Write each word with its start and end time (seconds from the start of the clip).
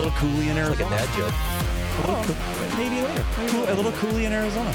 Little 0.00 0.18
coolie 0.18 0.50
in 0.50 0.56
Arizona. 0.56 0.90
Like 0.90 1.00
a 1.00 1.06
dad 1.06 1.18
joke. 1.18 1.79
A 2.02 2.06
little 2.06 2.24
coo- 2.24 2.76
maybe 2.76 3.02
later. 3.02 3.24
Cool, 3.48 3.64
a 3.64 3.74
little 3.74 3.92
coolie 3.92 4.24
in 4.24 4.32
Arizona. 4.32 4.72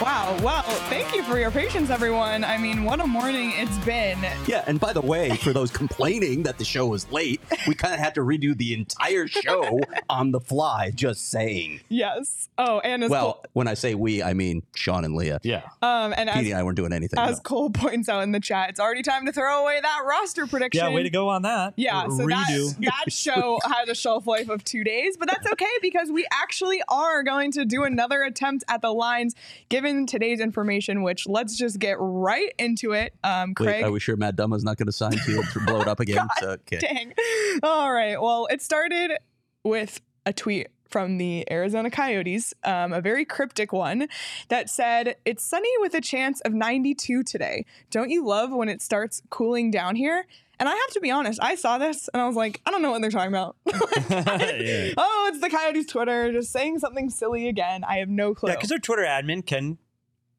Wow. 0.00 0.36
Well, 0.42 0.62
thank 0.88 1.14
you 1.14 1.22
for 1.22 1.38
your 1.38 1.50
patience, 1.52 1.88
everyone. 1.90 2.42
I 2.42 2.58
mean, 2.58 2.82
what 2.82 2.98
a 3.00 3.06
morning 3.06 3.52
it's 3.54 3.78
been. 3.84 4.18
Yeah, 4.46 4.64
and 4.66 4.80
by 4.80 4.92
the 4.92 5.00
way, 5.00 5.36
for 5.36 5.52
those 5.52 5.70
complaining 5.70 6.42
that 6.44 6.58
the 6.58 6.64
show 6.64 6.86
was 6.86 7.10
late, 7.12 7.40
we 7.68 7.74
kind 7.74 7.94
of 7.94 8.00
had 8.00 8.14
to 8.16 8.22
redo 8.22 8.56
the 8.56 8.74
entire 8.74 9.28
show 9.28 9.78
on 10.10 10.32
the 10.32 10.40
fly. 10.40 10.90
Just 10.90 11.30
saying. 11.30 11.80
Yes. 11.88 12.48
Oh, 12.58 12.80
and 12.80 13.04
as 13.04 13.10
Well, 13.10 13.34
Cole, 13.34 13.44
when 13.52 13.68
I 13.68 13.74
say 13.74 13.94
we, 13.94 14.22
I 14.22 14.32
mean 14.34 14.62
Sean 14.74 15.04
and 15.04 15.14
Leah. 15.14 15.38
Yeah. 15.44 15.62
um, 15.82 16.12
and 16.16 16.28
Petey 16.30 16.46
as, 16.46 16.50
and 16.52 16.58
I 16.58 16.62
weren't 16.64 16.76
doing 16.76 16.92
anything. 16.92 17.20
as 17.20 17.36
no. 17.36 17.42
Cole 17.42 17.70
points 17.70 18.08
out 18.08 18.22
in 18.24 18.32
the 18.32 18.40
chat, 18.40 18.70
it's 18.70 18.80
already 18.80 19.02
time 19.02 19.26
to 19.26 19.32
throw 19.32 19.62
away 19.62 19.78
that 19.80 20.00
roster 20.04 20.46
prediction. 20.48 20.84
Yeah, 20.84 20.92
way 20.92 21.02
to 21.04 21.10
go 21.10 21.28
on 21.28 21.42
that. 21.42 21.74
Yeah, 21.76 22.08
so 22.08 22.26
that, 22.26 22.74
that 22.80 23.12
show 23.12 23.60
had 23.64 23.88
a 23.88 23.94
shelf 23.94 24.26
life 24.26 24.48
of 24.48 24.64
two 24.64 24.82
days, 24.82 25.16
but 25.16 25.28
that's 25.28 25.46
okay 25.52 25.70
because 25.80 26.10
we 26.10 26.26
actually 26.32 26.61
are 26.88 27.22
going 27.22 27.52
to 27.52 27.64
do 27.64 27.84
another 27.84 28.22
attempt 28.22 28.64
at 28.68 28.82
the 28.82 28.90
lines 28.90 29.34
given 29.68 30.06
today's 30.06 30.40
information, 30.40 31.02
which 31.02 31.26
let's 31.26 31.56
just 31.56 31.78
get 31.78 31.96
right 31.98 32.52
into 32.58 32.92
it. 32.92 33.14
Um, 33.24 33.54
Craig. 33.54 33.82
Wait, 33.82 33.84
are 33.84 33.92
we 33.92 34.00
sure 34.00 34.16
Matt 34.16 34.36
Dumba's 34.36 34.64
not 34.64 34.76
going 34.76 34.86
to 34.86 34.92
sign 34.92 35.12
to 35.12 35.42
blow 35.66 35.80
it 35.80 35.88
up 35.88 36.00
again? 36.00 36.26
So, 36.40 36.50
okay. 36.50 36.78
Dang. 36.78 37.14
All 37.62 37.92
right. 37.92 38.20
Well, 38.20 38.46
it 38.50 38.62
started 38.62 39.18
with 39.64 40.00
a 40.26 40.32
tweet 40.32 40.68
from 40.92 41.16
the 41.16 41.50
Arizona 41.50 41.90
Coyotes, 41.90 42.52
um, 42.64 42.92
a 42.92 43.00
very 43.00 43.24
cryptic 43.24 43.72
one 43.72 44.08
that 44.48 44.68
said, 44.68 45.16
It's 45.24 45.44
sunny 45.44 45.70
with 45.78 45.94
a 45.94 46.00
chance 46.00 46.40
of 46.42 46.52
92 46.52 47.22
today. 47.22 47.64
Don't 47.90 48.10
you 48.10 48.24
love 48.24 48.52
when 48.52 48.68
it 48.68 48.82
starts 48.82 49.22
cooling 49.30 49.70
down 49.70 49.96
here? 49.96 50.26
And 50.62 50.68
I 50.68 50.76
have 50.76 50.90
to 50.90 51.00
be 51.00 51.10
honest, 51.10 51.40
I 51.42 51.56
saw 51.56 51.78
this 51.78 52.08
and 52.14 52.22
I 52.22 52.26
was 52.28 52.36
like, 52.36 52.60
I 52.64 52.70
don't 52.70 52.82
know 52.82 52.92
what 52.92 53.00
they're 53.00 53.10
talking 53.10 53.30
about. 53.30 53.56
yeah. 53.66 54.92
Oh, 54.96 55.28
it's 55.32 55.40
the 55.40 55.50
Coyotes 55.50 55.86
Twitter 55.86 56.30
just 56.30 56.52
saying 56.52 56.78
something 56.78 57.10
silly 57.10 57.48
again. 57.48 57.82
I 57.82 57.96
have 57.96 58.08
no 58.08 58.32
clue. 58.32 58.50
Yeah, 58.50 58.54
because 58.54 58.68
their 58.68 58.78
Twitter 58.78 59.02
admin 59.02 59.44
can. 59.44 59.76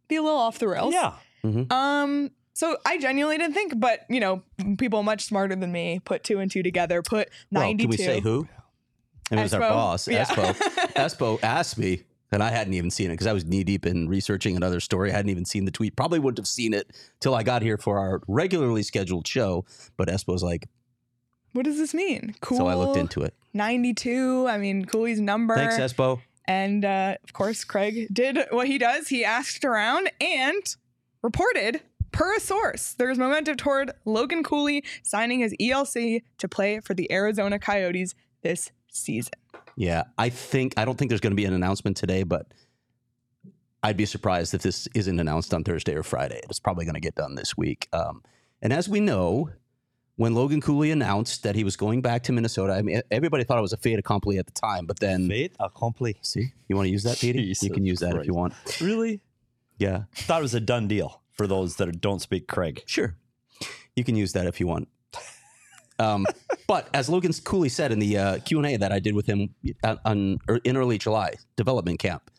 be 0.07 0.15
a 0.15 0.23
little 0.23 0.39
off 0.39 0.59
the 0.59 0.69
rails. 0.69 0.93
Yeah. 0.93 1.15
Um, 1.43 2.31
so 2.53 2.77
I 2.85 2.97
genuinely 2.99 3.37
didn't 3.37 3.53
think, 3.53 3.77
but 3.77 4.05
you 4.09 4.21
know, 4.21 4.43
people 4.77 5.03
much 5.03 5.25
smarter 5.25 5.57
than 5.57 5.73
me 5.73 5.99
put 5.99 6.23
two 6.23 6.39
and 6.39 6.49
two 6.49 6.63
together, 6.63 7.01
put 7.01 7.27
Well, 7.51 7.63
92. 7.63 7.83
can 7.83 7.89
we 7.89 7.97
say 7.97 8.19
who? 8.21 8.47
And 9.29 9.41
it 9.41 9.43
was 9.43 9.53
our 9.53 9.59
boss, 9.59 10.07
Yeah. 10.07 10.23
Espo. 10.23 10.53
Espo 10.93 11.43
asked 11.43 11.77
me, 11.77 12.03
and 12.33 12.41
I 12.43 12.49
hadn't 12.49 12.73
even 12.73 12.89
seen 12.89 13.07
it 13.11 13.13
because 13.13 13.27
I 13.27 13.33
was 13.33 13.45
knee 13.45 13.63
deep 13.63 13.85
in 13.85 14.09
researching 14.09 14.55
another 14.55 14.79
story. 14.79 15.11
I 15.11 15.15
hadn't 15.15 15.29
even 15.29 15.45
seen 15.45 15.65
the 15.65 15.71
tweet. 15.71 15.95
Probably 15.95 16.19
wouldn't 16.19 16.39
have 16.39 16.47
seen 16.47 16.73
it 16.73 16.91
till 17.19 17.35
I 17.35 17.43
got 17.43 17.61
here 17.61 17.77
for 17.77 17.99
our 17.99 18.21
regularly 18.27 18.83
scheduled 18.83 19.27
show. 19.27 19.65
But 19.97 20.07
Espo 20.07 20.29
was 20.33 20.43
like, 20.43 20.67
What 21.53 21.65
does 21.65 21.77
this 21.77 21.93
mean? 21.93 22.35
Cool. 22.41 22.57
so 22.57 22.67
I 22.67 22.75
looked 22.75 22.97
into 22.97 23.21
it. 23.21 23.33
92. 23.53 24.47
I 24.49 24.57
mean, 24.57 24.85
Cooley's 24.85 25.19
number. 25.19 25.55
Thanks, 25.55 25.77
Espo. 25.77 26.21
And 26.45 26.83
uh, 26.83 27.15
of 27.23 27.33
course, 27.33 27.63
Craig 27.63 28.07
did 28.11 28.39
what 28.49 28.67
he 28.67 28.77
does. 28.77 29.07
He 29.07 29.23
asked 29.23 29.63
around 29.63 30.11
and 30.19 30.75
reported 31.21 31.81
per 32.11 32.35
a 32.35 32.39
source 32.39 32.93
there's 32.93 33.17
momentum 33.17 33.55
toward 33.55 33.91
Logan 34.05 34.43
Cooley 34.43 34.83
signing 35.01 35.39
his 35.39 35.55
ELC 35.59 36.21
to 36.37 36.47
play 36.47 36.79
for 36.79 36.93
the 36.93 37.11
Arizona 37.11 37.57
Coyotes 37.57 38.13
this 38.41 38.71
season. 38.87 39.33
Yeah, 39.75 40.03
I 40.17 40.29
think 40.29 40.73
I 40.77 40.85
don't 40.85 40.97
think 40.97 41.09
there's 41.09 41.21
going 41.21 41.31
to 41.31 41.35
be 41.35 41.45
an 41.45 41.53
announcement 41.53 41.97
today, 41.97 42.23
but 42.23 42.47
I'd 43.81 43.97
be 43.97 44.05
surprised 44.05 44.53
if 44.53 44.61
this 44.61 44.87
isn't 44.95 45.19
announced 45.19 45.53
on 45.53 45.63
Thursday 45.63 45.95
or 45.95 46.03
Friday. 46.03 46.39
It's 46.49 46.59
probably 46.59 46.85
going 46.85 46.95
to 46.95 47.01
get 47.01 47.15
done 47.15 47.35
this 47.35 47.57
week. 47.57 47.87
Um, 47.91 48.23
and 48.61 48.71
as 48.71 48.87
we 48.87 48.99
know, 48.99 49.49
when 50.15 50.35
Logan 50.35 50.61
Cooley 50.61 50.91
announced 50.91 51.43
that 51.43 51.55
he 51.55 51.63
was 51.63 51.75
going 51.75 52.01
back 52.01 52.23
to 52.23 52.31
Minnesota, 52.31 52.73
I 52.73 52.81
mean, 52.81 53.01
everybody 53.11 53.43
thought 53.43 53.57
it 53.57 53.61
was 53.61 53.73
a 53.73 53.77
fait 53.77 53.95
accompli 53.99 54.37
at 54.37 54.45
the 54.45 54.53
time. 54.53 54.85
But 54.85 54.99
then, 54.99 55.27
Fate 55.27 55.55
accompli. 55.59 56.17
see, 56.21 56.53
you 56.67 56.75
want 56.75 56.85
to 56.85 56.91
use 56.91 57.03
that, 57.03 57.17
Petey? 57.19 57.53
You 57.61 57.69
can 57.71 57.83
use 57.83 57.99
that 57.99 58.15
if 58.15 58.25
you 58.25 58.33
want. 58.33 58.53
Really? 58.79 59.21
Yeah, 59.79 60.03
Thought 60.13 60.39
it 60.39 60.43
was 60.43 60.53
a 60.53 60.59
done 60.59 60.87
deal 60.87 61.21
for 61.31 61.47
those 61.47 61.77
that 61.77 61.99
don't 61.99 62.21
speak 62.21 62.47
Craig. 62.47 62.83
sure, 62.85 63.17
you 63.95 64.03
can 64.03 64.15
use 64.15 64.33
that 64.33 64.45
if 64.45 64.59
you 64.59 64.67
want. 64.67 64.87
Um, 65.99 66.25
but 66.67 66.89
as 66.93 67.09
Logan 67.09 67.33
Cooley 67.43 67.69
said 67.69 67.91
in 67.91 67.99
the 67.99 68.17
uh, 68.17 68.39
Q 68.39 68.59
and 68.59 68.67
A 68.67 68.77
that 68.77 68.91
I 68.91 68.99
did 68.99 69.15
with 69.15 69.25
him 69.25 69.53
on, 69.83 69.99
on 70.05 70.39
er, 70.49 70.59
in 70.63 70.77
early 70.77 70.97
July 70.97 71.33
development 71.55 71.99
camp, 71.99 72.29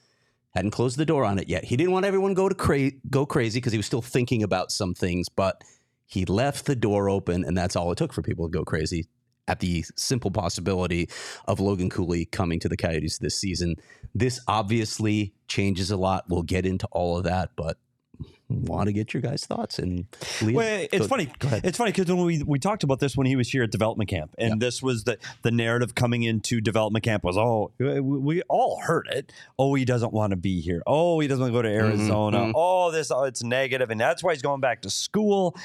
hadn't 0.55 0.71
closed 0.71 0.97
the 0.97 1.07
door 1.07 1.25
on 1.25 1.39
it 1.39 1.49
yet. 1.49 1.65
He 1.65 1.77
didn't 1.77 1.93
want 1.93 2.07
everyone 2.07 2.35
go 2.35 2.49
to 2.49 2.55
cra- 2.55 2.93
go 3.11 3.27
crazy 3.27 3.59
because 3.59 3.73
he 3.73 3.79
was 3.79 3.87
still 3.87 4.03
thinking 4.03 4.43
about 4.43 4.71
some 4.71 4.95
things, 4.95 5.29
but 5.29 5.63
he 6.07 6.25
left 6.25 6.67
the 6.67 6.77
door 6.77 7.09
open, 7.09 7.45
and 7.45 7.57
that's 7.57 7.77
all 7.77 7.91
it 7.91 7.99
took 7.99 8.13
for 8.13 8.23
people 8.23 8.47
to 8.47 8.53
go 8.53 8.65
crazy 8.65 9.07
at 9.47 9.61
the 9.61 9.85
simple 9.97 10.31
possibility 10.31 11.09
of 11.47 11.61
Logan 11.61 11.91
Cooley 11.91 12.25
coming 12.25 12.61
to 12.61 12.69
the 12.69 12.77
Coyotes 12.77 13.19
this 13.19 13.39
season. 13.39 13.77
This 14.15 14.41
obviously 14.49 15.35
changes 15.49 15.91
a 15.91 15.97
lot. 15.97 16.25
We'll 16.29 16.43
get 16.43 16.65
into 16.65 16.87
all 16.93 17.19
of 17.19 17.25
that, 17.25 17.51
but 17.57 17.79
want 18.55 18.87
to 18.87 18.93
get 18.93 19.13
your 19.15 19.21
guys' 19.21 19.45
thoughts 19.47 19.79
and 19.79 20.07
Leah, 20.43 20.57
Well, 20.57 20.81
it's 20.93 20.99
go- 20.99 21.07
funny. 21.09 21.29
Go. 21.39 21.49
It's 21.63 21.79
funny 21.79 21.93
because 21.93 22.07
when 22.13 22.25
we, 22.25 22.43
we 22.43 22.59
talked 22.59 22.83
about 22.85 23.01
this 23.01 23.17
when 23.17 23.27
he 23.27 23.37
was 23.37 23.49
here 23.51 23.63
at 23.63 23.71
development 23.71 24.09
camp, 24.11 24.35
and 24.39 24.61
this 24.61 24.83
was 24.83 25.05
the 25.05 25.19
the 25.43 25.51
narrative 25.51 25.95
coming 25.95 26.23
into 26.23 26.61
development 26.61 27.05
camp 27.05 27.25
was, 27.25 27.37
oh, 27.37 27.73
we, 27.79 28.01
we 28.01 28.43
all 28.49 28.81
heard 28.81 29.09
it. 29.11 29.33
Oh, 29.59 29.75
he 29.75 29.85
doesn't 29.85 30.13
want 30.13 30.31
to 30.31 30.37
be 30.37 30.61
here. 30.61 30.83
Oh, 30.87 31.21
he 31.21 31.29
doesn't 31.29 31.43
want 31.43 31.53
to 31.53 31.59
go 31.59 31.63
to 31.63 31.69
Arizona. 31.69 32.39
mhm. 32.39 32.53
Oh, 32.55 32.91
this 32.91 33.11
oh, 33.11 33.25
it's 33.25 33.43
negative, 33.43 33.91
and 33.91 34.01
that's 34.01 34.23
why 34.23 34.33
he's 34.33 34.43
going 34.43 34.61
back 34.61 34.83
to 34.83 34.91
school. 34.91 35.57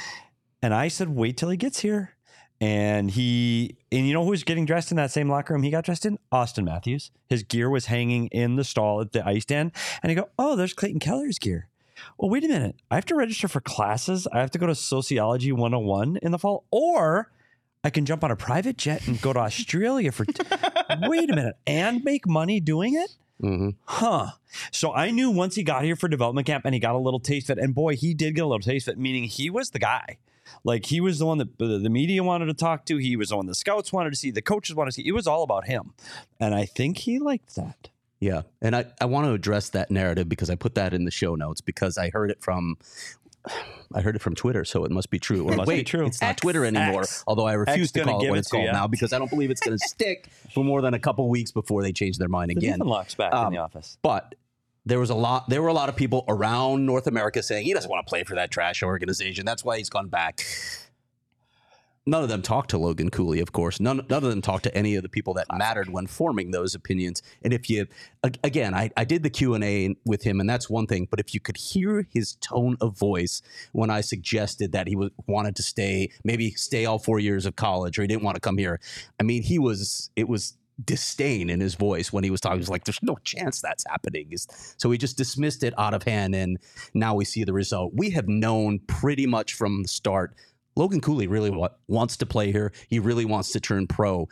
And 0.62 0.74
I 0.74 0.88
said, 0.90 1.10
wait 1.10 1.38
till 1.38 1.50
he 1.50 1.58
gets 1.58 1.80
here. 1.80 2.16
And 2.62 3.10
he 3.12 3.78
and 3.90 4.06
you 4.06 4.14
know 4.14 4.26
who's 4.26 4.44
getting 4.44 4.66
dressed 4.66 4.92
in 4.92 4.98
that 4.98 5.12
same 5.12 5.30
locker 5.30 5.54
room 5.54 5.64
he 5.64 5.72
got 5.72 5.86
dressed 5.86 6.06
in? 6.06 6.20
Auston 6.30 6.66
Matthews. 6.66 7.10
His 7.30 7.44
gear 7.44 7.70
was 7.70 7.86
hanging 7.86 8.28
in 8.28 8.58
the 8.58 8.66
stall 8.66 9.00
at 9.00 9.14
the 9.14 9.26
Ice 9.26 9.46
Den. 9.46 9.72
And 10.04 10.12
I 10.12 10.14
go, 10.16 10.28
Oh, 10.38 10.58
there's 10.58 10.74
Clayton 10.74 11.00
Keller's 11.00 11.40
gear. 11.40 11.70
Well, 12.18 12.30
wait 12.30 12.44
a 12.44 12.48
minute. 12.48 12.76
I 12.92 12.96
have 12.96 13.06
to 13.06 13.16
register 13.16 13.48
for 13.48 13.62
classes. 13.62 14.28
I 14.32 14.40
have 14.40 14.52
to 14.52 14.60
go 14.60 14.68
to 14.68 14.76
Sociology 14.76 15.52
101 15.52 16.18
in 16.22 16.32
the 16.32 16.40
fall, 16.40 16.66
or 16.72 17.32
I 17.84 17.90
can 17.90 18.06
jump 18.06 18.24
on 18.24 18.32
a 18.32 18.36
private 18.36 18.78
jet 18.78 19.08
and 19.08 19.22
go 19.22 19.34
to 19.34 19.40
Australia 19.40 20.12
for. 20.12 20.26
wait 21.02 21.30
a 21.30 21.36
minute. 21.36 21.56
And 21.66 22.04
make 22.04 22.28
money 22.28 22.60
doing 22.60 22.96
it? 22.96 23.16
Mhm. 23.42 23.76
Huh. 23.86 24.32
So 24.72 24.94
I 24.94 25.12
knew 25.12 25.32
once 25.32 25.56
he 25.56 25.64
got 25.64 25.84
here 25.84 25.96
for 25.96 26.08
development 26.10 26.46
camp 26.46 26.66
and 26.66 26.74
he 26.74 26.80
got 26.80 26.96
a 26.96 27.00
little 27.00 27.20
taste 27.22 27.50
of 27.50 27.58
it. 27.58 27.64
And 27.64 27.74
boy, 27.74 27.96
he 27.96 28.14
did 28.14 28.36
get 28.36 28.42
a 28.42 28.48
little 28.48 28.60
taste 28.60 28.88
of 28.90 28.94
it, 28.94 29.00
meaning 29.00 29.24
he 29.24 29.50
was 29.50 29.70
the 29.70 29.80
guy. 29.80 30.18
Like 30.64 30.88
he 30.88 31.00
was 31.00 31.20
the 31.20 31.26
one 31.26 31.38
that 31.38 31.58
the 31.58 31.78
the 31.78 31.90
media 31.90 32.24
wanted 32.24 32.48
to 32.48 32.54
talk 32.54 32.86
to. 32.88 32.98
He 32.98 33.16
was 33.16 33.30
the 33.30 33.38
one 33.38 33.46
the 33.46 33.56
scouts 33.56 33.94
wanted 33.94 34.10
to 34.10 34.16
see. 34.18 34.32
The 34.32 34.42
coaches 34.42 34.76
wanted 34.76 34.92
to 34.92 34.96
see. 34.96 35.08
It 35.08 35.14
was 35.14 35.28
all 35.28 35.44
about 35.44 35.68
him. 35.68 35.94
And 36.40 36.54
I 36.54 36.66
think 36.66 36.98
he 37.00 37.18
liked 37.20 37.56
that. 37.56 37.90
Yeah. 38.20 38.42
And 38.62 38.76
I, 38.76 38.86
I 39.00 39.06
want 39.06 39.28
to 39.28 39.34
address 39.34 39.70
that 39.70 39.90
narrative 39.92 40.28
because 40.28 40.50
I 40.50 40.56
put 40.56 40.76
that 40.76 40.94
in 40.94 41.06
the 41.06 41.12
show 41.12 41.36
notes 41.36 41.62
because 41.62 41.98
I 41.98 42.10
heard 42.10 42.32
it 42.32 42.42
from 42.42 42.78
I 43.96 44.02
heard 44.02 44.16
it 44.16 44.22
from 44.22 44.36
Twitter, 44.36 44.66
so 44.66 44.84
it 44.86 44.92
must 44.92 45.10
be 45.10 45.18
true. 45.18 45.46
Or 45.48 45.54
It 45.54 45.58
must 45.58 45.70
be 45.70 45.76
wait, 45.78 45.88
true. 45.88 46.06
it's 46.06 46.22
not 46.22 46.32
X. 46.32 46.42
Twitter 46.42 46.64
anymore. 46.66 47.02
X. 47.02 47.24
Although 47.26 47.48
I 47.48 47.54
refuse 47.54 47.86
X 47.86 47.92
to 47.94 48.04
call 48.04 48.24
it 48.24 48.30
what 48.30 48.38
it's 48.38 48.50
to 48.50 48.58
called 48.58 48.66
ya. 48.68 48.72
now 48.74 48.88
because 48.88 49.14
I 49.14 49.18
don't 49.18 49.30
believe 49.30 49.50
it's 49.50 49.62
going 49.62 49.78
to 49.80 49.88
stick 49.88 50.28
for 50.54 50.64
more 50.64 50.82
than 50.82 50.94
a 50.94 51.00
couple 51.00 51.28
weeks 51.30 51.52
before 51.52 51.82
they 51.82 51.92
change 51.92 52.18
their 52.18 52.28
mind 52.28 52.52
again. 52.52 52.80
Locks 52.80 53.16
back 53.16 53.34
Um, 53.34 53.48
in 53.48 53.54
the 53.54 53.60
office. 53.60 53.98
But 54.02 54.36
there 54.86 55.00
was 55.00 55.10
a 55.10 55.16
lot. 55.16 55.50
There 55.50 55.62
were 55.62 55.68
a 55.70 55.74
lot 55.74 55.90
of 55.90 55.96
people 55.96 56.26
around 56.28 56.86
North 56.86 57.08
America 57.08 57.42
saying 57.42 57.66
he 57.66 57.74
doesn't 57.74 57.90
want 57.90 58.06
to 58.06 58.10
play 58.10 58.24
for 58.24 58.36
that 58.36 58.52
trash 58.52 58.84
organization. 58.84 59.46
That's 59.46 59.64
why 59.64 59.78
he's 59.78 59.90
gone 59.90 60.08
back. 60.10 60.42
None 62.10 62.24
of 62.24 62.30
them 62.30 62.42
talked 62.42 62.70
to 62.72 62.78
Logan 62.78 63.10
Cooley, 63.10 63.40
of 63.40 63.52
course. 63.52 63.80
None, 63.80 64.06
none 64.10 64.24
of 64.24 64.30
them 64.30 64.42
talked 64.42 64.64
to 64.64 64.76
any 64.76 64.96
of 64.96 65.04
the 65.04 65.10
people 65.10 65.34
that 65.36 65.48
mattered 65.58 65.90
when 65.90 66.08
forming 66.08 66.52
those 66.52 66.76
opinions. 66.76 67.22
And 67.44 67.54
if 67.54 67.70
you, 67.70 67.88
again, 68.44 68.74
I, 68.74 68.92
I 68.98 69.06
did 69.06 69.24
the 69.24 69.30
Q 69.30 69.54
and 69.54 69.64
A 69.64 69.96
with 70.06 70.24
him, 70.24 70.40
and 70.40 70.50
that's 70.50 70.70
one 70.70 70.88
thing. 70.88 71.08
But 71.10 71.20
if 71.20 71.34
you 71.34 71.40
could 71.40 71.58
hear 71.58 72.08
his 72.12 72.36
tone 72.36 72.78
of 72.82 72.98
voice 72.98 73.42
when 73.72 73.90
I 73.90 74.02
suggested 74.02 74.72
that 74.72 74.88
he 74.88 74.96
was, 74.96 75.12
wanted 75.28 75.56
to 75.58 75.64
stay, 75.64 76.12
maybe 76.24 76.52
stay 76.52 76.86
all 76.86 77.00
four 77.00 77.20
years 77.20 77.46
of 77.46 77.56
college, 77.56 77.98
or 77.98 78.02
he 78.02 78.08
didn't 78.08 78.24
want 78.24 78.36
to 78.36 78.42
come 78.42 78.58
here, 78.58 78.80
I 79.20 79.24
mean, 79.24 79.44
he 79.44 79.60
was, 79.60 80.10
it 80.16 80.28
was 80.28 80.56
disdain 80.84 81.50
in 81.50 81.60
his 81.60 81.76
voice 81.76 82.14
when 82.14 82.24
he 82.24 82.32
was 82.32 82.40
talking. 82.40 82.58
He 82.58 82.62
was 82.62 82.70
like, 82.70 82.86
"There's 82.86 83.04
no 83.04 83.18
chance 83.24 83.62
that's 83.62 83.84
happening." 83.88 84.32
So 84.78 84.90
he 84.92 84.98
just 84.98 85.18
dismissed 85.18 85.64
it 85.64 85.74
out 85.78 85.94
of 85.94 86.04
hand, 86.04 86.36
and 86.36 86.58
now 86.94 87.16
we 87.16 87.26
see 87.26 87.44
the 87.44 87.54
result. 87.54 87.94
We 87.94 88.12
have 88.12 88.28
known 88.28 88.80
pretty 88.88 89.28
much 89.28 89.54
from 89.54 89.84
the 89.84 89.90
start. 89.90 90.36
Logan 90.80 91.02
Cooley 91.02 91.28
really 91.28 91.50
wa- 91.50 91.70
wants 91.90 92.16
to 92.18 92.26
play 92.26 92.54
here. 92.54 92.72
He 92.88 93.00
really 93.00 93.26
wants 93.26 93.52
to 93.52 93.60
turn 93.60 93.86
pro. 93.86 94.30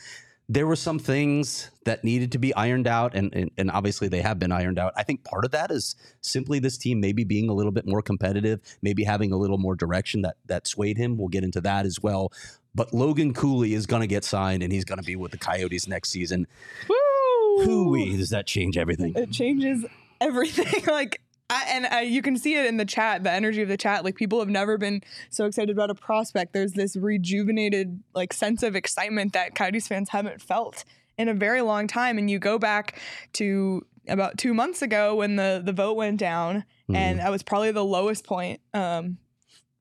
There 0.47 0.65
were 0.65 0.77
some 0.77 0.97
things 0.97 1.69
that 1.83 2.05
needed 2.05 2.31
to 2.31 2.37
be 2.37 2.55
ironed 2.55 2.87
out, 2.87 3.13
and, 3.15 3.35
and 3.35 3.51
and 3.57 3.69
obviously 3.69 4.07
they 4.07 4.21
have 4.21 4.39
been 4.39 4.53
ironed 4.53 4.79
out. 4.79 4.93
I 4.95 5.03
think 5.03 5.25
part 5.25 5.43
of 5.43 5.51
that 5.51 5.71
is 5.71 5.97
simply 6.21 6.59
this 6.59 6.77
team 6.77 7.01
maybe 7.01 7.25
being 7.25 7.49
a 7.49 7.53
little 7.53 7.73
bit 7.73 7.85
more 7.85 8.01
competitive, 8.01 8.61
maybe 8.81 9.03
having 9.03 9.33
a 9.33 9.37
little 9.37 9.57
more 9.57 9.75
direction 9.75 10.21
that 10.21 10.37
that 10.45 10.65
swayed 10.65 10.97
him. 10.97 11.17
We'll 11.17 11.27
get 11.27 11.43
into 11.43 11.59
that 11.61 11.85
as 11.85 12.01
well. 12.01 12.31
But 12.73 12.93
Logan 12.93 13.33
Cooley 13.33 13.73
is 13.73 13.85
going 13.85 14.01
to 14.01 14.07
get 14.07 14.23
signed, 14.23 14.63
and 14.63 14.71
he's 14.71 14.85
going 14.85 14.99
to 14.99 15.05
be 15.05 15.17
with 15.17 15.31
the 15.31 15.37
Coyotes 15.37 15.85
next 15.85 16.11
season. 16.11 16.47
Woo! 16.87 17.65
Hooey, 17.65 18.15
does 18.15 18.29
that 18.29 18.47
change 18.47 18.77
everything? 18.77 19.13
It 19.17 19.31
changes 19.31 19.83
everything. 20.21 20.85
like, 20.87 21.19
I, 21.49 21.63
and 21.69 22.09
you 22.09 22.21
can 22.21 22.37
see 22.37 22.55
it 22.55 22.65
in 22.65 22.77
the 22.77 22.85
chat, 22.85 23.23
the 23.23 23.31
energy 23.31 23.61
of 23.61 23.69
the 23.69 23.77
chat. 23.77 24.03
Like, 24.03 24.15
people 24.15 24.39
have 24.39 24.49
never 24.49 24.77
been 24.77 25.01
so 25.29 25.45
excited 25.45 25.69
about 25.69 25.89
a 25.89 25.95
prospect. 25.95 26.51
There's 26.51 26.73
this 26.73 26.97
rejuvenated, 26.97 28.03
like, 28.13 28.33
sense 28.33 28.63
of 28.63 28.75
excitement 28.75 29.33
that 29.33 29.55
Coyotes 29.55 29.87
fans 29.87 30.09
haven't 30.09 30.41
felt 30.41 30.83
in 31.17 31.29
a 31.29 31.33
very 31.33 31.61
long 31.61 31.87
time. 31.87 32.17
And 32.17 32.29
you 32.29 32.37
go 32.37 32.59
back 32.59 32.99
to 33.33 33.85
about 34.07 34.37
two 34.37 34.53
months 34.53 34.81
ago 34.81 35.15
when 35.15 35.35
the 35.35 35.61
the 35.63 35.73
vote 35.73 35.93
went 35.93 36.19
down, 36.19 36.63
and 36.93 37.19
that 37.19 37.29
was 37.31 37.43
probably 37.43 37.71
the 37.71 37.83
lowest 37.83 38.25
point. 38.25 38.61
Um, 38.73 39.17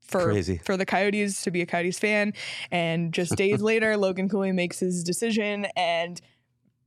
for 0.01 0.23
Crazy. 0.23 0.57
for 0.63 0.77
the 0.77 0.85
Coyotes 0.85 1.41
to 1.41 1.51
be 1.51 1.61
a 1.61 1.65
Coyotes 1.65 1.99
fan, 1.99 2.33
and 2.71 3.13
just 3.13 3.35
days 3.35 3.61
later, 3.71 3.97
Logan 3.97 4.29
Cooley 4.29 4.51
makes 4.51 4.79
his 4.79 5.03
decision, 5.03 5.67
and 5.75 6.21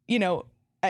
you 0.08 0.18
know 0.18 0.46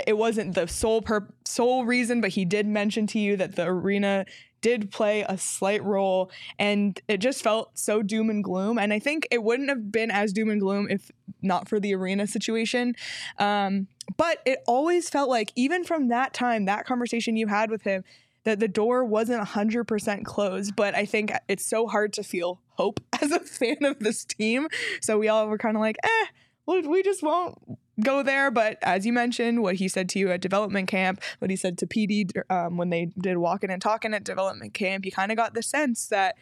it 0.07 0.17
wasn't 0.17 0.55
the 0.55 0.69
sole 0.69 1.03
per- 1.03 1.29
sole 1.45 1.85
reason, 1.85 2.21
but 2.21 2.31
he 2.31 2.45
did 2.45 2.67
mention 2.67 3.07
to 3.09 3.19
you 3.19 3.37
that 3.37 3.57
the 3.57 3.67
arena 3.67 4.25
did 4.61 4.91
play 4.91 5.25
a 5.29 5.39
slight 5.39 5.83
role, 5.83 6.31
and 6.59 7.01
it 7.09 7.19
just 7.19 7.43
felt 7.43 7.79
so 7.79 8.03
doom 8.03 8.31
and 8.31 8.45
gloom. 8.45 8.79
And 8.79 8.93
I 8.93 8.99
think 8.99 9.27
it 9.31 9.43
wouldn't 9.43 9.69
have 9.69 9.91
been 9.91 10.11
as 10.11 10.33
doom 10.33 10.51
and 10.51 10.61
gloom 10.61 10.89
if 10.91 11.11
not 11.43 11.69
for 11.69 11.81
the 11.81 11.95
arena 11.95 12.27
situation. 12.27 12.95
Um, 13.39 13.89
but 14.17 14.39
it 14.45 14.61
always 14.67 15.09
felt 15.09 15.29
like, 15.29 15.53
even 15.57 15.85
from 15.85 16.09
that 16.09 16.35
time, 16.35 16.67
that 16.67 16.85
conversation 16.85 17.37
you 17.37 17.47
had 17.47 17.71
with 17.71 17.83
him, 17.83 18.05
that 18.45 18.61
the 18.61 18.69
door 18.69 19.05
wasn't 19.05 19.47
100% 19.47 20.25
closed. 20.25 20.77
But 20.77 20.95
I 20.95 21.05
think 21.05 21.33
it's 21.49 21.65
so 21.65 21.87
hard 21.87 22.13
to 22.15 22.23
feel 22.23 22.61
hope 22.71 23.01
as 23.23 23.33
a 23.33 23.41
fan 23.41 23.85
of 23.85 23.99
this 24.01 24.25
team. 24.25 24.69
So 25.01 25.19
we 25.19 25.29
all 25.29 25.49
were 25.49 25.59
kind 25.59 25.77
of 25.77 25.81
like, 25.81 25.97
eh, 26.03 26.27
we 26.67 27.03
just 27.03 27.23
won't 27.23 27.59
go 28.05 28.23
there. 28.23 28.51
But 28.51 28.79
as 28.83 29.07
you 29.07 29.13
mentioned, 29.13 29.63
what 29.63 29.77
he 29.77 29.89
said 29.89 30.09
to 30.11 30.19
you 30.19 30.31
at 30.31 30.41
development 30.41 30.89
camp, 30.89 31.23
what 31.39 31.51
he 31.51 31.57
said 31.57 31.79
to 31.79 31.87
PD 31.87 32.31
um, 32.51 32.77
when 32.77 32.91
they 32.91 33.13
did 33.21 33.39
walking 33.39 33.71
and 33.71 33.81
talking 33.81 34.15
at 34.15 34.25
development 34.25 34.75
camp, 34.75 35.05
you 35.05 35.13
kind 35.13 35.31
of 35.31 35.37
got 35.37 35.55
the 35.55 35.63
sense 35.63 36.07
that 36.09 36.37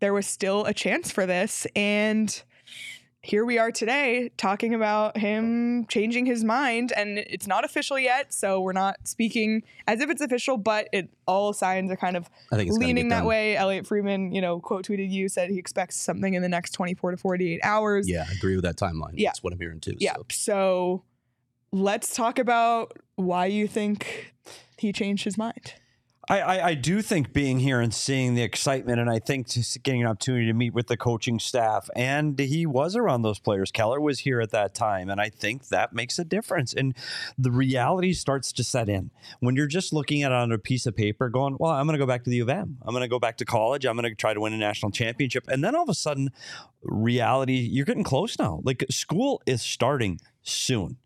there 0.00 0.12
was 0.12 0.26
still 0.26 0.64
a 0.64 0.74
chance 0.74 1.10
for 1.10 1.26
this. 1.26 1.66
And 1.74 2.42
here 3.28 3.44
we 3.44 3.58
are 3.58 3.70
today 3.70 4.30
talking 4.38 4.72
about 4.72 5.14
him 5.18 5.84
changing 5.86 6.24
his 6.24 6.44
mind 6.44 6.92
and 6.96 7.18
it's 7.18 7.46
not 7.46 7.62
official 7.62 7.98
yet 7.98 8.32
so 8.32 8.58
we're 8.58 8.72
not 8.72 8.96
speaking 9.06 9.62
as 9.86 10.00
if 10.00 10.08
it's 10.08 10.22
official 10.22 10.56
but 10.56 10.88
it 10.94 11.10
all 11.26 11.52
signs 11.52 11.90
are 11.90 11.96
kind 11.96 12.16
of 12.16 12.30
leaning 12.50 13.10
that 13.10 13.26
way 13.26 13.54
elliotte 13.54 13.86
friedman 13.86 14.32
you 14.32 14.40
know 14.40 14.58
quote 14.60 14.86
tweeted 14.86 15.10
you 15.10 15.28
said 15.28 15.50
he 15.50 15.58
expects 15.58 15.96
something 15.96 16.32
in 16.32 16.40
the 16.40 16.48
next 16.48 16.72
24 16.72 17.10
to 17.10 17.16
48 17.18 17.60
hours 17.62 18.08
Yeah, 18.08 18.24
I 18.26 18.32
agree 18.32 18.54
with 18.54 18.64
that 18.64 18.76
timeline. 18.76 19.12
Yeah. 19.12 19.28
That's 19.28 19.42
what 19.42 19.52
I'm 19.52 19.58
hearing 19.58 19.80
too. 19.80 19.96
yeah 19.98 20.14
so. 20.14 20.24
so 20.30 21.02
let's 21.70 22.14
talk 22.14 22.38
about 22.38 22.96
why 23.16 23.44
you 23.44 23.68
think 23.68 24.32
he 24.78 24.90
changed 24.90 25.24
his 25.24 25.36
mind 25.36 25.74
I, 26.28 26.40
I, 26.40 26.66
I 26.68 26.74
do 26.74 27.00
think 27.00 27.32
being 27.32 27.58
here 27.58 27.80
and 27.80 27.92
seeing 27.92 28.34
the 28.34 28.42
excitement, 28.42 29.00
and 29.00 29.08
I 29.08 29.18
think 29.18 29.48
getting 29.82 30.02
an 30.02 30.08
opportunity 30.08 30.46
to 30.46 30.52
meet 30.52 30.74
with 30.74 30.86
the 30.86 30.96
coaching 30.96 31.38
staff, 31.38 31.88
and 31.96 32.38
he 32.38 32.66
was 32.66 32.94
around 32.96 33.22
those 33.22 33.38
players. 33.38 33.70
Keller 33.70 34.00
was 34.00 34.20
here 34.20 34.40
at 34.40 34.50
that 34.50 34.74
time, 34.74 35.08
and 35.08 35.20
I 35.20 35.30
think 35.30 35.68
that 35.68 35.94
makes 35.94 36.18
a 36.18 36.24
difference. 36.24 36.74
And 36.74 36.94
the 37.38 37.50
reality 37.50 38.12
starts 38.12 38.52
to 38.52 38.64
set 38.64 38.88
in 38.88 39.10
when 39.40 39.56
you're 39.56 39.66
just 39.66 39.92
looking 39.92 40.22
at 40.22 40.32
it 40.32 40.34
on 40.34 40.52
a 40.52 40.58
piece 40.58 40.86
of 40.86 40.94
paper, 40.94 41.30
going, 41.30 41.56
"Well, 41.58 41.72
I'm 41.72 41.86
going 41.86 41.98
to 41.98 42.04
go 42.04 42.06
back 42.06 42.24
to 42.24 42.30
the 42.30 42.36
U 42.36 42.42
of 42.42 42.50
M. 42.50 42.76
I'm 42.82 42.92
going 42.92 43.02
to 43.02 43.08
go 43.08 43.18
back 43.18 43.38
to 43.38 43.44
college. 43.46 43.86
I'm 43.86 43.96
going 43.96 44.08
to 44.08 44.14
try 44.14 44.34
to 44.34 44.40
win 44.40 44.52
a 44.52 44.58
national 44.58 44.92
championship." 44.92 45.48
And 45.48 45.64
then 45.64 45.74
all 45.74 45.84
of 45.84 45.88
a 45.88 45.94
sudden, 45.94 46.30
reality, 46.82 47.56
you're 47.56 47.86
getting 47.86 48.04
close 48.04 48.38
now. 48.38 48.60
Like 48.64 48.84
school 48.90 49.40
is 49.46 49.62
starting 49.62 50.20
soon. 50.42 50.98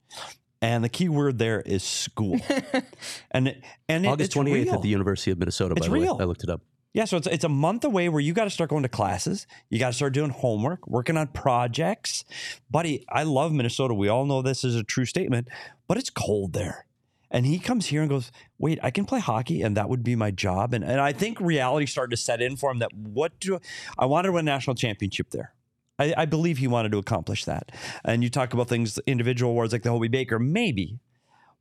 And 0.63 0.85
the 0.85 0.89
key 0.89 1.09
word 1.09 1.39
there 1.39 1.61
is 1.61 1.83
school. 1.83 2.41
and 3.33 3.49
it, 3.49 3.63
and 3.89 4.07
it- 4.07 4.09
August 4.09 4.33
28th 4.33 4.73
at 4.73 4.83
the 4.83 4.89
University 4.89 5.33
of 5.33 5.39
Minnesota. 5.39 5.75
It's 5.77 5.89
by 5.89 5.93
the 5.93 6.01
real. 6.01 6.17
way, 6.17 6.23
I 6.23 6.27
looked 6.27 6.45
it 6.45 6.51
up. 6.51 6.63
Yeah, 6.95 7.07
so 7.07 7.17
it's 7.17 7.27
it's 7.27 7.45
a 7.45 7.49
month 7.49 7.85
away 7.85 8.11
where 8.11 8.21
you 8.21 8.35
got 8.35 8.45
to 8.45 8.51
start 8.51 8.69
going 8.69 8.83
to 8.83 8.89
classes. 8.89 9.47
You 9.71 9.79
got 9.79 9.89
to 9.89 9.93
start 9.95 10.13
doing 10.13 10.29
homework, 10.29 10.87
working 10.87 11.17
on 11.17 11.29
projects. 11.29 12.23
Buddy, 12.71 13.07
I 13.09 13.23
love 13.23 13.51
Minnesota. 13.51 13.95
We 13.95 14.09
all 14.09 14.27
know 14.27 14.43
this 14.43 14.63
is 14.63 14.77
a 14.77 14.85
true 14.85 15.07
statement, 15.07 15.49
but 15.89 15.97
it's 15.97 16.11
cold 16.11 16.53
there. 16.53 16.85
And 17.31 17.47
he 17.47 17.59
comes 17.59 17.87
here 17.87 18.03
and 18.03 18.11
goes, 18.11 18.31
"Wait, 18.59 18.79
I 18.83 18.91
can 18.91 19.07
play 19.07 19.21
hockey, 19.21 19.63
and 19.63 19.75
that 19.75 19.89
would 19.89 20.05
be 20.05 20.15
my 20.15 20.31
job." 20.31 20.75
And 20.75 20.85
and 20.85 21.01
I 21.01 21.15
think 21.15 21.41
reality 21.41 21.87
started 21.87 22.11
to 22.11 22.23
set 22.23 22.43
in 22.43 22.57
for 22.57 22.71
him 22.71 22.81
that 22.81 22.93
what 22.93 23.41
do 23.41 23.59
I 23.99 24.05
wanted 24.05 24.27
to 24.27 24.33
win 24.33 24.47
a 24.47 24.53
national 24.53 24.77
championship 24.77 25.31
there. 25.31 25.55
I, 25.99 26.15
I 26.17 26.27
believe 26.27 26.59
he 26.59 26.67
wanted 26.67 26.93
to 26.93 26.99
accomplish 26.99 27.45
that. 27.45 27.71
And 28.05 28.23
you 28.23 28.31
talk 28.31 28.55
about 28.55 28.69
things, 28.69 28.99
individual 29.07 29.53
awards 29.53 29.73
like 29.73 29.83
the 29.83 29.91
Hobey 29.91 30.09
Baker, 30.09 30.39
maybe, 30.39 30.99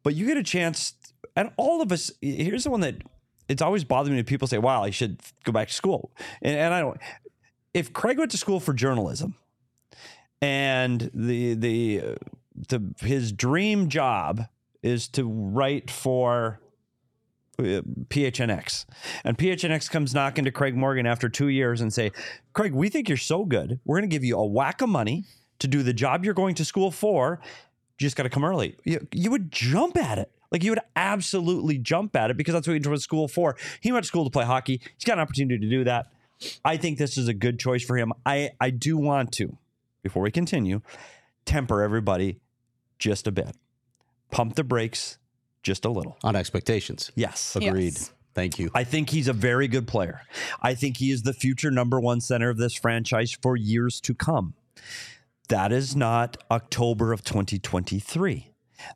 but 0.03 0.15
you 0.15 0.25
get 0.25 0.37
a 0.37 0.43
chance. 0.43 0.93
And 1.35 1.51
all 1.57 1.81
of 1.81 1.91
us, 1.91 2.11
here's 2.21 2.63
the 2.63 2.71
one 2.71 2.81
that 2.81 2.95
it's 3.49 3.61
always 3.61 3.83
bothered 3.83 4.11
me 4.11 4.17
when 4.17 4.25
people 4.25 4.47
say, 4.47 4.57
wow, 4.57 4.83
I 4.83 4.89
should 4.89 5.19
go 5.43 5.51
back 5.51 5.67
to 5.67 5.73
school. 5.73 6.11
And, 6.41 6.57
and 6.57 6.73
I 6.73 6.79
don't, 6.79 6.97
if 7.73 7.91
Craig 7.91 8.17
went 8.17 8.31
to 8.31 8.37
school 8.37 8.59
for 8.59 8.73
journalism 8.73 9.35
and 10.41 11.11
the, 11.13 11.53
the, 11.55 12.17
the, 12.69 12.93
his 13.01 13.31
dream 13.31 13.89
job 13.89 14.45
is 14.81 15.07
to 15.09 15.29
write 15.29 15.91
for 15.91 16.60
Uh, 17.59 17.81
PHNX. 18.07 18.85
And 19.23 19.37
PHNX 19.37 19.89
comes 19.89 20.13
knocking 20.13 20.45
to 20.45 20.51
Craig 20.51 20.75
Morgan 20.75 21.05
after 21.05 21.29
two 21.29 21.49
years 21.49 21.81
and 21.81 21.93
say, 21.93 22.11
Craig, 22.53 22.73
we 22.73 22.89
think 22.89 23.07
you're 23.07 23.17
so 23.17 23.45
good. 23.45 23.79
We're 23.85 23.99
going 23.99 24.09
to 24.09 24.13
give 24.13 24.23
you 24.23 24.37
a 24.37 24.45
whack 24.45 24.81
of 24.81 24.89
money 24.89 25.25
to 25.59 25.67
do 25.67 25.83
the 25.83 25.93
job 25.93 26.25
you're 26.25 26.33
going 26.33 26.55
to 26.55 26.65
school 26.65 26.91
for. 26.91 27.39
You 27.99 28.05
just 28.05 28.15
got 28.15 28.23
to 28.23 28.29
come 28.29 28.43
early. 28.43 28.77
You, 28.83 29.05
you 29.11 29.29
would 29.29 29.51
jump 29.51 29.95
at 29.97 30.17
it. 30.17 30.31
Like 30.51 30.63
you 30.63 30.71
would 30.71 30.81
absolutely 30.95 31.77
jump 31.77 32.15
at 32.15 32.31
it 32.31 32.37
because 32.37 32.53
that's 32.53 32.67
what 32.67 32.73
he 32.73 32.79
went 32.79 32.99
to 32.99 33.03
school 33.03 33.27
for. 33.27 33.55
He 33.79 33.91
went 33.91 34.03
to 34.03 34.07
school 34.07 34.23
to 34.23 34.29
play 34.29 34.45
hockey. 34.45 34.81
He's 34.97 35.05
got 35.05 35.13
an 35.13 35.19
opportunity 35.19 35.59
to 35.59 35.69
do 35.69 35.83
that. 35.83 36.07
I 36.65 36.77
think 36.77 36.97
this 36.97 37.17
is 37.17 37.27
a 37.27 37.33
good 37.33 37.59
choice 37.59 37.83
for 37.83 37.95
him. 37.95 38.11
I, 38.25 38.51
I 38.59 38.71
do 38.71 38.97
want 38.97 39.31
to, 39.33 39.57
before 40.03 40.23
we 40.23 40.31
continue, 40.31 40.81
temper 41.45 41.83
everybody 41.83 42.39
just 42.97 43.27
a 43.27 43.31
bit. 43.31 43.55
Pump 44.31 44.55
the 44.55 44.63
brakes 44.63 45.17
just 45.63 45.85
a 45.85 45.89
little. 45.89 46.17
On 46.23 46.35
expectations. 46.35 47.11
Yes. 47.15 47.55
Agreed. 47.55 47.93
Yes. 47.93 48.11
Thank 48.33 48.59
you. 48.59 48.69
I 48.73 48.83
think 48.83 49.09
he's 49.09 49.27
a 49.27 49.33
very 49.33 49.67
good 49.67 49.87
player. 49.87 50.21
I 50.61 50.73
think 50.73 50.97
he 50.97 51.11
is 51.11 51.23
the 51.23 51.33
future 51.33 51.69
number 51.69 51.99
one 51.99 52.21
center 52.21 52.49
of 52.49 52.57
this 52.57 52.73
franchise 52.73 53.37
for 53.41 53.57
years 53.57 53.99
to 54.01 54.13
come. 54.13 54.53
That 55.49 55.73
is 55.73 55.95
not 55.97 56.37
October 56.49 57.11
of 57.11 57.25
2023. 57.25 58.51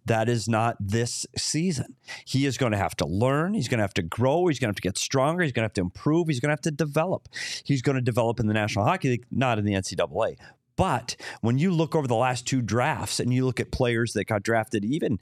That 0.06 0.30
is 0.30 0.48
not 0.48 0.78
this 0.80 1.26
season. 1.38 1.96
He 2.26 2.46
is 2.46 2.58
going 2.58 2.72
to 2.72 2.78
have 2.78 2.96
to 2.96 3.06
learn. 3.06 3.54
He's 3.54 3.68
going 3.68 3.80
to 3.80 3.84
have 3.84 3.94
to 3.96 4.02
grow. 4.02 4.48
He's 4.48 4.58
going 4.58 4.68
to 4.68 4.72
have 4.72 4.76
to 4.78 4.82
get 4.82 4.98
stronger. 4.98 5.44
He's 5.44 5.52
going 5.52 5.64
to 5.64 5.68
have 5.68 5.74
to 5.74 5.82
improve. 5.82 6.28
He's 6.28 6.40
going 6.40 6.50
to 6.50 6.54
have 6.54 6.62
to 6.62 6.72
develop. 6.72 7.28
He's 7.64 7.82
going 7.82 7.96
to 7.96 8.02
develop 8.02 8.40
in 8.40 8.48
the 8.48 8.54
National 8.54 8.86
Hockey 8.86 9.10
League, 9.10 9.26
not 9.32 9.60
in 9.60 9.66
the 9.66 9.74
NCAA. 9.74 10.38
But 10.76 11.16
when 11.42 11.58
you 11.58 11.72
look 11.72 11.96
over 11.96 12.08
the 12.08 12.16
last 12.16 12.46
two 12.46 12.62
drafts 12.62 13.20
and 13.20 13.34
you 13.34 13.46
look 13.46 13.60
at 13.60 13.72
players 13.72 14.14
that 14.14 14.26
got 14.26 14.44
drafted 14.44 14.84
even 14.84 15.20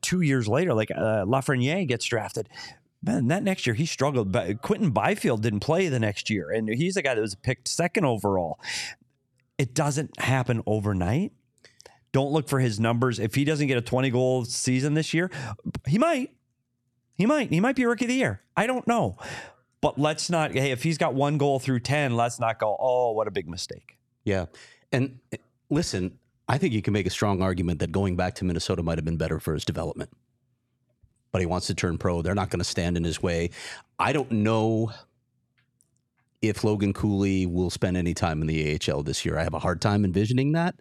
two 0.00 0.22
years 0.22 0.48
later, 0.48 0.72
like 0.74 0.90
uh, 0.90 1.24
Lafreniere 1.24 1.86
gets 1.86 2.06
drafted, 2.06 2.48
man, 3.02 3.28
that 3.28 3.42
next 3.42 3.66
year 3.66 3.74
he 3.74 3.86
struggled. 3.86 4.32
But 4.32 4.62
Quinton 4.62 4.90
Byfield 4.90 5.42
didn't 5.42 5.60
play 5.60 5.88
the 5.88 6.00
next 6.00 6.30
year, 6.30 6.50
and 6.50 6.68
he's 6.68 6.96
a 6.96 7.02
guy 7.02 7.14
that 7.14 7.20
was 7.20 7.34
picked 7.34 7.68
second 7.68 8.04
overall. 8.04 8.58
It 9.58 9.74
doesn't 9.74 10.20
happen 10.20 10.62
overnight. 10.66 11.32
Don't 12.12 12.32
look 12.32 12.48
for 12.48 12.60
his 12.60 12.80
numbers. 12.80 13.18
If 13.18 13.34
he 13.34 13.44
doesn't 13.44 13.66
get 13.66 13.76
a 13.76 13.82
20 13.82 14.10
goal 14.10 14.44
season 14.44 14.94
this 14.94 15.12
year, 15.12 15.30
he 15.86 15.98
might. 15.98 16.32
He 17.14 17.26
might. 17.26 17.50
He 17.50 17.60
might 17.60 17.76
be 17.76 17.84
rookie 17.84 18.04
of 18.04 18.08
the 18.08 18.14
year. 18.14 18.42
I 18.56 18.66
don't 18.66 18.86
know. 18.86 19.16
But 19.80 19.98
let's 19.98 20.30
not, 20.30 20.52
hey, 20.52 20.70
if 20.70 20.82
he's 20.82 20.98
got 20.98 21.14
one 21.14 21.38
goal 21.38 21.58
through 21.58 21.80
10, 21.80 22.16
let's 22.16 22.40
not 22.40 22.58
go, 22.58 22.76
oh, 22.78 23.12
what 23.12 23.28
a 23.28 23.30
big 23.30 23.48
mistake. 23.48 23.98
Yeah. 24.24 24.46
And 24.96 25.20
Listen, 25.70 26.18
I 26.48 26.58
think 26.58 26.72
you 26.72 26.82
can 26.82 26.92
make 26.92 27.06
a 27.06 27.10
strong 27.10 27.42
argument 27.42 27.80
that 27.80 27.90
going 27.90 28.16
back 28.16 28.34
to 28.36 28.44
Minnesota 28.44 28.82
might 28.82 28.98
have 28.98 29.04
been 29.04 29.16
better 29.16 29.40
for 29.40 29.54
his 29.54 29.64
development. 29.64 30.10
But 31.32 31.40
he 31.40 31.46
wants 31.46 31.66
to 31.66 31.74
turn 31.74 31.98
pro. 31.98 32.22
They're 32.22 32.34
not 32.34 32.50
going 32.50 32.60
to 32.60 32.64
stand 32.64 32.96
in 32.96 33.04
his 33.04 33.22
way. 33.22 33.50
I 33.98 34.12
don't 34.12 34.30
know 34.30 34.92
if 36.40 36.62
Logan 36.62 36.92
Cooley 36.92 37.46
will 37.46 37.70
spend 37.70 37.96
any 37.96 38.14
time 38.14 38.40
in 38.40 38.46
the 38.46 38.78
AHL 38.78 39.02
this 39.02 39.24
year. 39.24 39.38
I 39.38 39.42
have 39.42 39.54
a 39.54 39.58
hard 39.58 39.80
time 39.80 40.04
envisioning 40.04 40.52
that. 40.52 40.76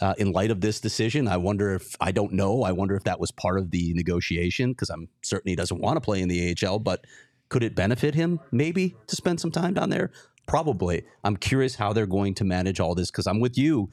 Uh, 0.00 0.14
in 0.18 0.32
light 0.32 0.50
of 0.50 0.60
this 0.60 0.80
decision, 0.80 1.26
I 1.26 1.36
wonder 1.38 1.74
if 1.74 1.96
I 2.00 2.12
don't 2.12 2.32
know. 2.32 2.62
I 2.62 2.72
wonder 2.72 2.94
if 2.94 3.04
that 3.04 3.18
was 3.18 3.30
part 3.32 3.58
of 3.58 3.70
the 3.70 3.92
negotiation 3.94 4.70
because 4.70 4.90
I'm 4.90 5.08
certain 5.22 5.48
he 5.48 5.56
doesn't 5.56 5.80
want 5.80 5.96
to 5.96 6.00
play 6.00 6.20
in 6.20 6.28
the 6.28 6.56
AHL. 6.62 6.78
But 6.78 7.04
could 7.48 7.62
it 7.62 7.74
benefit 7.74 8.14
him 8.14 8.40
maybe 8.52 8.96
to 9.06 9.16
spend 9.16 9.40
some 9.40 9.50
time 9.50 9.74
down 9.74 9.90
there? 9.90 10.10
Probably. 10.48 11.04
I'm 11.22 11.36
curious 11.36 11.76
how 11.76 11.92
they're 11.92 12.06
going 12.06 12.34
to 12.34 12.44
manage 12.44 12.80
all 12.80 12.96
this 12.96 13.10
because 13.10 13.28
I'm 13.28 13.38
with 13.38 13.56
you. 13.56 13.90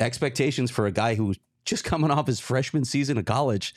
Expectations 0.00 0.70
for 0.70 0.86
a 0.86 0.92
guy 0.92 1.14
who's 1.14 1.38
just 1.64 1.84
coming 1.92 2.10
off 2.10 2.26
his 2.26 2.40
freshman 2.40 2.84
season 2.84 3.18
of 3.18 3.24
college 3.24 3.74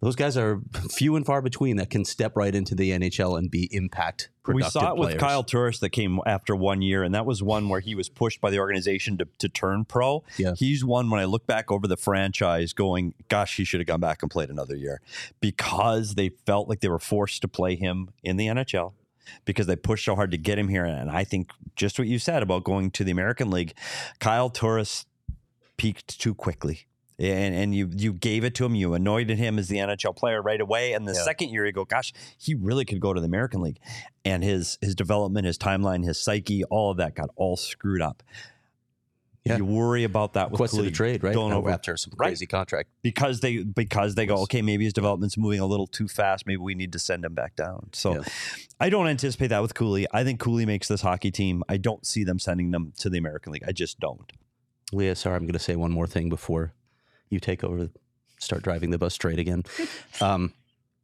those 0.00 0.14
guys 0.14 0.36
are 0.36 0.60
few 0.90 1.16
and 1.16 1.26
far 1.26 1.42
between 1.42 1.76
that 1.76 1.90
can 1.90 2.04
step 2.04 2.36
right 2.36 2.54
into 2.54 2.74
the 2.74 2.90
NHL 2.90 3.36
and 3.36 3.50
be 3.50 3.68
impact. 3.74 4.30
We 4.46 4.62
saw 4.62 4.92
it 4.92 4.96
players. 4.96 5.14
with 5.14 5.20
Kyle 5.20 5.42
Turris 5.42 5.80
that 5.80 5.90
came 5.90 6.20
after 6.24 6.54
one 6.56 6.80
year, 6.80 7.02
and 7.02 7.14
that 7.14 7.26
was 7.26 7.42
one 7.42 7.68
where 7.68 7.80
he 7.80 7.94
was 7.94 8.08
pushed 8.08 8.40
by 8.40 8.50
the 8.50 8.60
organization 8.60 9.18
to, 9.18 9.28
to 9.38 9.48
turn 9.48 9.84
pro. 9.84 10.24
Yeah. 10.38 10.52
He's 10.56 10.84
one 10.84 11.10
when 11.10 11.20
I 11.20 11.24
look 11.24 11.46
back 11.46 11.70
over 11.70 11.86
the 11.86 11.96
franchise 11.96 12.72
going, 12.72 13.14
gosh, 13.28 13.56
he 13.56 13.64
should 13.64 13.80
have 13.80 13.86
gone 13.86 14.00
back 14.00 14.22
and 14.22 14.30
played 14.30 14.48
another 14.48 14.76
year 14.76 15.02
because 15.40 16.14
they 16.14 16.30
felt 16.46 16.68
like 16.68 16.80
they 16.80 16.88
were 16.88 16.98
forced 17.00 17.42
to 17.42 17.48
play 17.48 17.74
him 17.74 18.10
in 18.22 18.36
the 18.36 18.46
NHL 18.46 18.92
because 19.44 19.66
they 19.66 19.76
pushed 19.76 20.04
so 20.04 20.14
hard 20.14 20.30
to 20.30 20.38
get 20.38 20.58
him 20.58 20.68
here. 20.68 20.84
And 20.84 21.10
I 21.10 21.24
think 21.24 21.50
just 21.76 21.98
what 21.98 22.08
you 22.08 22.18
said 22.18 22.42
about 22.42 22.64
going 22.64 22.90
to 22.92 23.04
the 23.04 23.10
American 23.10 23.50
League, 23.50 23.74
Kyle 24.20 24.50
Turris 24.50 25.06
peaked 25.76 26.18
too 26.20 26.34
quickly 26.34 26.86
and 27.20 27.54
and 27.54 27.74
you 27.74 27.90
you 27.96 28.12
gave 28.12 28.44
it 28.44 28.54
to 28.56 28.64
him. 28.64 28.74
You 28.74 28.94
anointed 28.94 29.38
him 29.38 29.58
as 29.58 29.68
the 29.68 29.76
NHL 29.78 30.14
player 30.14 30.40
right 30.40 30.60
away. 30.60 30.92
And 30.92 31.06
the 31.06 31.12
Yeah. 31.14 31.24
second 31.24 31.48
year, 31.50 31.66
you 31.66 31.72
go, 31.72 31.84
gosh, 31.84 32.12
he 32.38 32.54
really 32.54 32.84
could 32.84 33.00
go 33.00 33.12
to 33.12 33.20
the 33.20 33.26
American 33.26 33.60
League. 33.60 33.80
And 34.24 34.44
his 34.44 34.78
his 34.80 34.94
development, 34.94 35.46
his 35.46 35.58
timeline, 35.58 36.04
his 36.04 36.22
psyche, 36.22 36.62
all 36.64 36.90
of 36.92 36.96
that 36.98 37.14
got 37.14 37.30
all 37.36 37.56
screwed 37.56 38.02
up. 38.02 38.22
Yeah. 39.48 39.56
You 39.58 39.64
worry 39.64 40.04
about 40.04 40.34
that 40.34 40.50
with 40.50 40.60
requested 40.60 40.78
a 40.78 40.82
Cooley 40.82 40.92
trade, 40.92 41.22
right? 41.24 41.34
going 41.34 41.50
Now 41.50 41.58
over 41.58 41.70
after 41.70 41.96
some 41.96 42.12
Right. 42.16 42.28
crazy 42.28 42.46
contract. 42.46 42.88
because 43.02 43.40
they 43.40 43.58
because 43.64 44.14
they 44.14 44.26
go 44.26 44.36
okay 44.42 44.62
maybe 44.62 44.84
his 44.84 44.92
development's 44.92 45.36
moving 45.36 45.60
a 45.60 45.66
little 45.66 45.86
too 45.86 46.08
fast 46.08 46.46
maybe 46.46 46.58
we 46.58 46.74
need 46.74 46.92
to 46.92 46.98
send 46.98 47.24
him 47.24 47.34
back 47.34 47.56
down 47.56 47.88
so 47.92 48.14
Yeah. 48.14 48.22
i 48.80 48.88
don't 48.90 49.06
anticipate 49.08 49.48
that 49.48 49.62
with 49.62 49.74
cooley 49.74 50.06
i 50.12 50.22
think 50.24 50.38
cooley 50.40 50.64
makes 50.66 50.88
this 50.88 51.00
hockey 51.02 51.30
team 51.30 51.62
i 51.68 51.76
don't 51.76 52.06
see 52.06 52.24
them 52.24 52.38
sending 52.38 52.70
them 52.70 52.92
to 52.98 53.08
the 53.10 53.18
american 53.18 53.52
league 53.52 53.64
i 53.66 53.72
just 53.72 53.98
don't 54.00 54.32
Leah, 54.92 55.16
sorry, 55.16 55.36
I'm 55.36 55.42
going 55.42 55.52
to 55.52 55.58
say 55.58 55.76
one 55.76 55.90
more 55.92 56.06
thing 56.06 56.30
before 56.30 56.72
you 57.28 57.40
take 57.40 57.62
over, 57.62 57.90
start 58.38 58.62
driving 58.62 58.88
the 58.88 58.96
bus 58.96 59.12
straight 59.12 59.38
again. 59.38 59.64
um, 60.22 60.54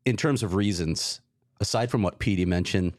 in 0.07 0.17
terms 0.17 0.43
of 0.43 0.55
reasons, 0.55 1.21
aside 1.61 1.91
from 1.91 2.03
what 2.03 2.19
Petey 2.19 2.47
mentioned, 2.47 2.95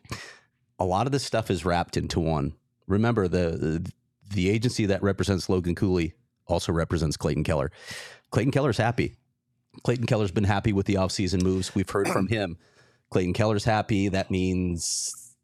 a 0.78 0.86
lot 0.86 1.08
of 1.08 1.12
this 1.12 1.24
stuff 1.24 1.50
is 1.50 1.66
wrapped 1.66 1.98
into 1.98 2.20
one. 2.20 2.54
Remember, 2.86 3.28
the 3.28 3.50
the 3.58 3.92
agency 4.36 4.86
that 4.88 5.04
represents 5.04 5.50
Logan 5.50 5.76
Cooley 5.76 6.14
also 6.48 6.72
represents 6.72 7.18
Clayton 7.18 7.44
Keller. 7.44 7.72
Clayton 8.32 8.52
Keller's 8.52 8.78
happy. 8.78 9.16
Clayton 9.84 10.06
Keller's 10.06 10.32
been 10.32 10.44
happy 10.44 10.74
with 10.74 10.86
the 10.86 10.96
offseason 10.96 11.42
moves. 11.42 11.76
We've 11.76 11.90
heard 11.90 12.08
from 12.08 12.28
him. 12.28 12.58
Clayton 13.10 13.34
Keller's 13.34 13.66
happy. 13.66 14.10
That 14.10 14.32
means 14.32 15.36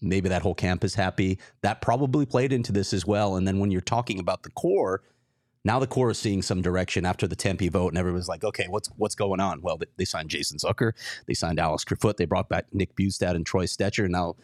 maybe 0.00 0.28
that 0.28 0.42
whole 0.42 0.54
camp 0.54 0.84
is 0.84 0.94
happy. 0.94 1.38
That 1.62 1.80
probably 1.80 2.26
played 2.26 2.52
into 2.52 2.72
this 2.72 2.92
as 2.92 3.06
well. 3.06 3.36
And 3.36 3.46
then 3.46 3.58
when 3.58 3.70
you're 3.70 3.80
talking 3.80 4.18
about 4.18 4.42
the 4.42 4.50
core, 4.50 5.02
now 5.64 5.78
the 5.78 5.86
core 5.86 6.10
is 6.10 6.18
seeing 6.18 6.42
some 6.42 6.62
direction 6.62 7.04
after 7.04 7.26
the 7.26 7.36
Tempe 7.36 7.68
vote, 7.68 7.88
and 7.88 7.98
everyone's 7.98 8.28
like, 8.28 8.44
okay, 8.44 8.66
what's 8.68 8.88
what's 8.96 9.14
going 9.14 9.40
on? 9.40 9.60
Well, 9.60 9.76
they, 9.76 9.86
they 9.96 10.04
signed 10.04 10.30
Jason 10.30 10.58
Zucker, 10.58 10.92
they 11.26 11.34
signed 11.34 11.58
Alex 11.58 11.84
Kerfoot, 11.84 12.16
they 12.16 12.26
brought 12.26 12.48
back 12.48 12.66
Nick 12.72 12.94
Bjugstad 12.94 13.34
and 13.34 13.44
Troy 13.44 13.66
Stecher 13.66 14.08
now, 14.08 14.36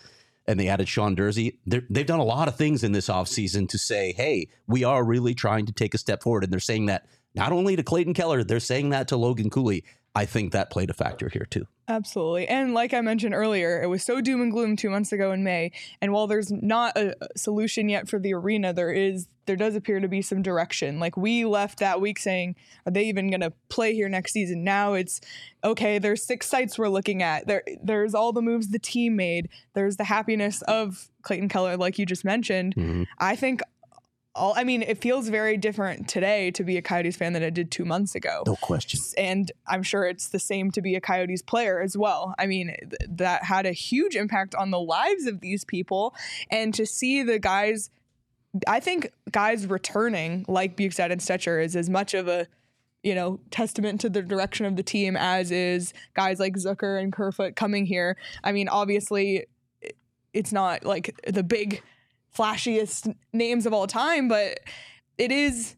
and 0.47 0.59
they 0.61 0.69
added 0.69 0.89
Sean 0.89 1.17
Durzi. 1.17 1.57
They've 1.67 2.07
done 2.07 2.21
a 2.21 2.25
lot 2.25 2.49
of 2.49 2.57
things 2.57 2.85
in 2.85 2.93
this 2.93 3.09
offseason 3.09 3.69
to 3.71 3.79
say, 3.79 4.13
hey, 4.13 4.49
we 4.67 4.85
are 4.85 5.03
really 5.05 5.35
trying 5.35 5.67
to 5.67 5.73
take 5.73 5.95
a 5.95 5.99
step 5.99 6.23
forward. 6.23 6.45
And 6.45 6.53
they're 6.53 6.61
saying 6.61 6.87
that 6.87 7.07
not 7.35 7.53
only 7.53 7.77
to 7.77 7.83
Clayton 7.83 8.15
Keller, 8.15 8.45
they're 8.45 8.61
saying 8.61 8.91
that 8.91 9.09
to 9.09 9.17
Logan 9.17 9.51
Cooley. 9.51 9.85
I 10.15 10.27
think 10.27 10.53
that 10.53 10.71
played 10.71 10.91
a 10.91 10.95
factor 10.95 11.29
here 11.29 11.47
too. 11.49 11.67
Absolutely. 11.89 12.47
And 12.49 12.73
like 12.73 12.95
I 12.95 13.01
mentioned 13.01 13.35
earlier, 13.35 13.83
it 13.83 13.89
was 13.89 14.03
so 14.03 14.21
doom 14.21 14.41
and 14.41 14.51
gloom 14.51 14.77
two 14.77 14.89
months 14.89 15.13
ago 15.13 15.33
in 15.33 15.45
May. 15.45 15.73
And 16.01 16.13
while 16.13 16.27
there's 16.27 16.51
not 16.51 16.97
a 16.97 17.15
solution 17.37 17.89
yet 17.89 18.09
for 18.09 18.19
the 18.19 18.33
arena, 18.33 18.73
there 18.73 18.93
is 18.93 19.27
there 19.47 19.57
does 19.57 19.75
appear 19.75 20.01
to 20.01 20.09
be 20.09 20.23
some 20.23 20.41
direction. 20.41 20.99
Like 20.99 21.19
we 21.19 21.45
left 21.45 21.81
that 21.81 22.01
week 22.01 22.19
saying, 22.19 22.57
are 22.87 22.93
they 22.93 23.05
even 23.05 23.31
gonna 23.31 23.53
play 23.69 23.93
here 23.93 24.09
next 24.09 24.33
season? 24.33 24.65
Now 24.65 24.95
it's 24.95 25.21
okay, 25.63 25.99
there's 25.99 26.23
six 26.23 26.49
sites 26.49 26.79
we're 26.79 26.89
looking 26.89 27.23
at. 27.23 27.47
There 27.47 27.63
there's 27.83 28.15
all 28.15 28.33
the 28.33 28.41
moves 28.41 28.69
the 28.69 28.79
team 28.79 29.17
made. 29.17 29.49
There's 29.75 29.97
the 29.97 30.05
happiness 30.05 30.63
of 30.63 31.11
Clayton 31.23 31.49
Keller, 31.49 31.77
like 31.77 31.99
you 31.99 32.07
just 32.07 32.25
mentioned. 32.25 32.77
Mm-hmm. 32.77 33.03
I 33.19 33.37
think 33.37 33.61
all 34.37 34.53
I 34.57 34.65
mean, 34.65 34.83
it 34.83 34.99
feels 35.01 35.29
very 35.29 35.57
different 35.57 36.09
today 36.09 36.51
to 36.53 36.65
be 36.65 36.77
a 36.77 36.83
Coyotes 36.83 37.17
fan 37.17 37.33
than 37.35 37.43
it 37.43 37.55
did 37.55 37.71
two 37.71 37.85
months 37.85 38.15
ago 38.15 38.43
No 38.47 38.57
question. 38.57 39.01
and 39.17 39.53
I'm 39.67 39.83
sure 39.83 40.05
it's 40.05 40.29
the 40.29 40.39
same 40.41 40.71
to 40.73 40.83
be 40.83 40.97
a 40.97 41.01
Coyotes 41.01 41.43
player 41.43 41.81
as 41.81 41.97
well. 41.97 42.35
I 42.39 42.47
mean, 42.47 42.69
th- 42.81 42.93
that 43.11 43.45
had 43.45 43.65
a 43.67 43.73
huge 43.73 44.17
impact 44.17 44.55
on 44.55 44.71
the 44.71 44.81
lives 44.81 45.27
of 45.27 45.41
these 45.41 45.65
people, 45.65 46.15
and 46.51 46.75
to 46.75 46.85
see 46.85 47.23
the 47.23 47.39
guys, 47.39 47.91
I 48.67 48.81
think 48.81 49.11
guys 49.31 49.67
returning 49.67 50.45
like 50.49 50.77
Bjugstad 50.77 51.11
and 51.13 51.21
Stecher 51.21 51.63
is 51.65 51.77
as 51.77 51.89
much 51.89 52.15
of 52.15 52.27
a 52.29 52.47
you 53.03 53.15
know 53.15 53.39
testament 53.51 54.01
to 54.01 54.09
the 54.09 54.23
direction 54.23 54.65
of 54.67 54.77
the 54.77 54.83
team 54.83 55.17
as 55.17 55.51
is 55.51 55.93
guys 56.15 56.41
like 56.41 56.55
Zucker 56.57 57.01
and 57.01 57.13
Kerfoot 57.13 57.55
coming 57.55 57.87
here. 57.87 58.17
I 58.43 58.51
mean, 58.53 58.69
obviously, 58.69 59.47
it's 60.33 60.53
not 60.53 60.85
like 60.85 61.15
the 61.27 61.43
big 61.43 61.83
flashiest 62.37 63.15
names 63.33 63.67
of 63.67 63.73
all 63.73 63.87
time, 63.87 64.29
but 64.29 64.61
it 65.19 65.31
is 65.31 65.77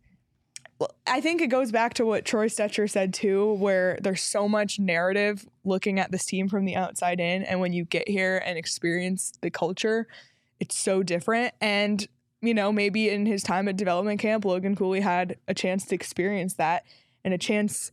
I 1.07 1.21
think 1.21 1.41
it 1.41 1.47
goes 1.47 1.73
back 1.73 1.95
to 1.95 2.05
what 2.05 2.25
Troy 2.25 2.49
Stecher 2.49 2.91
said 2.91 3.15
too, 3.15 3.55
where 3.55 3.99
there's 4.03 4.21
so 4.21 4.47
much 4.47 4.79
narrative 4.79 5.47
looking 5.65 5.99
at 5.99 6.11
this 6.11 6.27
team 6.27 6.49
from 6.49 6.67
the 6.67 6.77
outside 6.77 7.19
in. 7.19 7.45
And 7.45 7.61
when 7.61 7.73
you 7.73 7.85
get 7.85 8.09
here 8.09 8.43
and 8.45 8.59
experience 8.59 9.33
the 9.41 9.51
culture, 9.51 10.07
it's 10.61 10.77
so 10.77 11.03
different. 11.03 11.55
And, 11.63 12.07
you 12.43 12.53
know, 12.53 12.73
maybe 12.73 13.09
in 13.09 13.25
his 13.25 13.43
time 13.43 13.69
at 13.69 13.77
development 13.77 14.21
camp, 14.21 14.45
Logan 14.45 14.77
Cooley 14.77 15.01
had 15.01 15.37
a 15.49 15.55
chance 15.55 15.87
to 15.87 15.95
experience 15.95 16.55
that 16.55 16.85
and 17.25 17.33
a 17.33 17.39
chance 17.39 17.91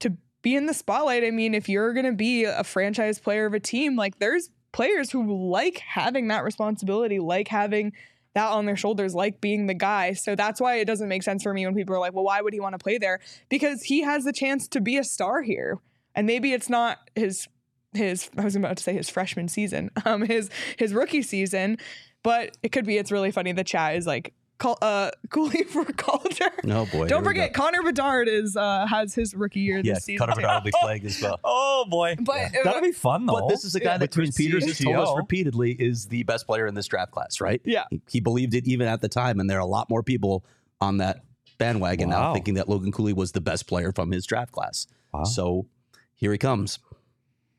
to 0.00 0.16
be 0.40 0.56
in 0.56 0.64
the 0.64 0.74
spotlight. 0.74 1.24
I 1.24 1.30
mean, 1.30 1.54
if 1.54 1.68
you're 1.68 1.92
going 1.92 2.06
to 2.06 2.12
be 2.12 2.44
a 2.44 2.64
franchise 2.64 3.18
player 3.18 3.44
of 3.44 3.52
a 3.52 3.60
team, 3.60 3.96
like 3.96 4.18
there's 4.18 4.48
players 4.74 5.10
who 5.10 5.50
like 5.50 5.78
having 5.78 6.28
that 6.28 6.44
responsibility, 6.44 7.20
like 7.20 7.46
having 7.48 7.92
that 8.34 8.48
on 8.48 8.66
their 8.66 8.76
shoulders, 8.76 9.14
like 9.14 9.40
being 9.40 9.68
the 9.68 9.74
guy. 9.74 10.12
So 10.12 10.34
that's 10.34 10.60
why 10.60 10.76
it 10.76 10.84
doesn't 10.84 11.08
make 11.08 11.22
sense 11.22 11.44
for 11.44 11.54
me 11.54 11.64
when 11.64 11.76
people 11.76 11.94
are 11.94 12.00
like, 12.00 12.12
well, 12.12 12.24
why 12.24 12.42
would 12.42 12.52
he 12.52 12.58
want 12.58 12.74
to 12.74 12.82
play 12.82 12.98
there? 12.98 13.20
Because 13.48 13.84
he 13.84 14.02
has 14.02 14.24
the 14.24 14.32
chance 14.32 14.66
to 14.68 14.80
be 14.80 14.98
a 14.98 15.04
star 15.04 15.42
here. 15.42 15.78
And 16.16 16.26
maybe 16.26 16.52
it's 16.52 16.68
not 16.68 16.98
his 17.14 17.48
his 17.92 18.28
I 18.36 18.42
was 18.42 18.56
about 18.56 18.76
to 18.76 18.82
say 18.82 18.92
his 18.92 19.08
freshman 19.08 19.46
season, 19.46 19.90
um, 20.04 20.22
his 20.22 20.50
his 20.76 20.92
rookie 20.92 21.22
season, 21.22 21.78
but 22.24 22.56
it 22.64 22.72
could 22.72 22.84
be. 22.84 22.98
It's 22.98 23.12
really 23.12 23.30
funny. 23.30 23.52
The 23.52 23.62
chat 23.62 23.94
is 23.94 24.06
like, 24.06 24.34
call, 24.58 24.78
uh, 24.82 25.10
Cooley 25.30 25.64
for 25.64 25.84
Calder. 25.84 26.50
No 26.62 26.86
boy. 26.86 27.08
Don't 27.08 27.24
forget. 27.24 27.54
Connor 27.54 27.82
Bedard 27.82 28.28
is 28.28 28.56
uh, 28.56 28.86
has 28.86 29.14
his 29.14 29.34
rookie 29.34 29.60
year 29.60 29.80
Yeah, 29.84 29.94
this 29.94 30.04
season. 30.04 30.26
Cutter 30.26 30.40
Bedard 30.40 30.62
will 30.62 30.70
be 30.70 30.76
playing 30.80 31.06
as 31.06 31.20
well. 31.20 31.40
oh 31.44 31.84
boy 31.88 32.16
But 32.20 32.46
uh, 32.46 32.62
that'll 32.64 32.80
be 32.82 32.92
fun 32.92 33.26
though 33.26 33.40
But 33.40 33.48
this 33.48 33.64
is 33.64 33.74
a 33.74 33.80
guy 33.80 33.98
that 33.98 34.12
Chris 34.12 34.36
Peters 34.36 34.64
has 34.64 34.78
told 34.78 34.96
us 34.96 35.12
repeatedly 35.16 35.72
is 35.72 36.06
the 36.06 36.22
best 36.24 36.46
player 36.46 36.66
in 36.66 36.74
this 36.74 36.86
draft 36.86 37.12
class, 37.12 37.40
right? 37.40 37.60
Yeah. 37.64 37.84
He, 37.90 38.00
he 38.08 38.20
believed 38.20 38.54
it 38.54 38.66
even 38.66 38.88
at 38.88 39.00
the 39.00 39.08
time, 39.08 39.40
and 39.40 39.48
there 39.48 39.58
are 39.58 39.62
a 39.62 39.66
lot 39.66 39.90
more 39.90 40.02
people 40.02 40.44
on 40.80 40.98
that 40.98 41.20
bandwagon 41.58 42.10
now 42.10 42.32
thinking 42.34 42.54
that 42.54 42.68
Logan 42.68 42.92
Cooley 42.92 43.12
was 43.12 43.32
the 43.32 43.40
best 43.40 43.66
player 43.66 43.92
from 43.92 44.10
his 44.10 44.26
draft 44.26 44.52
class. 44.52 44.86
Wow. 45.12 45.24
So 45.24 45.66
here 46.14 46.32
he 46.32 46.38
comes. 46.38 46.78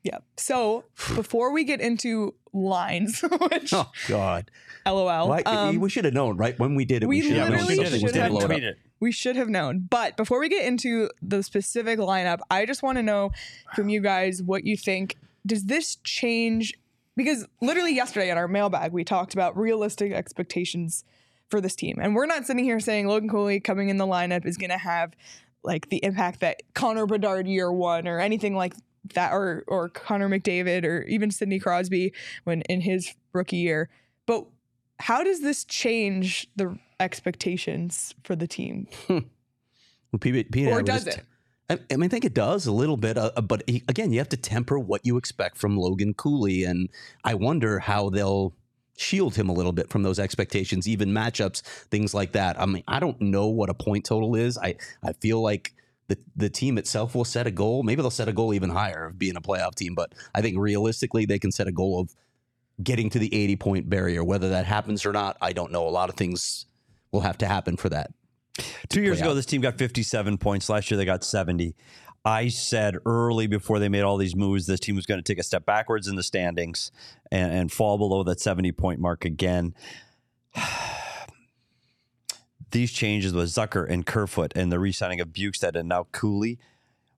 Yeah. 0.06 0.18
So 0.36 0.84
before 1.14 1.52
we 1.52 1.64
get 1.64 1.80
into 1.80 2.34
lines, 2.52 3.20
which 3.50 3.72
Oh 3.72 3.90
God! 4.08 4.50
LOL, 4.86 5.28
Why- 5.28 5.42
um, 5.42 5.80
we 5.80 5.90
should 5.90 6.04
have 6.04 6.14
known, 6.14 6.36
right? 6.36 6.58
When 6.58 6.74
we 6.74 6.84
did 6.84 7.02
it, 7.02 7.06
we 7.06 7.22
should 7.22 7.36
have 7.36 7.50
known 7.50 7.58
literally 7.58 7.76
something 7.76 7.92
was 7.92 8.12
should 8.12 8.14
going 8.14 8.22
have 8.22 8.30
to 8.30 8.30
blow 8.30 8.44
it 8.44 8.46
tweet 8.46 8.64
up. 8.64 8.70
it 8.70 8.78
we 9.00 9.12
should 9.12 9.36
have 9.36 9.48
known. 9.48 9.86
But 9.90 10.16
before 10.16 10.40
we 10.40 10.48
get 10.48 10.64
into 10.64 11.10
the 11.20 11.42
specific 11.42 11.98
lineup, 11.98 12.40
I 12.50 12.66
just 12.66 12.82
want 12.82 12.96
to 12.96 13.02
know 13.02 13.30
from 13.74 13.88
you 13.88 14.00
guys 14.00 14.42
what 14.42 14.64
you 14.64 14.76
think. 14.76 15.16
Does 15.44 15.64
this 15.64 15.96
change? 15.96 16.74
Because 17.14 17.46
literally 17.60 17.94
yesterday 17.94 18.30
in 18.30 18.38
our 18.38 18.48
mailbag, 18.48 18.92
we 18.92 19.04
talked 19.04 19.34
about 19.34 19.56
realistic 19.56 20.12
expectations 20.12 21.04
for 21.50 21.60
this 21.60 21.76
team. 21.76 21.98
And 22.00 22.14
we're 22.14 22.26
not 22.26 22.46
sitting 22.46 22.64
here 22.64 22.80
saying 22.80 23.06
Logan 23.06 23.28
Cooley 23.28 23.60
coming 23.60 23.88
in 23.88 23.96
the 23.96 24.06
lineup 24.06 24.46
is 24.46 24.56
going 24.56 24.70
to 24.70 24.78
have 24.78 25.14
like 25.62 25.88
the 25.88 26.04
impact 26.04 26.40
that 26.40 26.62
Connor 26.74 27.06
Bedard 27.06 27.46
year 27.46 27.70
one 27.72 28.08
or 28.08 28.20
anything 28.20 28.54
like 28.54 28.74
that, 29.14 29.32
or 29.32 29.64
or 29.68 29.88
Connor 29.88 30.28
McDavid 30.28 30.84
or 30.84 31.02
even 31.04 31.30
Sidney 31.30 31.58
Crosby 31.58 32.12
when 32.44 32.62
in 32.62 32.80
his 32.82 33.14
rookie 33.32 33.56
year. 33.56 33.88
But 34.26 34.46
how 34.98 35.22
does 35.22 35.40
this 35.42 35.64
change 35.64 36.48
the 36.56 36.78
expectations 37.00 38.14
for 38.24 38.34
the 38.36 38.46
team, 38.46 38.88
Well, 39.08 39.22
and 40.12 40.68
I 40.68 40.70
or 40.72 40.82
does 40.82 41.04
just- 41.04 41.18
it? 41.18 41.24
I, 41.68 41.78
I 41.90 41.96
mean, 41.96 42.04
I 42.04 42.08
think 42.08 42.24
it 42.24 42.32
does 42.32 42.66
a 42.66 42.72
little 42.72 42.96
bit, 42.96 43.18
uh, 43.18 43.32
but 43.42 43.64
he- 43.68 43.82
again, 43.88 44.12
you 44.12 44.18
have 44.18 44.28
to 44.28 44.36
temper 44.36 44.78
what 44.78 45.04
you 45.04 45.16
expect 45.16 45.58
from 45.58 45.76
Logan 45.76 46.14
Cooley, 46.14 46.62
and 46.62 46.88
I 47.24 47.34
wonder 47.34 47.80
how 47.80 48.08
they'll 48.08 48.54
shield 48.96 49.34
him 49.34 49.48
a 49.48 49.52
little 49.52 49.72
bit 49.72 49.90
from 49.90 50.04
those 50.04 50.20
expectations, 50.20 50.86
even 50.86 51.10
matchups, 51.10 51.62
things 51.90 52.14
like 52.14 52.32
that. 52.32 52.58
I 52.60 52.66
mean, 52.66 52.84
I 52.86 53.00
don't 53.00 53.20
know 53.20 53.48
what 53.48 53.68
a 53.68 53.74
point 53.74 54.04
total 54.04 54.36
is. 54.36 54.56
I 54.56 54.76
I 55.02 55.12
feel 55.14 55.42
like 55.42 55.74
the 56.08 56.18
the 56.36 56.48
team 56.48 56.78
itself 56.78 57.14
will 57.14 57.24
set 57.24 57.46
a 57.46 57.50
goal. 57.50 57.82
Maybe 57.82 58.02
they'll 58.02 58.10
set 58.10 58.28
a 58.28 58.32
goal 58.32 58.54
even 58.54 58.70
higher 58.70 59.06
of 59.06 59.18
being 59.18 59.36
a 59.36 59.40
playoff 59.40 59.74
team, 59.74 59.94
but 59.94 60.12
I 60.34 60.40
think 60.40 60.58
realistically 60.58 61.26
they 61.26 61.38
can 61.38 61.52
set 61.52 61.66
a 61.66 61.72
goal 61.72 62.00
of 62.00 62.14
getting 62.82 63.10
to 63.10 63.18
the 63.18 63.34
80 63.34 63.56
point 63.56 63.90
barrier. 63.90 64.22
Whether 64.22 64.50
that 64.50 64.66
happens 64.66 65.06
or 65.06 65.12
not, 65.12 65.36
I 65.40 65.52
don't 65.52 65.72
know. 65.72 65.86
A 65.86 65.90
lot 65.90 66.08
of 66.08 66.16
things 66.16 66.66
will 67.12 67.22
have 67.22 67.38
to 67.38 67.46
happen 67.46 67.76
for 67.76 67.88
that. 67.88 68.10
Two 68.88 69.02
years 69.02 69.20
ago, 69.20 69.30
out. 69.30 69.34
this 69.34 69.46
team 69.46 69.60
got 69.60 69.76
57 69.76 70.38
points. 70.38 70.68
Last 70.68 70.90
year, 70.90 70.96
they 70.96 71.04
got 71.04 71.24
70. 71.24 71.74
I 72.24 72.48
said 72.48 72.96
early 73.06 73.46
before 73.46 73.78
they 73.78 73.88
made 73.88 74.02
all 74.02 74.16
these 74.16 74.34
moves, 74.34 74.66
this 74.66 74.80
team 74.80 74.96
was 74.96 75.06
going 75.06 75.22
to 75.22 75.22
take 75.22 75.38
a 75.38 75.44
step 75.44 75.64
backwards 75.64 76.08
in 76.08 76.16
the 76.16 76.22
standings 76.22 76.90
and, 77.30 77.52
and 77.52 77.72
fall 77.72 77.98
below 77.98 78.24
that 78.24 78.40
70 78.40 78.72
point 78.72 78.98
mark 78.98 79.24
again. 79.24 79.74
These 82.76 82.92
changes 82.92 83.32
with 83.32 83.48
Zucker 83.48 83.88
and 83.88 84.04
Kerfoot 84.04 84.52
and 84.54 84.70
the 84.70 84.78
re-signing 84.78 85.18
of 85.22 85.28
Bjugstad 85.28 85.76
and 85.76 85.88
now 85.88 86.08
Cooley. 86.12 86.58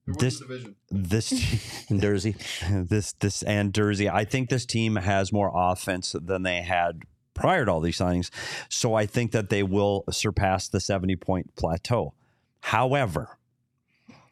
This 0.07 0.41
this 0.89 1.33
In 1.91 1.99
Jersey, 1.99 2.37
this 2.71 3.11
this 3.15 3.43
and 3.43 3.75
Jersey. 3.75 4.09
I 4.09 4.25
think 4.25 4.51
this 4.51 4.65
team 4.65 4.95
has 4.95 5.33
more 5.33 5.51
offense 5.53 6.15
than 6.17 6.45
they 6.45 6.63
had 6.63 7.03
prior 7.35 7.65
to 7.65 7.73
all 7.73 7.81
these 7.81 7.99
signings. 7.99 8.31
So 8.69 8.95
I 8.95 9.05
think 9.07 9.33
that 9.33 9.49
they 9.49 9.65
will 9.65 10.05
surpass 10.13 10.69
the 10.69 10.79
70 10.79 11.17
point 11.17 11.57
plateau. 11.57 12.15
However, 12.61 13.37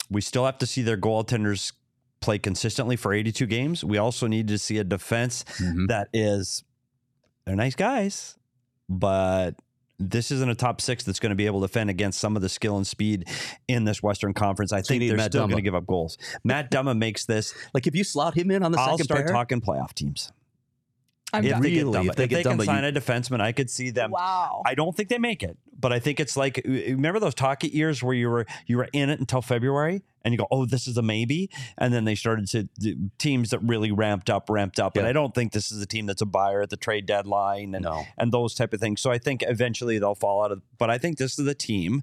we 0.09 0.21
still 0.21 0.45
have 0.45 0.59
to 0.59 0.66
see 0.66 0.83
their 0.83 0.97
goaltenders 0.97 1.73
play 2.21 2.38
consistently 2.38 2.95
for 2.95 3.12
82 3.12 3.47
games. 3.47 3.83
We 3.83 3.99
also 3.99 4.28
need 4.28 4.47
to 4.47 4.59
see 4.59 4.78
a 4.78 4.85
defense 4.85 5.45
Mhm. 5.59 5.88
that 5.88 6.09
is 6.12 6.62
they're 7.45 7.56
nice 7.56 7.75
guys, 7.75 8.38
but 8.88 9.56
this 9.99 10.31
isn't 10.31 10.49
a 10.50 10.55
top 10.55 10.81
six 10.81 11.05
that's 11.05 11.19
going 11.19 11.31
to 11.31 11.37
be 11.37 11.47
able 11.47 11.61
to 11.61 11.67
defend 11.67 11.91
against 11.91 12.19
some 12.19 12.37
of 12.37 12.43
the 12.43 12.49
skill 12.49 12.76
and 12.76 12.87
speed 12.87 13.29
in 13.69 13.85
this 13.85 14.03
Western 14.03 14.35
Conference. 14.35 14.73
I 14.73 14.83
So 14.83 14.88
think 14.88 15.09
they're 15.09 15.17
Matt 15.17 15.33
still 15.33 15.47
going 15.47 15.57
to 15.57 15.62
give 15.62 15.75
up 15.75 15.87
goals. 15.87 16.19
Matt 16.45 16.71
Dumba 16.71 16.97
makes 16.97 17.25
this. 17.25 17.55
like 17.73 17.87
if 17.87 17.95
you 17.95 18.05
slot 18.05 18.35
him 18.35 18.50
in 18.50 18.62
on 18.62 18.73
the 18.73 18.79
I'll 18.79 18.93
second 18.99 19.05
start 19.05 19.26
pair, 19.26 19.35
talking 19.35 19.61
playoff 19.61 19.95
teams. 19.95 20.33
I'm 21.37 21.45
If 21.45 21.50
done. 21.52 21.62
they 21.62 21.71
get 21.71 21.85
Really? 21.85 21.99
Dumba. 21.99 22.09
If 22.11 22.16
they 22.16 22.25
If 22.25 22.31
get 22.31 22.37
they 22.37 22.43
can 22.50 22.59
Dumba, 22.59 22.64
sign 22.64 22.85
a 22.85 22.93
defenseman, 22.93 23.40
I 23.40 23.52
could 23.52 23.71
see 23.71 23.90
them. 23.90 24.11
wow. 24.11 24.62
I 24.66 24.75
don't 24.75 24.97
think 24.97 25.09
they 25.09 25.19
make 25.19 25.43
it, 25.43 25.57
but 25.78 25.93
I 25.93 25.99
think 25.99 26.21
it's 26.21 26.37
like 26.37 26.59
uh, 26.59 26.71
remember 26.71 27.21
those 27.21 27.35
Tocchet 27.35 27.73
years 27.73 28.02
where 28.02 28.14
you 28.14 28.28
were 28.31 28.47
you 28.66 28.76
were 28.78 28.88
in 28.93 29.11
it 29.11 29.21
until 29.21 29.43
February 29.43 30.02
and 30.25 30.33
you 30.33 30.38
go, 30.38 30.47
oh, 30.50 30.66
this 30.66 30.88
is 30.88 30.97
a 30.97 31.02
maybe, 31.02 31.49
and 31.78 31.95
then 31.95 32.05
they 32.05 32.14
started 32.16 32.49
to 32.49 32.69
the 32.78 32.97
teams 33.19 33.50
that 33.50 33.61
really 33.61 33.93
ramped 33.93 34.28
up, 34.28 34.50
ramped 34.50 34.81
up, 34.81 34.97
and 34.97 35.05
Yeah. 35.05 35.11
I 35.11 35.12
don't 35.12 35.35
think 35.35 35.52
this 35.52 35.71
is 35.71 35.81
a 35.81 35.87
team 35.87 36.07
that's 36.07 36.23
a 36.23 36.26
buyer 36.26 36.62
at 36.62 36.71
the 36.71 36.76
trade 36.76 37.07
deadline 37.07 37.75
and 37.75 37.85
no. 37.85 38.05
and 38.19 38.33
those 38.33 38.55
type 38.55 38.73
of 38.73 38.81
things. 38.81 39.00
So 39.00 39.11
I 39.12 39.19
think 39.19 39.45
eventually 39.47 39.99
they'll 40.00 40.14
fall 40.16 40.43
out 40.45 40.50
of. 40.52 40.62
But 40.78 40.90
I 40.90 40.99
think 40.99 41.19
this 41.19 41.38
is 41.38 41.45
the 41.45 41.55
team 41.55 42.02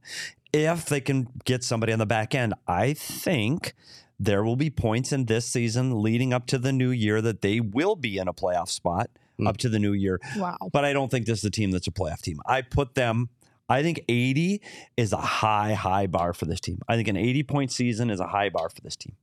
if 0.54 0.86
they 0.86 1.02
can 1.02 1.28
get 1.46 1.64
somebody 1.64 1.92
on 1.92 2.00
the 2.00 2.06
back 2.06 2.34
end. 2.36 2.54
I 2.68 2.94
think. 2.94 3.74
There 4.20 4.44
will 4.44 4.56
be 4.56 4.70
points 4.70 5.12
in 5.12 5.26
this 5.26 5.46
season 5.46 6.02
leading 6.02 6.34
up 6.34 6.46
to 6.48 6.58
the 6.58 6.72
new 6.72 6.92
year 6.92 7.20
that 7.22 7.42
they 7.42 7.60
will 7.60 7.96
be 7.98 8.20
in 8.20 8.28
a 8.30 8.34
playoff 8.34 8.70
spot 8.70 9.10
Hmm. 9.38 9.48
up 9.48 9.58
to 9.58 9.70
the 9.70 9.80
new 9.80 9.94
year. 9.94 10.20
wow. 10.38 10.58
But 10.72 10.86
I 10.86 10.94
don't 10.94 11.10
think 11.10 11.26
this 11.26 11.40
is 11.40 11.46
a 11.46 11.50
team 11.52 11.72
that's 11.72 11.88
a 11.88 11.92
playoff 11.92 12.22
team. 12.22 12.40
I 12.46 12.62
put 12.62 12.96
them. 12.96 13.30
I 13.70 13.82
think 13.82 14.02
80 14.10 14.62
is 14.98 15.14
a 15.14 15.18
high, 15.18 15.74
high 15.74 16.06
bar 16.08 16.34
for 16.34 16.46
this 16.46 16.60
team. 16.60 16.80
I 16.88 16.96
think 16.96 17.08
an 17.08 17.18
80 17.18 17.44
point 17.44 17.72
season 17.72 18.10
is 18.10 18.20
a 18.20 18.28
high 18.28 18.50
bar 18.50 18.70
for 18.70 18.82
this 18.82 18.96
team. 18.96 19.16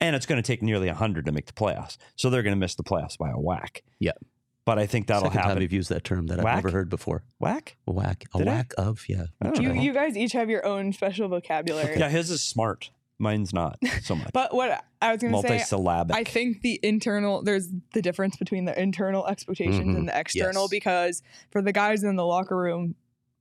And 0.00 0.14
it's 0.14 0.26
going 0.26 0.40
to 0.40 0.46
take 0.46 0.62
nearly 0.62 0.88
100 0.88 1.26
to 1.26 1.32
make 1.32 1.46
the 1.46 1.52
playoffs. 1.52 1.96
So 2.16 2.28
they're 2.30 2.42
going 2.42 2.54
to 2.54 2.58
miss 2.60 2.74
the 2.74 2.82
playoffs 2.84 3.16
by 3.16 3.30
a 3.30 3.38
whack. 3.38 3.82
Yeah. 3.98 4.12
But 4.64 4.78
I 4.78 4.86
think 4.86 5.06
that'll 5.08 5.24
Second 5.24 5.40
time 5.40 5.48
happen. 5.48 5.62
you've 5.62 5.72
used 5.72 5.90
that 5.90 6.04
term 6.04 6.26
that 6.28 6.38
I've 6.38 6.54
never 6.56 6.70
heard 6.70 6.88
before. 6.88 7.22
Whack? 7.38 7.76
A 7.86 7.92
whack. 7.92 8.24
A 8.34 8.38
Did 8.38 8.48
I? 8.48 8.50
whack 8.54 8.72
of, 8.78 9.04
yeah. 9.08 9.26
You, 9.60 9.72
you 9.74 9.92
guys 9.92 10.16
each 10.16 10.32
have 10.32 10.48
your 10.48 10.64
own 10.64 10.92
special 10.92 11.28
vocabulary. 11.28 11.98
yeah, 11.98 12.08
his 12.08 12.30
is 12.30 12.42
smart. 12.42 12.90
Mine's 13.18 13.52
not 13.54 13.78
so 14.02 14.14
much. 14.16 14.30
But 14.32 14.54
what 14.54 14.84
I 15.00 15.12
was 15.12 15.20
going 15.22 15.32
to 15.34 15.40
say, 15.48 15.58
Multisyllabic. 15.58 16.12
I 16.12 16.24
think 16.24 16.62
the 16.62 16.80
internal, 16.82 17.42
there's 17.42 17.68
the 17.92 18.02
difference 18.02 18.36
between 18.36 18.64
the 18.64 18.78
internal 18.80 19.26
expectations 19.26 19.86
Mhm. 19.86 19.96
and 19.96 20.08
the 20.08 20.18
external 20.18 20.64
Yes. 20.64 20.70
because 20.70 21.22
for 21.50 21.62
the 21.62 21.72
guys 21.72 22.02
in 22.02 22.16
the 22.16 22.26
locker 22.26 22.56
room, 22.56 22.96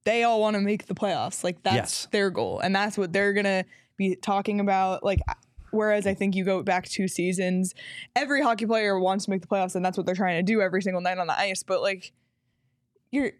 they 0.05 0.23
all 0.23 0.39
want 0.41 0.55
to 0.55 0.61
make 0.61 0.85
the 0.87 0.93
playoffs. 0.93 1.43
Like 1.43 1.63
that's 1.63 1.75
Yes. 1.75 2.07
their 2.11 2.29
goal. 2.29 2.59
And 2.59 2.75
that's 2.75 2.97
what 2.97 3.13
they're 3.13 3.33
going 3.33 3.45
to 3.45 3.65
be 3.97 4.15
talking 4.15 4.59
about. 4.59 5.03
Like, 5.03 5.21
whereas 5.71 6.05
I 6.05 6.13
think 6.13 6.35
you 6.35 6.43
go 6.45 6.61
back 6.61 6.87
two 6.87 7.07
seasons, 7.07 7.73
every 8.15 8.41
hockey 8.43 8.65
player 8.67 8.99
wants 8.99 9.25
to 9.25 9.31
make 9.31 9.41
the 9.41 9.47
playoffs 9.47 9.75
and 9.75 9.83
that's 9.83 9.97
what 9.97 10.05
they're 10.05 10.13
trying 10.15 10.37
to 10.37 10.43
do 10.43 10.61
every 10.61 10.81
single 10.83 11.01
night 11.01 11.17
on 11.17 11.25
the 11.27 11.37
ice. 11.39 11.63
But 11.63 11.81
like, 11.81 12.11
you're, 13.11 13.31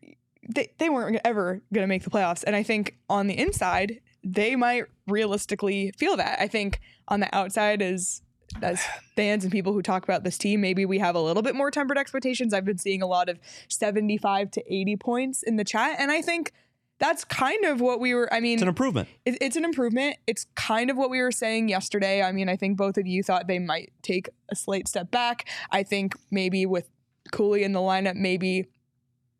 they, 0.49 0.71
they 0.77 0.89
weren't 0.89 1.19
ever 1.23 1.61
going 1.73 1.83
to 1.83 1.87
make 1.87 2.03
the 2.03 2.09
playoffs. 2.09 2.43
And 2.45 2.55
I 2.55 2.63
think 2.63 2.97
on 3.09 3.27
the 3.27 3.37
inside, 3.37 3.99
they 4.23 4.55
might 4.55 4.85
realistically 5.07 5.91
feel 5.97 6.17
that. 6.17 6.39
I 6.39 6.47
think 6.47 6.79
on 7.07 7.19
the 7.19 7.33
outside 7.35 7.81
is 7.81 8.21
as 8.61 8.81
fans 9.15 9.43
and 9.43 9.51
people 9.51 9.73
who 9.73 9.81
talk 9.81 10.03
about 10.03 10.23
this 10.23 10.37
team, 10.37 10.61
maybe 10.61 10.85
we 10.85 10.99
have 10.99 11.15
a 11.15 11.19
little 11.21 11.43
bit 11.43 11.55
more 11.55 11.71
tempered 11.71 11.97
expectations. 11.97 12.53
I've 12.53 12.65
been 12.65 12.77
seeing 12.77 13.01
a 13.01 13.07
lot 13.07 13.29
of 13.29 13.39
75 13.69 14.51
to 14.51 14.73
80 14.73 14.95
points 14.97 15.43
in 15.43 15.57
the 15.57 15.63
chat. 15.63 15.97
And 15.99 16.11
I 16.11 16.21
think 16.21 16.51
that's 16.99 17.25
kind 17.25 17.65
of 17.65 17.81
what 17.81 17.99
we 17.99 18.13
were, 18.13 18.33
I 18.33 18.39
mean, 18.39 18.53
it's 18.53 18.61
an 18.61 18.67
improvement. 18.67 19.09
it, 19.25 19.37
it's 19.41 19.55
an 19.55 19.65
improvement. 19.65 20.17
It's 20.27 20.45
kind 20.55 20.89
of 20.89 20.97
what 20.97 21.09
we 21.09 21.21
were 21.21 21.31
saying 21.31 21.69
yesterday. 21.69 22.21
I 22.21 22.31
mean, 22.31 22.47
I 22.47 22.55
think 22.55 22.77
both 22.77 22.97
of 22.97 23.07
you 23.07 23.23
thought 23.23 23.47
they 23.47 23.59
might 23.59 23.91
take 24.03 24.29
a 24.49 24.55
slight 24.55 24.87
step 24.87 25.11
back. 25.11 25.49
I 25.71 25.83
think 25.83 26.13
maybe 26.31 26.65
with 26.65 26.89
Cooley 27.31 27.63
in 27.63 27.73
the 27.73 27.79
lineup, 27.79 28.15
maybe 28.15 28.67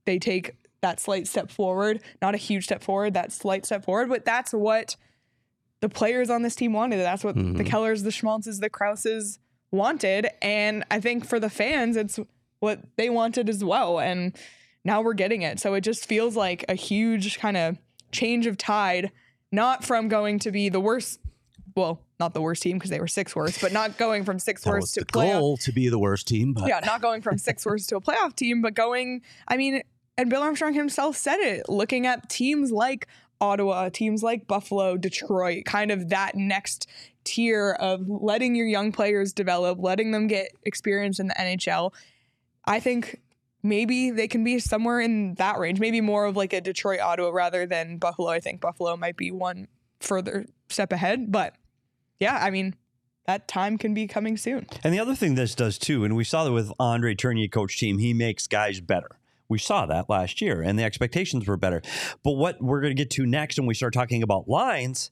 they 0.06 0.20
take 0.20 0.56
that 0.84 1.00
slight 1.00 1.28
step 1.28 1.50
forward. 1.50 2.02
Not 2.22 2.36
a 2.36 2.38
huge 2.38 2.66
step 2.66 2.84
forward, 2.84 3.16
that 3.16 3.32
slight 3.32 3.66
step 3.66 3.84
forward, 3.86 4.10
but 4.10 4.24
that's 4.26 4.54
what 4.54 4.96
the 5.80 5.90
players 5.90 6.30
on 6.30 6.44
this 6.44 6.56
team 6.56 6.74
wanted. 6.74 6.98
That's 7.00 7.24
what 7.24 7.36
the 7.36 7.42
Mhm. 7.42 7.66
Kellers, 7.68 8.04
the 8.04 8.10
Schmaltzes, 8.12 8.60
the 8.60 8.70
Crouses 8.70 9.40
wanted. 9.72 10.28
And 10.42 10.84
I 10.92 11.00
think 11.00 11.26
for 11.26 11.40
the 11.40 11.50
fans, 11.50 11.98
it's 11.98 12.20
what 12.60 12.82
they 12.96 13.10
wanted 13.10 13.50
as 13.50 13.64
well. 13.64 14.00
And 14.00 14.38
now 14.86 15.02
we're 15.02 15.14
getting 15.16 15.42
it. 15.42 15.60
So 15.60 15.74
it 15.74 15.82
just 15.82 16.06
feels 16.06 16.36
like 16.36 16.64
a 16.70 16.76
huge 16.76 17.40
kind 17.40 17.58
of 17.58 17.78
change 18.12 18.46
of 18.46 18.58
tide, 18.58 19.12
not 19.52 19.84
from 19.84 20.08
going 20.10 20.40
to 20.40 20.52
be 20.52 20.70
the 20.70 20.80
worst. 20.80 21.20
Well, 21.76 22.02
not 22.20 22.34
the 22.36 22.42
worst 22.42 22.62
team 22.62 22.78
because 22.78 22.92
they 22.92 23.00
were 23.00 23.08
six 23.08 23.36
worst, 23.36 23.60
but 23.60 23.72
not 23.74 23.98
going 23.98 24.24
from 24.26 24.38
six 24.38 24.64
That 24.64 24.70
worst 24.70 24.94
to 24.94 25.00
the 25.00 25.06
playoff. 25.08 25.40
goal 25.40 25.58
to 25.58 25.72
be 25.72 25.90
the 25.90 25.98
worst 26.00 26.28
team, 26.28 26.54
but 26.54 26.68
Yeah, 26.68 26.80
not 26.86 27.02
going 27.02 27.22
from 27.22 27.38
six 27.38 27.66
worst 27.66 27.90
to 27.90 27.96
a 27.96 28.02
playoff 28.02 28.36
team, 28.36 28.62
but 28.62 28.74
going. 28.76 29.22
I 29.48 29.58
mean, 29.58 29.82
and 30.18 30.30
Bill 30.30 30.42
Armstrong 30.42 30.74
himself 30.74 31.18
said 31.18 31.40
it. 31.40 31.68
Looking 31.70 32.06
at 32.06 32.30
teams 32.30 32.72
like 32.72 33.08
Ottawa, 33.42 33.90
teams 33.90 34.24
like 34.24 34.48
Buffalo, 34.48 34.98
Detroit, 34.98 35.66
kind 35.66 35.92
of 35.92 36.10
that 36.10 36.36
next 36.36 36.90
tier 37.24 37.72
of 37.80 38.08
letting 38.08 38.56
your 38.56 38.68
young 38.68 38.92
players 38.92 39.34
develop, 39.34 39.80
letting 39.82 40.12
them 40.12 40.28
get 40.28 40.52
experience 40.64 41.20
in 41.20 41.28
the 41.28 41.36
NHL. 41.36 41.94
I 42.66 42.80
think 42.80 43.22
maybe 43.62 44.12
they 44.12 44.28
can 44.28 44.44
be 44.44 44.60
somewhere 44.60 45.02
in 45.02 45.36
that 45.36 45.58
range, 45.58 45.80
maybe 45.80 46.02
more 46.02 46.26
of 46.26 46.36
like 46.36 46.54
a 46.54 46.62
Detroit 46.62 47.00
Ottawa 47.00 47.30
rather 47.30 47.66
than 47.66 47.98
Buffalo. 47.98 48.30
I 48.30 48.40
think 48.40 48.62
Buffalo 48.62 48.96
might 48.98 49.18
be 49.18 49.32
one 49.32 49.68
further 50.00 50.46
step 50.70 50.92
ahead, 50.92 51.32
but 51.32 51.56
yeah, 52.20 52.38
I 52.42 52.50
mean, 52.50 52.76
that 53.26 53.48
time 53.48 53.78
can 53.78 53.94
be 53.94 54.08
coming 54.08 54.38
soon. 54.38 54.68
And 54.84 54.94
the 54.94 55.00
other 55.00 55.16
thing 55.16 55.36
this 55.36 55.56
does 55.56 55.78
too, 55.78 56.04
and 56.04 56.16
we 56.16 56.24
saw 56.24 56.44
that 56.44 56.52
with 56.52 56.72
Andre 56.80 57.16
Tourigny 57.16 57.52
coach 57.52 57.80
team, 57.80 57.98
he 57.98 58.14
makes 58.14 58.48
guys 58.48 58.80
better. 58.82 59.18
We 59.50 59.60
saw 59.60 59.86
that 59.86 60.10
last 60.10 60.42
year, 60.42 60.62
and 60.62 60.78
the 60.80 60.84
expectations 60.84 61.48
were 61.48 61.58
better. 61.58 61.82
But 62.24 62.34
what 62.34 62.62
we're 62.62 62.82
going 62.82 62.96
to 62.96 63.02
get 63.02 63.12
to 63.12 63.26
next 63.26 63.60
when 63.60 63.68
we 63.68 63.74
start 63.74 63.94
talking 63.94 64.24
about 64.24 64.48
lines 64.48 65.12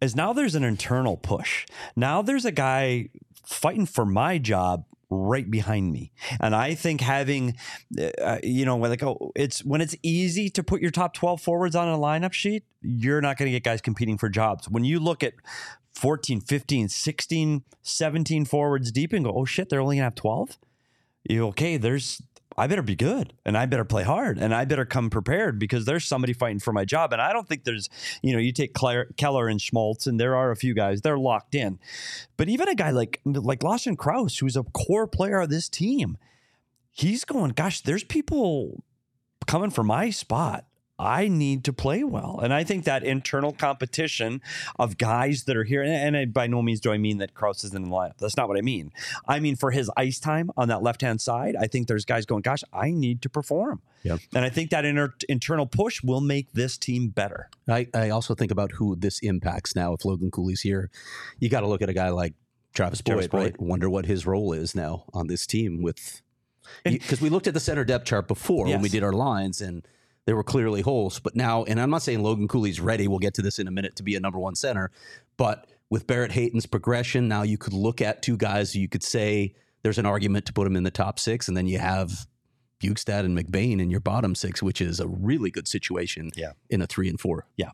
is 0.00 0.14
now 0.14 0.32
there's 0.32 0.54
an 0.54 0.64
internal 0.64 1.16
push. 1.16 1.66
Now 1.96 2.22
there's 2.22 2.44
a 2.44 2.52
guy 2.52 3.08
fighting 3.44 3.86
for 3.86 4.04
my 4.04 4.38
job 4.38 4.84
right 5.10 5.50
behind 5.50 5.92
me. 5.92 6.12
And 6.40 6.54
I 6.54 6.74
think 6.74 7.00
having, 7.00 7.56
uh, 8.20 8.38
you 8.42 8.64
know, 8.64 8.76
like 8.76 9.02
oh, 9.02 9.32
it's 9.36 9.64
when 9.64 9.80
it's 9.80 9.96
easy 10.02 10.50
to 10.50 10.62
put 10.62 10.80
your 10.80 10.90
top 10.90 11.14
12 11.14 11.40
forwards 11.40 11.76
on 11.76 11.88
a 11.88 11.98
lineup 11.98 12.32
sheet, 12.32 12.64
you're 12.82 13.20
not 13.20 13.36
going 13.36 13.46
to 13.46 13.52
get 13.52 13.62
guys 13.62 13.80
competing 13.80 14.18
for 14.18 14.28
jobs. 14.28 14.68
When 14.68 14.84
you 14.84 15.00
look 15.00 15.22
at 15.22 15.34
14, 15.94 16.40
15, 16.40 16.88
16, 16.88 17.62
17 17.82 18.44
forwards 18.44 18.90
deep 18.90 19.12
and 19.12 19.24
go, 19.24 19.32
oh 19.34 19.44
shit, 19.44 19.68
they're 19.68 19.80
only 19.80 19.96
going 19.96 20.02
to 20.02 20.06
have 20.06 20.14
12? 20.14 20.58
You 21.28 21.46
okay, 21.48 21.76
there's 21.76 22.20
I 22.56 22.66
better 22.66 22.82
be 22.82 22.94
good 22.94 23.32
and 23.44 23.56
I 23.56 23.66
better 23.66 23.84
play 23.84 24.04
hard 24.04 24.38
and 24.38 24.54
I 24.54 24.64
better 24.64 24.84
come 24.84 25.10
prepared 25.10 25.58
because 25.58 25.84
there's 25.84 26.04
somebody 26.04 26.32
fighting 26.32 26.60
for 26.60 26.72
my 26.72 26.84
job. 26.84 27.12
And 27.12 27.20
I 27.20 27.32
don't 27.32 27.48
think 27.48 27.64
there's, 27.64 27.88
you 28.22 28.32
know, 28.32 28.38
you 28.38 28.52
take 28.52 28.74
Claire, 28.74 29.06
Keller 29.16 29.48
and 29.48 29.60
Schmaltz 29.60 30.06
and 30.06 30.20
there 30.20 30.36
are 30.36 30.50
a 30.50 30.56
few 30.56 30.74
guys, 30.74 31.00
they're 31.00 31.18
locked 31.18 31.54
in. 31.54 31.78
But 32.36 32.48
even 32.48 32.68
a 32.68 32.74
guy 32.74 32.90
like 32.90 33.20
like 33.24 33.62
Lawson 33.62 33.96
Crouse, 33.96 34.38
who's 34.38 34.56
a 34.56 34.62
core 34.62 35.06
player 35.06 35.40
of 35.40 35.50
this 35.50 35.68
team, 35.68 36.16
he's 36.90 37.24
going, 37.24 37.50
gosh, 37.50 37.80
there's 37.80 38.04
people 38.04 38.84
coming 39.46 39.70
for 39.70 39.82
my 39.82 40.10
spot. 40.10 40.66
I 40.98 41.26
need 41.28 41.64
to 41.64 41.72
play 41.72 42.04
well. 42.04 42.38
And 42.42 42.54
I 42.54 42.62
think 42.62 42.84
that 42.84 43.02
internal 43.02 43.52
competition 43.52 44.40
of 44.78 44.96
guys 44.96 45.44
that 45.44 45.56
are 45.56 45.64
here, 45.64 45.82
and, 45.82 45.92
and 45.92 46.16
I, 46.16 46.24
by 46.26 46.46
no 46.46 46.62
means 46.62 46.80
do 46.80 46.92
I 46.92 46.98
mean 46.98 47.18
that 47.18 47.34
Crouse 47.34 47.64
isn't 47.64 47.76
in 47.76 47.90
the 47.90 47.94
lineup. 47.94 48.18
That's 48.18 48.36
not 48.36 48.48
what 48.48 48.56
I 48.56 48.60
mean. 48.60 48.92
I 49.26 49.40
mean, 49.40 49.56
for 49.56 49.72
his 49.72 49.90
ice 49.96 50.20
time 50.20 50.50
on 50.56 50.68
that 50.68 50.82
left 50.82 51.00
hand 51.00 51.20
side, 51.20 51.56
I 51.56 51.66
think 51.66 51.88
there's 51.88 52.04
guys 52.04 52.26
going, 52.26 52.42
gosh, 52.42 52.62
I 52.72 52.90
need 52.90 53.22
to 53.22 53.28
perform. 53.28 53.80
Yep. 54.04 54.20
And 54.34 54.44
I 54.44 54.50
think 54.50 54.70
that 54.70 54.84
inner, 54.84 55.14
internal 55.28 55.66
push 55.66 56.02
will 56.02 56.20
make 56.20 56.52
this 56.52 56.78
team 56.78 57.08
better. 57.08 57.48
I, 57.68 57.88
I 57.94 58.10
also 58.10 58.34
think 58.34 58.52
about 58.52 58.72
who 58.72 58.94
this 58.94 59.18
impacts 59.20 59.74
now. 59.74 59.94
If 59.94 60.04
Logan 60.04 60.30
Cooley's 60.30 60.60
here, 60.60 60.90
you 61.40 61.48
got 61.48 61.60
to 61.60 61.66
look 61.66 61.82
at 61.82 61.88
a 61.88 61.94
guy 61.94 62.10
like 62.10 62.34
Travis 62.74 63.00
Boyd, 63.00 63.12
Travis 63.12 63.28
Boyd. 63.28 63.42
right? 63.42 63.60
Wonder 63.60 63.88
what 63.88 64.06
his 64.06 64.26
role 64.26 64.52
is 64.52 64.74
now 64.74 65.04
on 65.12 65.26
this 65.26 65.46
team 65.46 65.82
with 65.82 66.22
because 66.82 67.20
we 67.20 67.28
looked 67.28 67.46
at 67.46 67.54
the 67.54 67.60
center 67.60 67.84
depth 67.84 68.06
chart 68.06 68.26
before 68.26 68.66
when 68.66 68.80
we 68.80 68.88
did 68.88 69.02
our 69.02 69.12
lines 69.12 69.60
and 69.60 69.86
there 70.26 70.36
were 70.36 70.44
clearly 70.44 70.80
holes. 70.80 71.20
But 71.20 71.36
now, 71.36 71.64
and 71.64 71.80
I'm 71.80 71.90
not 71.90 72.02
saying 72.02 72.22
Logan 72.22 72.48
Cooley's 72.48 72.80
ready. 72.80 73.08
We'll 73.08 73.18
get 73.18 73.34
to 73.34 73.42
this 73.42 73.58
in 73.58 73.68
a 73.68 73.70
minute 73.70 73.96
to 73.96 74.02
be 74.02 74.16
a 74.16 74.20
number 74.20 74.38
one 74.38 74.54
center. 74.54 74.90
But 75.36 75.66
with 75.90 76.06
Barrett 76.06 76.32
Hayton's 76.32 76.66
progression, 76.66 77.28
now 77.28 77.42
you 77.42 77.58
could 77.58 77.72
look 77.72 78.00
at 78.00 78.22
two 78.22 78.36
guys 78.36 78.74
you 78.74 78.88
could 78.88 79.02
say 79.02 79.54
there's 79.82 79.98
an 79.98 80.06
argument 80.06 80.46
to 80.46 80.52
put 80.52 80.66
him 80.66 80.76
in 80.76 80.82
the 80.82 80.90
top 80.90 81.18
six, 81.18 81.48
and 81.48 81.56
then 81.56 81.66
you 81.66 81.78
have 81.78 82.26
Bukestad 82.84 83.20
and 83.20 83.36
McBain 83.38 83.80
in 83.80 83.90
your 83.90 84.00
bottom 84.00 84.34
six, 84.34 84.62
which 84.62 84.80
is 84.80 85.00
a 85.00 85.06
really 85.08 85.50
good 85.50 85.66
situation 85.68 86.30
Yeah. 86.36 86.52
in 86.68 86.82
a 86.82 86.86
three 86.86 87.08
and 87.08 87.18
four. 87.18 87.46
Yeah. 87.56 87.70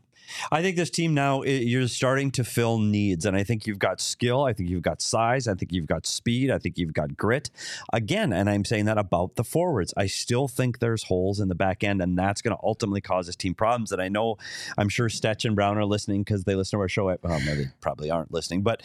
I 0.51 0.61
think 0.61 0.77
this 0.77 0.89
team 0.89 1.13
now, 1.13 1.43
you're 1.43 1.87
starting 1.87 2.31
to 2.31 2.43
fill 2.43 2.77
needs. 2.77 3.25
And 3.25 3.35
I 3.35 3.43
think 3.43 3.67
you've 3.67 3.79
got 3.79 3.99
skill. 3.99 4.43
I 4.45 4.53
think 4.53 4.69
you've 4.69 4.83
got 4.83 5.01
size. 5.01 5.47
I 5.47 5.55
think 5.55 5.73
you've 5.73 5.87
got 5.87 6.05
speed. 6.05 6.51
I 6.51 6.57
think 6.57 6.77
you've 6.77 6.93
got 6.93 7.17
grit. 7.17 7.49
Again, 7.91 8.31
and 8.31 8.49
I'm 8.49 8.63
saying 8.63 8.85
that 8.85 8.97
about 8.97 9.35
the 9.35 9.43
forwards. 9.43 9.93
I 9.97 10.05
still 10.05 10.47
think 10.47 10.79
there's 10.79 11.03
holes 11.03 11.39
in 11.39 11.49
the 11.49 11.55
back 11.55 11.83
end, 11.83 12.01
and 12.01 12.17
that's 12.17 12.41
going 12.41 12.55
to 12.55 12.63
ultimately 12.63 13.01
cause 13.01 13.25
this 13.25 13.35
team 13.35 13.53
problems. 13.55 13.91
And 13.91 14.01
I 14.01 14.07
know, 14.07 14.37
I'm 14.77 14.89
sure 14.89 15.09
Stetch 15.09 15.43
and 15.43 15.55
Brown 15.55 15.77
are 15.77 15.85
listening 15.85 16.23
because 16.23 16.43
they 16.45 16.55
listen 16.55 16.77
to 16.77 16.81
our 16.81 16.87
show. 16.89 17.05
Well, 17.05 17.39
no, 17.41 17.55
they 17.55 17.65
probably 17.81 18.09
aren't 18.09 18.31
listening, 18.31 18.61
but, 18.61 18.83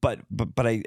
but, 0.00 0.18
but, 0.30 0.54
but 0.54 0.66
I, 0.66 0.82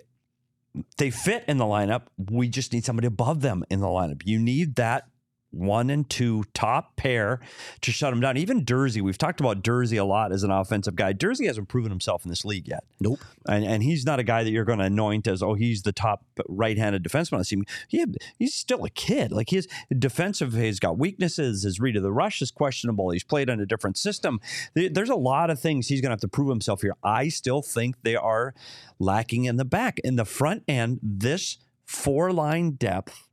they 0.98 1.10
fit 1.10 1.44
in 1.48 1.58
the 1.58 1.66
lineup. 1.66 2.04
We 2.18 2.48
just 2.50 2.74
need 2.74 2.86
somebody 2.86 3.08
above 3.08 3.42
them 3.42 3.64
in 3.70 3.80
the 3.80 3.88
lineup. 3.88 4.22
You 4.26 4.40
need 4.40 4.76
that 4.76 5.08
one 5.52 5.90
and 5.90 6.10
two 6.10 6.44
top 6.54 6.98
pair 6.98 7.40
to 7.80 7.92
shut 7.92 8.12
them 8.12 8.20
down. 8.20 8.36
Even 8.36 8.66
Durzi, 8.66 9.02
we've 9.02 9.18
talked 9.18 9.40
about 9.40 9.64
Durzi 9.64 9.98
a 9.98 10.04
lot 10.04 10.34
as 10.34 10.44
an 10.44 10.52
offensive 10.52 10.96
guy. 10.96 11.14
Durzi 11.14 11.48
hasn't 11.48 11.70
proven 11.70 11.92
himself 11.92 12.26
in 12.26 12.30
this 12.30 12.44
league 12.44 12.68
yet. 12.68 12.84
Nope. 13.00 13.20
And, 13.48 13.64
and 13.64 13.82
he's 13.82 14.06
not 14.06 14.20
a 14.20 14.24
guy 14.24 14.44
that 14.44 14.52
you're 14.52 14.66
going 14.66 14.80
to 14.80 14.86
anoint 14.86 15.28
as, 15.28 15.42
oh, 15.42 15.54
he's 15.54 15.84
the 15.84 15.94
top 15.94 16.26
right-handed 16.50 17.04
defenseman 17.04 17.34
on 17.34 17.40
the 17.40 17.46
team. 17.46 17.64
He, 17.88 18.06
he's 18.38 18.54
still 18.54 18.84
a 18.84 18.90
kid. 18.90 19.32
Like 19.32 19.50
his 19.50 19.68
defensive, 19.98 20.54
he's 20.54 20.80
got 20.80 20.98
weaknesses. 20.98 21.64
His 21.64 21.80
read 21.80 21.96
of 21.96 22.04
the 22.04 22.12
rush 22.12 22.42
is 22.42 22.52
questionable. 22.52 23.12
He's 23.12 23.24
played 23.24 23.50
in 23.50 23.62
a 23.62 23.66
different 23.66 23.98
system. 23.98 24.42
There's 24.74 25.10
a 25.10 25.16
lot 25.16 25.50
of 25.50 25.60
things 25.60 25.88
he's 25.88 26.02
going 26.02 26.10
to 26.10 26.14
have 26.14 26.20
to 26.22 26.28
prove 26.28 26.50
himself 26.50 26.82
here. 26.82 26.96
I 27.02 27.30
still 27.30 27.62
think 27.62 27.96
they 28.02 28.16
are 28.18 28.54
lacking 29.00 29.46
in 29.46 29.56
the 29.56 29.64
back. 29.66 30.00
In 30.00 30.18
the 30.18 30.26
front 30.26 30.64
end, 30.68 31.00
this 31.02 31.60
four-line 31.86 32.72
depth 32.72 33.30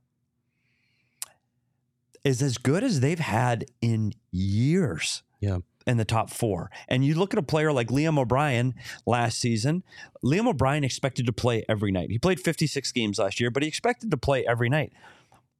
is 2.23 2.41
as 2.41 2.57
good 2.57 2.83
as 2.83 2.99
they've 2.99 3.19
had 3.19 3.65
in 3.81 4.13
years. 4.31 5.23
Yeah. 5.39 5.59
In 5.85 5.97
the 5.97 6.05
top 6.05 6.29
four. 6.29 6.71
And 6.87 7.03
you 7.03 7.13
look 7.15 7.33
at 7.33 7.37
a 7.37 7.43
player 7.43 7.73
like 7.73 7.89
Liam 7.89 8.17
O'Brien 8.17 8.73
last 9.05 9.37
season. 9.37 9.83
Liam 10.23 10.47
O'Brien 10.47 10.85
expected 10.85 11.25
to 11.25 11.33
play 11.33 11.65
every 11.67 11.91
night. 11.91 12.09
He 12.09 12.17
played 12.17 12.39
56 12.39 12.89
games 12.93 13.19
last 13.19 13.41
year, 13.41 13.51
but 13.51 13.63
he 13.63 13.67
expected 13.67 14.09
to 14.11 14.17
play 14.17 14.45
every 14.47 14.69
night. 14.69 14.93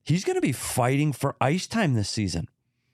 He's 0.06 0.24
going 0.24 0.36
to 0.36 0.42
be 0.42 0.54
fighting 0.54 1.12
for 1.12 1.36
ice 1.42 1.68
time 1.68 1.94
this 1.94 2.10
season. 2.10 2.48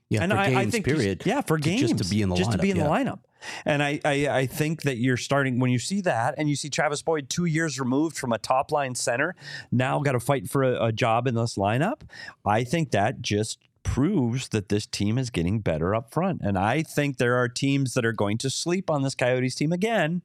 Yeah, 0.09 0.23
and 0.23 0.31
for 0.31 0.37
I, 0.39 0.49
games, 0.49 0.57
I 0.57 0.69
think 0.71 0.85
period. 0.85 1.21
Yeah, 1.23 1.41
for 1.41 1.59
games. 1.59 1.81
just 1.81 1.97
to 2.03 2.09
be 2.09 2.23
in 2.23 2.29
the 2.29 2.35
just 2.35 2.51
to 2.51 2.57
be 2.57 2.71
in 2.71 2.77
yeah. 2.77 2.83
the 2.83 2.89
lineup. 2.89 3.19
And 3.65 3.81
I, 3.81 3.99
I, 4.05 4.27
I 4.27 4.45
think 4.45 4.83
that 4.83 4.97
you're 4.97 5.17
starting 5.17 5.59
when 5.59 5.71
you 5.71 5.79
see 5.79 6.01
that, 6.01 6.35
and 6.37 6.49
you 6.49 6.55
see 6.55 6.69
Travis 6.69 7.01
Boyd 7.01 7.29
two 7.29 7.45
years 7.45 7.79
removed 7.79 8.17
from 8.17 8.31
a 8.31 8.37
top 8.37 8.71
line 8.71 8.95
center, 8.95 9.35
now 9.71 9.99
got 9.99 10.13
to 10.13 10.19
fight 10.19 10.49
for 10.49 10.63
a, 10.63 10.85
a 10.85 10.91
job 10.91 11.27
in 11.27 11.35
this 11.35 11.55
lineup. 11.55 12.01
I 12.45 12.63
think 12.63 12.91
that 12.91 13.21
just 13.21 13.59
proves 13.83 14.49
that 14.49 14.69
this 14.69 14.85
team 14.85 15.17
is 15.17 15.29
getting 15.29 15.59
better 15.59 15.95
up 15.95 16.13
front. 16.13 16.41
And 16.43 16.57
I 16.57 16.83
think 16.83 17.17
there 17.17 17.37
are 17.37 17.47
teams 17.47 17.93
that 17.93 18.05
are 18.05 18.13
going 18.13 18.37
to 18.39 18.49
sleep 18.49 18.89
on 18.89 19.03
this 19.03 19.15
Coyotes 19.15 19.55
team 19.55 19.71
again. 19.71 20.21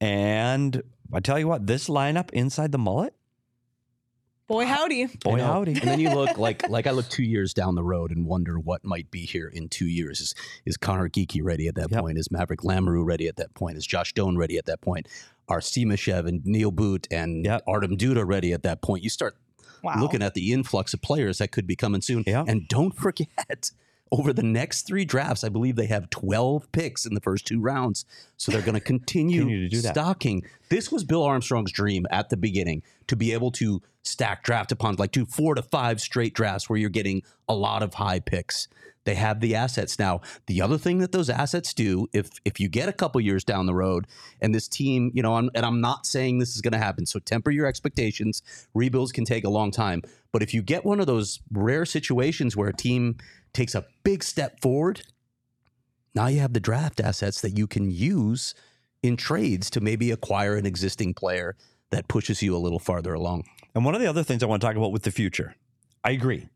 And 0.00 0.82
I 1.12 1.20
tell 1.20 1.38
you 1.38 1.48
what, 1.48 1.66
this 1.66 1.88
lineup 1.88 2.30
inside 2.30 2.72
the 2.72 2.78
mullet, 2.78 3.14
Boy, 4.50 4.64
uh, 4.64 4.66
howdy. 4.66 5.06
boy 5.22 5.34
I 5.34 5.36
know. 5.38 5.44
howdy. 5.46 5.72
And 5.72 5.82
then 5.82 6.00
you 6.00 6.10
look 6.10 6.36
like 6.46 6.68
like 6.68 6.86
I 6.86 6.90
look 6.90 7.08
two 7.08 7.22
years 7.22 7.54
down 7.54 7.76
the 7.76 7.84
road 7.84 8.10
and 8.10 8.26
wonder 8.26 8.58
what 8.58 8.84
might 8.84 9.10
be 9.10 9.24
here 9.24 9.46
in 9.48 9.68
two 9.68 9.86
years. 9.86 10.20
Is 10.20 10.34
is 10.66 10.76
Conor 10.76 11.08
Geekie 11.08 11.40
ready 11.42 11.68
at 11.68 11.76
that 11.76 11.90
Yep. 11.92 12.00
point? 12.00 12.18
Is 12.18 12.30
Maverick 12.30 12.60
Lamoureux 12.60 13.06
ready 13.06 13.28
at 13.28 13.36
that 13.36 13.54
point? 13.54 13.78
Is 13.78 13.86
Josh 13.86 14.12
Doan 14.12 14.36
ready 14.36 14.58
at 14.58 14.66
that 14.66 14.80
point? 14.80 15.06
Are 15.48 15.60
Simashev 15.60 16.26
and 16.26 16.44
Neil 16.44 16.70
Boot 16.72 17.06
and 17.10 17.44
Yep. 17.44 17.62
Artem 17.68 17.96
Duda 17.96 18.26
ready 18.26 18.52
at 18.52 18.62
that 18.64 18.82
point? 18.82 19.04
You 19.04 19.10
start 19.10 19.36
Wow. 19.84 19.94
looking 20.00 20.20
at 20.22 20.34
the 20.34 20.52
influx 20.52 20.92
of 20.94 21.00
players 21.00 21.38
that 21.38 21.52
could 21.52 21.66
be 21.66 21.74
coming 21.76 22.02
soon. 22.02 22.24
Yeah. 22.26 22.44
And 22.46 22.66
don't 22.68 22.94
forget, 22.96 23.70
over 24.12 24.32
the 24.32 24.42
next 24.42 24.82
three 24.86 25.04
drafts, 25.04 25.44
I 25.44 25.48
believe 25.48 25.76
they 25.76 25.86
have 25.86 26.10
12 26.10 26.70
picks 26.72 27.06
in 27.06 27.14
the 27.14 27.20
first 27.20 27.46
two 27.46 27.60
rounds. 27.60 28.04
So 28.36 28.50
they're 28.50 28.60
going 28.60 28.74
to 28.74 28.80
continue, 28.80 29.42
Continue 29.42 29.68
to 29.70 29.82
stocking. 29.82 30.44
This 30.68 30.90
was 30.90 31.04
Bill 31.04 31.22
Armstrong's 31.22 31.72
dream 31.72 32.06
at 32.10 32.28
the 32.28 32.36
beginning 32.36 32.82
to 33.06 33.16
be 33.16 33.32
able 33.32 33.52
to 33.52 33.80
stack 34.02 34.42
draft 34.42 34.72
upon 34.72 34.96
like 34.96 35.12
two, 35.12 35.26
four 35.26 35.54
to 35.54 35.62
five 35.62 36.00
straight 36.00 36.34
drafts 36.34 36.68
where 36.68 36.78
you're 36.78 36.90
getting 36.90 37.22
a 37.48 37.54
lot 37.54 37.82
of 37.82 37.94
high 37.94 38.20
picks. 38.20 38.68
They 39.04 39.14
have 39.14 39.40
the 39.40 39.54
assets 39.54 39.98
now. 39.98 40.20
The 40.46 40.60
other 40.60 40.76
thing 40.76 40.98
that 40.98 41.12
those 41.12 41.30
assets 41.30 41.72
do, 41.72 42.06
if 42.12 42.30
if 42.44 42.60
you 42.60 42.68
get 42.68 42.88
a 42.88 42.92
couple 42.92 43.20
years 43.20 43.44
down 43.44 43.66
the 43.66 43.74
road, 43.74 44.06
and 44.40 44.54
this 44.54 44.68
team, 44.68 45.10
you 45.14 45.22
know, 45.22 45.36
I'm, 45.36 45.50
and 45.54 45.64
I'm 45.64 45.80
not 45.80 46.06
saying 46.06 46.38
this 46.38 46.54
is 46.54 46.60
going 46.60 46.72
to 46.72 46.78
happen, 46.78 47.06
so 47.06 47.18
temper 47.18 47.50
your 47.50 47.66
expectations. 47.66 48.42
Rebuilds 48.74 49.12
can 49.12 49.24
take 49.24 49.44
a 49.44 49.50
long 49.50 49.70
time, 49.70 50.02
but 50.32 50.42
if 50.42 50.52
you 50.52 50.62
get 50.62 50.84
one 50.84 51.00
of 51.00 51.06
those 51.06 51.40
rare 51.50 51.86
situations 51.86 52.56
where 52.56 52.68
a 52.68 52.74
team 52.74 53.16
takes 53.52 53.74
a 53.74 53.86
big 54.04 54.22
step 54.22 54.60
forward, 54.60 55.02
now 56.14 56.26
you 56.26 56.40
have 56.40 56.52
the 56.52 56.60
draft 56.60 57.00
assets 57.00 57.40
that 57.40 57.56
you 57.56 57.66
can 57.66 57.90
use 57.90 58.54
in 59.02 59.16
trades 59.16 59.70
to 59.70 59.80
maybe 59.80 60.10
acquire 60.10 60.56
an 60.56 60.66
existing 60.66 61.14
player 61.14 61.56
that 61.90 62.08
pushes 62.08 62.42
you 62.42 62.54
a 62.54 62.58
little 62.58 62.78
farther 62.78 63.14
along. 63.14 63.44
And 63.74 63.84
one 63.84 63.94
of 63.94 64.00
the 64.00 64.06
other 64.06 64.22
things 64.22 64.42
I 64.42 64.46
want 64.46 64.60
to 64.60 64.66
talk 64.66 64.76
about 64.76 64.92
with 64.92 65.02
the 65.02 65.10
future, 65.10 65.54
I 66.04 66.10
agree. 66.10 66.48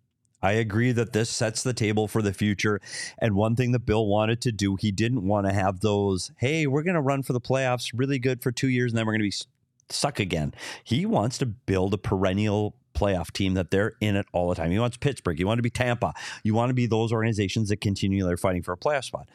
I 0.45 0.53
agree 0.53 0.93
that 0.93 1.15
this 1.15 1.31
sets 1.31 1.63
the 1.63 1.73
table 1.73 2.07
for 2.07 2.21
the 2.21 2.35
future. 2.35 2.79
And 3.19 3.35
one 3.35 3.57
thing 3.57 3.73
that 3.73 3.87
Bill 3.87 4.07
wanted 4.07 4.43
to 4.43 4.53
do, 4.53 4.77
he 4.77 4.93
didn't 4.93 5.27
want 5.27 5.47
to 5.47 5.55
have 5.55 5.81
those, 5.81 6.33
hey, 6.37 6.67
we're 6.67 6.83
going 6.83 6.97
to 6.97 7.01
run 7.01 7.23
for 7.23 7.33
the 7.33 7.41
playoffs 7.41 7.93
really 7.95 8.19
good 8.19 8.43
for 8.43 8.53
two 8.53 8.69
years 8.69 8.93
and 8.93 8.99
then 8.99 9.07
we're 9.07 9.15
going 9.15 9.31
to 9.31 9.39
be 9.39 9.47
suck 9.89 10.21
again. 10.21 10.53
He 10.85 11.07
wants 11.07 11.39
to 11.39 11.47
build 11.47 11.95
a 11.95 11.99
perennial 11.99 12.77
playoff 12.95 13.33
team 13.33 13.55
that 13.55 13.71
they're 13.71 13.95
in 14.03 14.17
it 14.17 14.27
all 14.35 14.51
the 14.51 14.55
time. 14.55 14.71
He 14.71 14.79
wants 14.79 14.99
Pittsburgh. 14.99 15.41
You 15.41 15.47
want 15.47 15.57
to 15.59 15.63
be 15.63 15.71
Tampa. 15.71 16.13
You 16.43 16.53
want 16.53 16.69
to 16.69 16.75
be 16.75 16.85
those 16.85 17.11
organizations 17.11 17.71
that 17.71 17.81
continually 17.81 18.35
are 18.35 18.37
fighting 18.37 18.63
for 18.63 18.73
a 18.73 18.77
playoff 18.77 19.05
spot. 19.05 19.31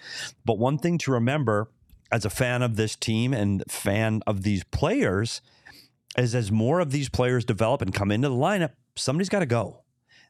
But 0.45 0.59
one 0.59 0.77
thing 0.77 0.99
to 0.99 1.11
remember 1.11 1.71
as 2.11 2.23
a 2.23 2.29
fan 2.29 2.61
of 2.61 2.75
this 2.75 2.95
team 2.95 3.33
and 3.33 3.63
fan 3.67 4.21
of 4.27 4.43
these 4.43 4.63
players 4.65 5.41
is 6.15 6.35
as 6.35 6.51
more 6.51 6.79
of 6.79 6.91
these 6.91 7.09
players 7.09 7.45
develop 7.45 7.81
and 7.81 7.95
come 7.95 8.11
into 8.11 8.29
the 8.29 8.35
lineup, 8.35 8.73
somebody's 8.95 9.29
got 9.29 9.39
to 9.39 9.47
go. 9.47 9.81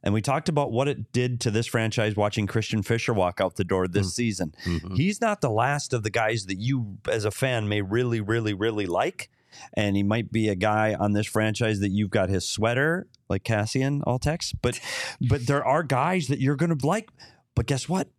And 0.04 0.14
we 0.14 0.22
talked 0.22 0.50
about 0.50 0.72
what 0.72 0.88
it 0.88 1.12
did 1.12 1.42
to 1.42 1.52
this 1.52 1.68
franchise 1.68 2.16
watching 2.16 2.48
Christian 2.48 2.84
Fischer 2.84 3.14
walk 3.14 3.42
out 3.42 3.56
the 3.56 3.64
door 3.64 3.88
this 3.88 4.08
mm-hmm. 4.08 4.10
season. 4.10 4.56
Mm-hmm. 4.66 4.96
He's 4.96 5.20
not 5.20 5.42
the 5.42 5.50
last 5.50 5.94
of 5.94 6.04
the 6.04 6.10
guys 6.10 6.46
that 6.46 6.58
you, 6.58 6.98
as 7.10 7.26
a 7.26 7.32
fan, 7.32 7.68
may 7.68 7.82
really, 7.82 8.22
really, 8.22 8.54
really 8.54 8.86
like. 8.86 9.30
And 9.74 9.96
he 9.96 10.04
might 10.04 10.32
be 10.32 10.48
a 10.48 10.56
guy 10.56 10.94
on 10.94 11.14
this 11.14 11.26
franchise 11.26 11.80
that 11.80 11.90
you've 11.90 12.12
got 12.12 12.30
his 12.30 12.48
sweater, 12.48 13.08
like 13.30 13.44
Cassian 13.44 14.02
Altex. 14.02 14.54
But 14.62 14.80
but 15.22 15.48
there 15.48 15.66
are 15.66 15.84
guys 15.84 16.28
that 16.28 16.40
you're 16.40 16.56
gonna 16.56 16.78
like. 16.84 17.10
But 17.56 17.66
guess 17.66 17.90
what? 17.90 18.10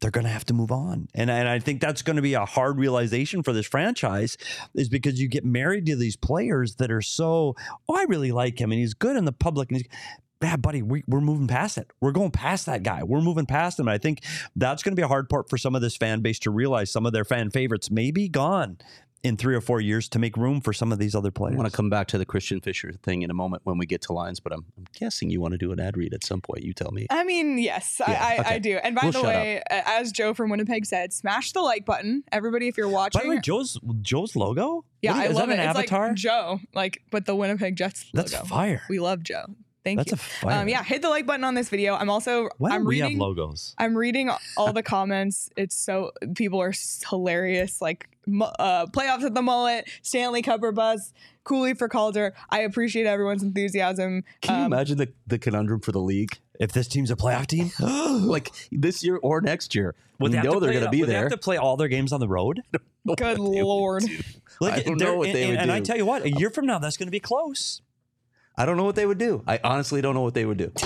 They're 0.00 0.10
gonna 0.10 0.28
have 0.28 0.44
to 0.46 0.54
move 0.54 0.70
on. 0.70 1.08
And, 1.14 1.30
and 1.30 1.48
I 1.48 1.58
think 1.58 1.80
that's 1.80 2.02
gonna 2.02 2.20
be 2.20 2.34
a 2.34 2.44
hard 2.44 2.76
realization 2.76 3.42
for 3.42 3.54
this 3.54 3.66
franchise, 3.66 4.36
is 4.74 4.90
because 4.90 5.18
you 5.18 5.28
get 5.28 5.44
married 5.44 5.86
to 5.86 5.96
these 5.96 6.16
players 6.16 6.76
that 6.76 6.90
are 6.90 7.00
so, 7.00 7.54
oh, 7.88 7.96
I 7.96 8.04
really 8.08 8.32
like 8.32 8.60
him 8.60 8.72
and 8.72 8.80
he's 8.80 8.94
good 8.94 9.16
in 9.16 9.24
the 9.24 9.32
public 9.32 9.70
and 9.70 9.78
he's 9.78 9.88
yeah, 10.44 10.56
buddy, 10.56 10.82
we, 10.82 11.02
we're 11.06 11.20
moving 11.20 11.46
past 11.48 11.78
it. 11.78 11.90
We're 12.00 12.12
going 12.12 12.30
past 12.30 12.66
that 12.66 12.82
guy. 12.82 13.02
We're 13.02 13.20
moving 13.20 13.46
past 13.46 13.78
him. 13.78 13.88
And 13.88 13.94
I 13.94 13.98
think 13.98 14.22
that's 14.56 14.82
going 14.82 14.92
to 14.92 14.96
be 14.96 15.02
a 15.04 15.08
hard 15.08 15.28
part 15.28 15.48
for 15.50 15.58
some 15.58 15.74
of 15.74 15.82
this 15.82 15.96
fan 15.96 16.20
base 16.20 16.38
to 16.40 16.50
realize 16.50 16.90
some 16.90 17.06
of 17.06 17.12
their 17.12 17.24
fan 17.24 17.50
favorites 17.50 17.90
may 17.90 18.10
be 18.10 18.28
gone 18.28 18.78
in 19.22 19.38
three 19.38 19.54
or 19.54 19.60
four 19.62 19.80
years 19.80 20.06
to 20.06 20.18
make 20.18 20.36
room 20.36 20.60
for 20.60 20.74
some 20.74 20.92
of 20.92 20.98
these 20.98 21.14
other 21.14 21.30
players. 21.30 21.54
I 21.54 21.56
want 21.58 21.70
to 21.70 21.74
come 21.74 21.88
back 21.88 22.08
to 22.08 22.18
the 22.18 22.26
Christian 22.26 22.60
Fischer 22.60 22.92
thing 23.02 23.22
in 23.22 23.30
a 23.30 23.34
moment 23.34 23.62
when 23.64 23.78
we 23.78 23.86
get 23.86 24.02
to 24.02 24.12
lines, 24.12 24.38
but 24.38 24.52
I'm, 24.52 24.66
I'm 24.76 24.84
guessing 25.00 25.30
you 25.30 25.40
want 25.40 25.52
to 25.52 25.56
do 25.58 25.72
an 25.72 25.80
ad 25.80 25.96
read 25.96 26.12
at 26.12 26.22
some 26.22 26.42
point. 26.42 26.62
You 26.62 26.74
tell 26.74 26.90
me. 26.90 27.06
I 27.08 27.24
mean, 27.24 27.56
yes, 27.56 28.02
Yeah, 28.06 28.22
I, 28.22 28.34
I, 28.36 28.38
okay. 28.40 28.54
I 28.56 28.58
do. 28.58 28.76
And 28.76 28.94
by 28.94 29.04
We'll 29.04 29.12
the 29.12 29.22
way, 29.22 29.62
a- 29.70 29.88
as 29.88 30.12
Joe 30.12 30.34
from 30.34 30.50
Winnipeg 30.50 30.84
said, 30.84 31.14
smash 31.14 31.52
the 31.52 31.62
like 31.62 31.86
button. 31.86 32.22
Everybody, 32.32 32.68
if 32.68 32.76
you're 32.76 32.86
watching. 32.90 33.18
By 33.18 33.24
the 33.24 33.30
way, 33.36 33.40
Joe's 33.40 33.80
Joe's 34.02 34.36
logo. 34.36 34.84
yeah, 35.00 35.12
What 35.12 35.20
I 35.22 35.26
is 35.28 35.34
love 35.36 35.48
that 35.48 35.58
it. 35.58 35.62
an 35.62 35.70
It's 35.70 35.78
avatar? 35.78 36.08
like 36.08 36.16
Joe, 36.16 36.60
like, 36.74 37.00
but 37.10 37.24
the 37.24 37.34
Winnipeg 37.34 37.76
Jets 37.76 38.10
That's 38.12 38.34
fire. 38.36 38.82
We 38.90 38.98
love 38.98 39.22
Joe. 39.22 39.46
Thank 39.84 39.98
That's 39.98 40.10
you. 40.12 40.14
a 40.14 40.18
fire. 40.18 40.62
Um, 40.62 40.68
yeah, 40.68 40.82
hit 40.82 41.02
the 41.02 41.10
like 41.10 41.26
button 41.26 41.44
on 41.44 41.54
this 41.54 41.68
video. 41.68 41.94
I'm 41.94 42.08
also 42.08 42.48
Why 42.58 42.70
don't 42.70 42.80
I'm 42.80 42.84
we 42.86 43.02
reading 43.02 43.10
have 43.12 43.20
logos? 43.20 43.74
I'm 43.78 43.94
reading 43.96 44.30
all 44.56 44.72
the 44.72 44.82
comments. 44.94 45.50
It's 45.56 45.76
so 45.76 46.12
people 46.34 46.60
are 46.62 46.72
hilarious. 47.08 47.82
Like 47.82 48.08
uh, 48.26 48.86
playoffs 48.86 49.22
at 49.24 49.34
the 49.34 49.42
mullet, 49.42 49.88
Stanley 50.02 50.40
Cup 50.40 50.62
or 50.62 50.72
buzz, 50.72 51.12
Cooley 51.44 51.74
for 51.74 51.88
Calder. 51.88 52.34
I 52.48 52.60
appreciate 52.60 53.06
everyone's 53.06 53.42
enthusiasm. 53.42 54.24
Can 54.40 54.54
you 54.58 54.60
Um, 54.64 54.72
imagine 54.72 54.96
the, 54.96 55.12
the 55.26 55.38
conundrum 55.38 55.80
for 55.80 55.92
the 55.92 56.00
league? 56.00 56.38
If 56.58 56.72
this 56.72 56.88
team's 56.88 57.10
a 57.10 57.16
playoff 57.16 57.46
team, 57.46 57.70
like 58.26 58.50
this 58.72 59.04
year 59.04 59.18
or 59.22 59.40
next 59.42 59.74
year. 59.74 59.94
would 60.18 60.30
we 60.32 60.38
they 60.38 60.42
know 60.42 60.60
they're 60.60 60.72
going 60.72 60.84
to 60.84 60.90
be 60.90 61.00
would 61.00 61.10
They 61.10 61.14
have 61.14 61.28
to 61.30 61.36
play 61.36 61.56
all 61.58 61.76
their 61.76 61.88
games 61.88 62.12
on 62.12 62.20
the 62.20 62.28
road. 62.28 62.62
Good 63.16 63.38
lord. 63.38 64.04
I 64.62 64.80
don't 64.80 64.96
they're- 64.96 65.08
know 65.08 65.16
what 65.16 65.32
they 65.32 65.42
and, 65.42 65.50
would 65.50 65.58
and 65.60 65.70
I 65.72 65.80
tell 65.80 65.96
you 65.98 66.06
what, 66.06 66.22
a 66.22 66.30
year 66.30 66.48
from 66.48 66.64
now, 66.64 66.78
that's 66.78 66.96
going 66.96 67.08
to 67.08 67.12
be 67.12 67.20
close. 67.20 67.82
I 68.56 68.66
don't 68.66 68.76
know 68.76 68.84
what 68.84 68.94
they 68.96 69.06
would 69.06 69.18
do. 69.18 69.42
I 69.46 69.58
honestly 69.64 70.00
don't 70.00 70.14
know 70.14 70.22
what 70.22 70.34
they 70.34 70.44
would 70.44 70.58
do. 70.58 70.72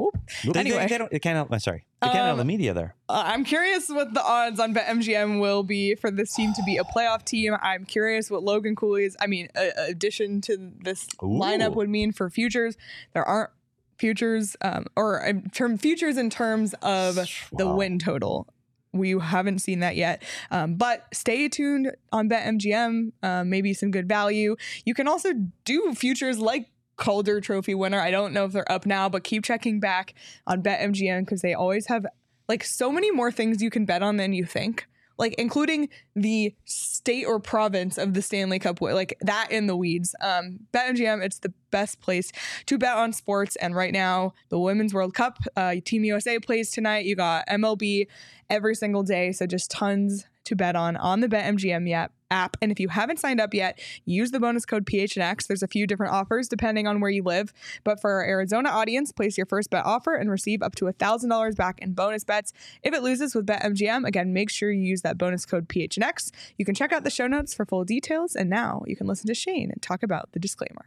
Oop. 0.00 0.16
They, 0.44 0.58
Anyway. 0.60 0.78
they, 0.78 0.86
they 0.86 0.98
don't, 0.98 1.10
they 1.10 1.18
can't. 1.18 1.36
Help, 1.36 1.52
I'm 1.52 1.58
sorry, 1.60 1.84
they 2.00 2.06
can't 2.08 2.18
help 2.20 2.32
Um, 2.32 2.38
the 2.38 2.44
media 2.46 2.72
there. 2.72 2.94
Uh, 3.10 3.24
I'm 3.26 3.44
curious 3.44 3.90
what 3.90 4.14
the 4.14 4.22
odds 4.24 4.58
on 4.58 4.72
BetMGM 4.74 5.38
will 5.38 5.62
be 5.62 5.94
for 5.96 6.10
this 6.10 6.34
team 6.34 6.54
to 6.54 6.62
be 6.64 6.78
a 6.78 6.84
playoff 6.84 7.24
team. 7.26 7.54
I'm 7.60 7.84
curious 7.84 8.30
what 8.30 8.42
Logan 8.42 8.74
Cooley's, 8.74 9.16
I 9.20 9.26
mean, 9.26 9.48
a, 9.54 9.70
a 9.76 9.86
addition 9.90 10.40
to 10.42 10.72
this 10.80 11.06
lineup 11.20 11.74
would 11.74 11.90
mean 11.90 12.10
for 12.12 12.30
futures. 12.30 12.76
There 13.12 13.22
aren't 13.24 13.50
futures, 13.98 14.56
um, 14.62 14.86
or 14.96 15.18
in 15.20 15.50
term 15.50 15.76
futures 15.76 16.16
in 16.16 16.30
terms 16.30 16.74
of 16.80 17.16
the 17.52 17.66
Wow. 17.66 17.76
win 17.76 17.98
total. 17.98 18.48
We 18.94 19.10
haven't 19.18 19.60
seen 19.60 19.80
that 19.80 19.96
yet, 19.96 20.22
um, 20.50 20.74
but 20.74 21.06
stay 21.14 21.48
tuned 21.48 21.92
on 22.12 22.28
BetMGM. 22.28 23.12
Uh, 23.22 23.44
maybe 23.44 23.72
some 23.74 23.90
good 23.90 24.08
value. 24.08 24.56
You 24.86 24.94
can 24.94 25.06
also 25.08 25.30
do 25.64 25.94
futures 25.94 26.38
like 26.38 26.68
Calder 27.02 27.40
Trophy 27.40 27.74
winner. 27.74 28.00
I 28.00 28.12
don't 28.12 28.32
know 28.32 28.44
if 28.44 28.52
they're 28.52 28.70
up 28.70 28.86
now, 28.86 29.08
but 29.08 29.24
keep 29.24 29.42
checking 29.42 29.80
back 29.80 30.14
on 30.46 30.62
BetMGM 30.62 31.22
because 31.22 31.42
they 31.42 31.52
always 31.52 31.88
have 31.88 32.06
like 32.48 32.62
so 32.62 32.92
many 32.92 33.10
more 33.10 33.32
things 33.32 33.60
you 33.60 33.70
can 33.70 33.84
bet 33.84 34.04
on 34.04 34.18
than 34.18 34.32
you 34.32 34.44
think. 34.44 34.86
Like 35.18 35.34
including 35.34 35.88
the 36.14 36.54
state 36.64 37.24
or 37.24 37.40
province 37.40 37.98
of 37.98 38.14
the 38.14 38.22
Stanley 38.22 38.60
Cup, 38.60 38.80
like 38.80 39.16
that 39.20 39.50
in 39.50 39.66
the 39.66 39.76
weeds. 39.76 40.14
Um, 40.20 40.60
BetMGM, 40.72 41.24
it's 41.24 41.40
the 41.40 41.52
best 41.72 42.00
place 42.00 42.30
to 42.66 42.78
bet 42.78 42.96
on 42.96 43.12
sports. 43.12 43.56
And 43.56 43.74
right 43.74 43.92
now, 43.92 44.32
the 44.48 44.60
Women's 44.60 44.94
World 44.94 45.12
Cup, 45.12 45.38
uh, 45.56 45.74
Team 45.84 46.04
USA 46.04 46.38
plays 46.38 46.70
tonight. 46.70 47.04
You 47.04 47.16
got 47.16 47.48
MLB 47.48 48.06
every 48.48 48.76
single 48.76 49.02
day, 49.02 49.32
so 49.32 49.44
just 49.44 49.72
tons 49.72 50.26
to 50.44 50.54
bet 50.54 50.76
on 50.76 50.96
on 50.96 51.18
the 51.20 51.28
BetMGM 51.28 51.92
app. 51.92 52.12
App. 52.32 52.56
And 52.60 52.72
if 52.72 52.80
you 52.80 52.88
haven't 52.88 53.20
signed 53.20 53.40
up 53.40 53.54
yet, 53.54 53.78
use 54.04 54.30
the 54.30 54.40
bonus 54.40 54.64
code 54.64 54.86
PHNX. 54.86 55.46
There's 55.46 55.62
a 55.62 55.68
few 55.68 55.86
different 55.86 56.12
offers 56.12 56.48
depending 56.48 56.86
on 56.88 57.00
where 57.00 57.10
you 57.10 57.22
live. 57.22 57.52
But 57.84 58.00
for 58.00 58.10
our 58.10 58.24
Arizona 58.24 58.70
audience, 58.70 59.12
place 59.12 59.36
your 59.36 59.46
first 59.46 59.70
bet 59.70 59.84
offer 59.84 60.14
and 60.14 60.30
receive 60.30 60.62
up 60.62 60.74
to 60.76 60.86
$1,000 60.86 61.56
back 61.56 61.78
in 61.80 61.92
bonus 61.92 62.24
bets. 62.24 62.52
If 62.82 62.94
it 62.94 63.02
loses 63.02 63.34
with 63.34 63.46
BetMGM, 63.46 64.06
again, 64.06 64.32
make 64.32 64.50
sure 64.50 64.72
you 64.72 64.82
use 64.82 65.02
that 65.02 65.18
bonus 65.18 65.44
code 65.44 65.68
PHNX. 65.68 66.30
You 66.56 66.64
can 66.64 66.74
check 66.74 66.92
out 66.92 67.04
the 67.04 67.10
show 67.10 67.26
notes 67.26 67.54
for 67.54 67.66
full 67.66 67.84
details. 67.84 68.34
And 68.34 68.48
now 68.48 68.82
you 68.86 68.96
can 68.96 69.06
listen 69.06 69.26
to 69.26 69.34
Shane 69.34 69.70
and 69.70 69.82
talk 69.82 70.02
about 70.02 70.32
the 70.32 70.40
disclaimer. 70.40 70.86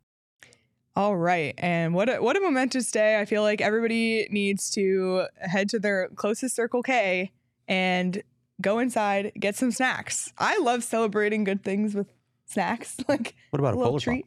All 0.95 1.15
right. 1.15 1.53
And 1.57 1.93
what 1.93 2.09
a, 2.09 2.17
what 2.17 2.35
a 2.35 2.41
momentous 2.41 2.91
day. 2.91 3.19
I 3.19 3.25
feel 3.25 3.41
like 3.43 3.61
everybody 3.61 4.27
needs 4.29 4.69
to 4.71 5.25
head 5.39 5.69
to 5.69 5.79
their 5.79 6.09
closest 6.15 6.55
Circle 6.55 6.83
K 6.83 7.31
and 7.67 8.21
go 8.61 8.79
inside, 8.79 9.31
get 9.39 9.55
some 9.55 9.71
snacks. 9.71 10.33
I 10.37 10.57
love 10.59 10.83
celebrating 10.83 11.43
good 11.43 11.63
things 11.63 11.95
with 11.95 12.07
snacks, 12.45 12.97
like 13.07 13.35
What 13.51 13.59
about 13.59 13.73
a 13.73 13.77
little 13.77 13.91
polar 13.91 13.99
treat 14.01 14.25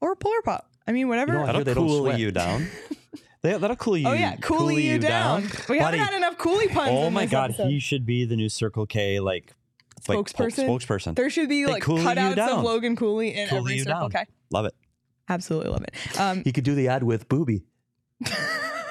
or 0.00 0.12
a 0.12 0.16
polar 0.16 0.42
pop. 0.42 0.70
I 0.88 0.92
mean, 0.92 1.08
whatever. 1.08 1.32
You 1.32 1.38
know, 1.38 1.42
I 1.44 1.46
That'll 1.46 1.58
hear 1.60 1.64
they 1.64 1.74
don't 1.74 1.88
cool 1.88 2.16
you 2.16 2.30
down. 2.30 2.68
They- 3.42 3.56
That'll 3.58 3.76
cool 3.76 3.92
oh, 3.92 3.96
you. 3.96 4.08
oh 4.08 4.12
yeah, 4.12 4.34
coolie, 4.36 4.82
you 4.82 4.98
down. 4.98 5.48
We 5.68 5.78
haven't 5.78 6.00
had 6.00 6.14
enough 6.14 6.36
coolie 6.36 6.72
puns. 6.72 6.90
Oh 6.90 7.06
in 7.06 7.12
my 7.12 7.26
this 7.26 7.30
god, 7.30 7.50
episode. 7.50 7.68
he 7.68 7.78
should 7.78 8.04
be 8.04 8.24
the 8.24 8.34
new 8.34 8.48
Circle 8.48 8.86
K 8.86 9.20
like 9.20 9.54
like, 10.08 10.16
po- 10.16 10.22
Spokesperson? 10.24 10.66
spokesperson. 10.68 11.14
There 11.14 11.30
should 11.30 11.48
be 11.48 11.64
They 11.64 11.70
like 11.72 11.82
cool 11.82 11.98
cutouts 11.98 12.38
of. 12.38 12.64
Logan 12.64 12.96
Cooley 12.96 13.34
in 13.34 13.48
Cool 13.48 13.58
every 13.58 13.78
Circle 13.78 14.08
down. 14.08 14.10
K. 14.10 14.24
Love 14.50 14.66
it. 14.66 14.74
Absolutely 15.28 15.70
love 15.70 15.82
it. 15.84 16.20
Um, 16.20 16.42
He 16.44 16.52
could 16.52 16.64
do 16.64 16.74
the 16.74 16.88
ad 16.88 17.02
with 17.02 17.28
Booby. 17.28 17.64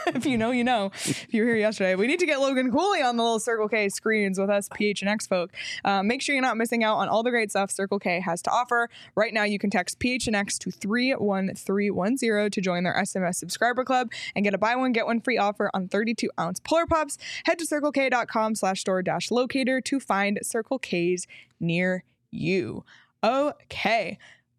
if 0.07 0.25
you 0.25 0.37
know, 0.37 0.51
you 0.51 0.63
know. 0.63 0.91
If 0.93 1.33
you 1.33 1.41
were 1.43 1.49
here 1.49 1.57
yesterday, 1.57 1.95
we 1.95 2.07
need 2.07 2.19
to 2.19 2.25
get 2.25 2.39
Logan 2.39 2.71
Cooley 2.71 3.01
on 3.01 3.17
the 3.17 3.23
little 3.23 3.39
Circle 3.39 3.69
K 3.69 3.89
screens 3.89 4.39
with 4.39 4.49
us 4.49 4.69
PH 4.73 5.01
and 5.01 5.09
X 5.09 5.25
folk. 5.27 5.51
Um, 5.83 6.07
make 6.07 6.21
sure 6.21 6.35
you're 6.35 6.41
not 6.41 6.57
missing 6.57 6.83
out 6.83 6.97
on 6.97 7.09
all 7.09 7.23
the 7.23 7.31
great 7.31 7.49
stuff 7.49 7.71
Circle 7.71 7.99
K 7.99 8.19
has 8.19 8.41
to 8.43 8.51
offer. 8.51 8.89
Right 9.15 9.33
now, 9.33 9.43
you 9.43 9.59
can 9.59 9.69
text 9.69 9.99
PH 9.99 10.27
and 10.27 10.35
X 10.35 10.57
to 10.59 10.71
three 10.71 11.11
one 11.13 11.53
three 11.55 11.89
one 11.89 12.17
zero 12.17 12.49
to 12.49 12.61
join 12.61 12.83
their 12.83 12.95
SMS 12.95 13.35
subscriber 13.35 13.83
club 13.83 14.11
and 14.35 14.43
get 14.43 14.53
a 14.53 14.57
buy 14.57 14.75
one 14.75 14.91
get 14.91 15.05
one 15.05 15.21
free 15.21 15.37
offer 15.37 15.71
on 15.73 15.87
32 15.87 16.29
ounce 16.39 16.59
Polar 16.59 16.85
Pops. 16.85 17.17
Head 17.45 17.59
to 17.59 17.65
circlek.com 17.65 18.55
slash 18.55 18.81
store 18.81 19.01
dash 19.01 19.31
locator 19.31 19.81
to 19.81 19.99
find 19.99 20.39
Circle 20.43 20.79
K's 20.79 21.27
near 21.59 22.03
you. 22.31 22.83
Okay. 23.23 24.17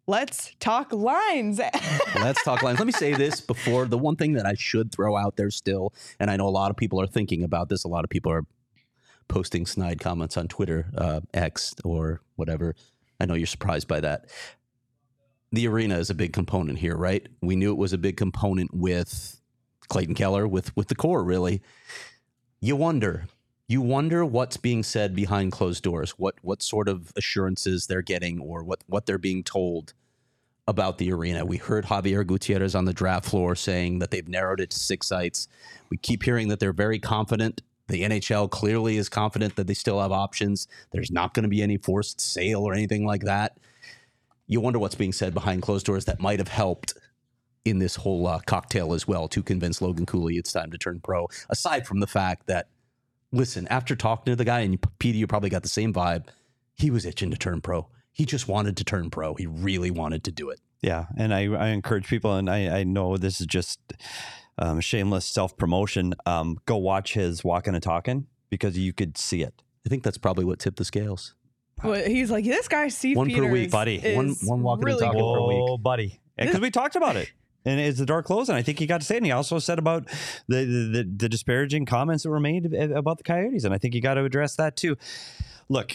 Let's 0.09 0.53
talk 0.61 0.93
lines. 0.93 1.59
Let's 2.15 2.41
talk 2.43 2.63
lines. 2.63 2.79
Let 2.79 2.85
me 2.85 2.93
say 2.93 3.13
this 3.13 3.41
before 3.41 3.85
the 3.85 3.97
one 3.97 4.15
thing 4.15 4.33
that 4.33 4.45
I 4.45 4.53
should 4.53 4.89
throw 4.89 5.17
out 5.17 5.35
there 5.35 5.51
still, 5.51 5.93
and 6.17 6.31
I 6.31 6.37
know 6.37 6.47
a 6.47 6.49
lot 6.49 6.71
of 6.71 6.77
people 6.77 7.01
are 7.01 7.07
thinking 7.07 7.43
about 7.43 7.67
this. 7.67 7.83
A 7.83 7.89
lot 7.89 8.05
of 8.05 8.09
people 8.09 8.31
are 8.31 8.45
posting 9.27 9.65
snide 9.65 9.99
comments 9.99 10.37
on 10.37 10.47
Twitter, 10.47 10.89
uh, 10.97 11.19
X, 11.33 11.75
or 11.83 12.21
whatever. 12.37 12.73
I 13.19 13.25
know 13.25 13.33
you're 13.33 13.47
surprised 13.47 13.89
by 13.89 13.99
that. 13.99 14.29
The 15.51 15.67
arena 15.67 15.97
is 15.97 16.09
a 16.09 16.15
big 16.15 16.31
component 16.31 16.79
here, 16.79 16.95
right? 16.95 17.27
We 17.41 17.57
knew 17.57 17.71
it 17.71 17.77
was 17.77 17.91
a 17.91 17.97
big 17.97 18.15
component 18.15 18.73
with 18.73 19.41
Clayton 19.89 20.15
Keller, 20.15 20.47
with 20.47 20.73
with 20.77 20.87
the 20.87 20.95
core. 20.95 21.21
Really, 21.21 21.61
you 22.61 22.77
wonder. 22.77 23.25
You 23.69 23.81
wonder 23.81 24.23
what's 24.23 24.55
being 24.55 24.81
said 24.81 25.13
behind 25.13 25.51
closed 25.51 25.83
doors. 25.83 26.11
What 26.11 26.35
what 26.41 26.63
sort 26.63 26.87
of 26.87 27.11
assurances 27.17 27.87
they're 27.87 28.01
getting, 28.01 28.39
or 28.39 28.63
what 28.63 28.83
what 28.87 29.05
they're 29.05 29.17
being 29.17 29.43
told 29.43 29.93
about 30.67 30.97
the 30.97 31.11
arena. 31.11 31.45
We 31.45 31.57
heard 31.57 31.87
Xavier 31.87 32.23
Gutierrez 32.23 32.75
on 32.75 32.85
the 32.85 32.93
draft 32.93 33.25
floor 33.25 33.55
saying 33.55 33.99
that 33.99 34.11
they've 34.11 34.27
narrowed 34.27 34.59
it 34.59 34.71
to 34.71 34.79
six 34.79 35.07
sites. 35.07 35.47
We 35.89 35.97
keep 35.97 36.23
hearing 36.23 36.49
that 36.49 36.59
they're 36.59 36.73
very 36.73 36.99
confident. 36.99 37.61
The 37.87 38.03
NHL 38.03 38.51
clearly 38.51 38.97
is 38.97 39.07
confident 39.07 39.55
that 39.55 39.67
they 39.67 39.73
still 39.73 40.01
have 40.01 40.11
options. 40.11 40.67
There's 40.91 41.09
not 41.09 41.33
going 41.33 41.43
to 41.43 41.49
be 41.49 41.61
any 41.61 41.77
forced 41.77 42.19
sale 42.19 42.63
or 42.63 42.73
anything 42.73 43.05
like 43.05 43.23
that. 43.23 43.57
You 44.45 44.59
wonder 44.59 44.79
what's 44.79 44.95
being 44.95 45.13
said 45.13 45.33
behind 45.33 45.61
closed 45.61 45.85
doors 45.85 46.03
that 46.05 46.19
might 46.19 46.39
have 46.39 46.49
helped 46.49 46.93
in 47.63 47.79
this 47.79 47.95
whole 47.95 48.27
uh, 48.27 48.39
cocktail 48.45 48.93
as 48.93 49.07
well 49.07 49.27
to 49.29 49.41
convince 49.41 49.81
Logan 49.81 50.05
Cooley 50.05 50.35
it's 50.35 50.51
time 50.51 50.71
to 50.71 50.77
turn 50.77 50.99
pro. 50.99 51.27
Aside 51.49 51.87
from 51.87 52.01
the 52.01 52.07
fact 52.07 52.47
that, 52.47 52.67
listen, 53.31 53.67
after 53.69 53.95
talking 53.95 54.31
to 54.31 54.35
the 54.35 54.45
guy, 54.45 54.61
and 54.61 54.77
Peter, 54.99 55.17
you 55.17 55.27
probably 55.27 55.49
got 55.49 55.63
the 55.63 55.69
same 55.69 55.93
vibe, 55.93 56.25
he 56.75 56.91
was 56.91 57.05
itching 57.05 57.31
to 57.31 57.37
turn 57.37 57.61
pro. 57.61 57.87
He 58.11 58.25
just 58.25 58.47
wanted 58.47 58.77
to 58.77 58.83
turn 58.83 59.09
pro. 59.09 59.35
He 59.35 59.45
really 59.45 59.91
wanted 59.91 60.23
to 60.25 60.31
do 60.31 60.49
it. 60.49 60.59
Yeah, 60.81 61.05
and 61.17 61.33
I, 61.33 61.51
I 61.53 61.67
encourage 61.69 62.07
people, 62.07 62.35
and 62.35 62.49
I, 62.49 62.79
I 62.79 62.83
know 62.83 63.17
this 63.17 63.39
is 63.41 63.47
just 63.47 63.79
um, 64.59 64.79
shameless 64.79 65.25
self 65.25 65.57
promotion. 65.57 66.13
Um, 66.25 66.57
go 66.65 66.77
watch 66.77 67.13
his 67.13 67.43
walking 67.43 67.73
and 67.73 67.83
talking 67.83 68.27
because 68.49 68.77
you 68.77 68.93
could 68.93 69.17
see 69.17 69.41
it, 69.43 69.61
I 69.85 69.89
think 69.89 70.03
that's 70.03 70.17
probably 70.17 70.45
what 70.45 70.59
tipped 70.59 70.77
the 70.77 70.85
scales. 70.85 71.33
Well, 71.83 72.01
he's 72.03 72.31
like, 72.31 72.43
this 72.45 72.67
guy, 72.67 72.87
Steve 72.87 73.17
One 73.17 73.29
per 73.31 73.47
week, 73.47 73.69
buddy. 73.71 73.95
is 73.97 74.15
One- 74.15 74.35
one 74.43 74.63
walking 74.63 74.89
and 74.89 74.99
talking 74.99 75.19
good. 75.19 75.33
per 75.35 75.47
week. 75.47 75.57
Oh, 75.61 75.77
buddy, 75.77 76.19
because 76.37 76.59
we 76.59 76.71
talked 76.71 76.95
about 76.95 77.15
it. 77.15 77.31
And 77.67 77.79
is 77.79 77.97
the 77.97 78.05
door 78.05 78.23
closed? 78.23 78.49
And 78.49 78.57
I 78.57 78.61
think 78.61 78.79
he 78.79 78.85
got 78.87 79.01
to 79.01 79.05
say. 79.05 79.17
And 79.17 79.25
he 79.25 79.31
also 79.31 79.59
said 79.59 79.77
about 79.77 80.05
the, 80.47 80.63
the 80.65 81.03
the 81.17 81.29
disparaging 81.29 81.85
comments 81.85 82.23
that 82.23 82.29
were 82.29 82.39
made 82.39 82.73
about 82.73 83.17
the 83.17 83.23
Coyotes, 83.23 83.63
and 83.65 83.73
I 83.73 83.77
think 83.77 83.93
you 83.93 84.01
got 84.01 84.13
to 84.15 84.23
address 84.23 84.55
that 84.55 84.77
too. 84.77 84.95
Look, 85.69 85.93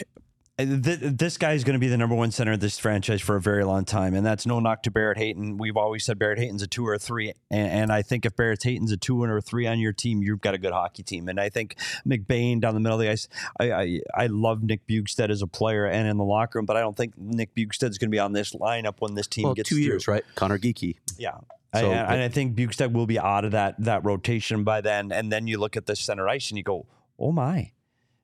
this 0.59 1.39
guy 1.39 1.53
is 1.55 1.65
going 1.65 1.73
to 1.75 1.81
be 1.81 1.89
the 1.89 1.97
number 1.97 2.15
one 2.15 2.31
center 2.31 2.53
of 2.53 2.61
this 2.61 2.79
franchise 2.79 3.23
for 3.23 3.37
a 3.37 3.41
very 3.41 3.65
long 3.65 3.87
time, 3.87 4.15
and 4.15 4.25
that's 4.25 4.45
no 4.47 4.61
knock 4.61 4.83
to 4.83 4.91
Barrett 4.91 5.17
Hayton. 5.17 5.57
We've 5.57 5.79
always 5.79 6.05
said 6.05 6.19
Barrett 6.19 6.39
Hayton's 6.39 6.63
a 6.63 6.67
two 6.67 6.87
or 6.87 6.93
a 6.95 6.99
three, 6.99 7.33
and, 7.51 7.69
and 7.71 7.93
I 7.93 8.03
think 8.03 8.27
if 8.27 8.37
Barrett 8.37 8.63
Hayton's 8.63 8.93
a 8.93 8.99
two 8.99 9.23
or 9.23 9.39
a 9.39 9.41
three 9.41 9.67
on 9.67 9.81
your 9.81 9.95
team, 9.95 10.23
you've 10.23 10.43
got 10.43 10.55
a 10.55 10.59
good 10.59 10.73
hockey 10.73 11.03
team. 11.03 11.29
And 11.29 11.41
I 11.41 11.49
think 11.49 11.77
McBain 12.07 12.61
down 12.61 12.75
the 12.75 12.81
middle 12.81 13.01
of 13.01 13.05
the 13.05 13.11
ice, 13.11 13.29
I 13.59 13.73
I, 13.73 14.01
I 14.15 14.27
love 14.27 14.63
Nick 14.63 14.87
Bjugstad 14.87 15.31
as 15.31 15.41
a 15.41 15.47
player 15.47 15.87
and 15.87 16.07
in 16.07 16.19
the 16.19 16.25
locker 16.25 16.59
room, 16.59 16.67
but 16.67 16.77
I 16.77 16.81
don't 16.81 16.97
think 16.97 17.15
Nick 17.17 17.55
Bjugstad's 17.55 17.97
going 17.97 18.11
to 18.11 18.15
be 18.15 18.19
on 18.21 18.33
this 18.33 18.53
lineup 18.53 18.97
when 18.99 19.15
this 19.15 19.27
team 19.27 19.45
Well, 19.45 19.55
gets 19.55 19.71
two 19.71 19.77
through. 19.77 19.85
years, 19.85 20.07
right? 20.07 20.25
Conor 20.35 20.59
Geekie. 20.59 20.97
Yeah. 21.19 21.39
So- 21.75 21.91
I, 21.91 22.15
and 22.15 22.23
I 22.23 22.29
think 22.29 22.55
Bjugstad 22.57 22.93
will 22.93 23.07
be 23.07 23.19
out 23.19 23.45
of 23.45 23.53
that 23.53 23.77
that 23.81 24.05
rotation 24.05 24.65
by 24.65 24.81
then. 24.81 25.11
And 25.13 25.33
then 25.33 25.47
you 25.47 25.59
look 25.59 25.77
at 25.77 25.87
the 25.87 25.97
center 25.97 26.29
ice 26.29 26.51
and 26.51 26.59
you 26.59 26.65
go, 26.65 26.87
oh 27.19 27.33
my. 27.33 27.73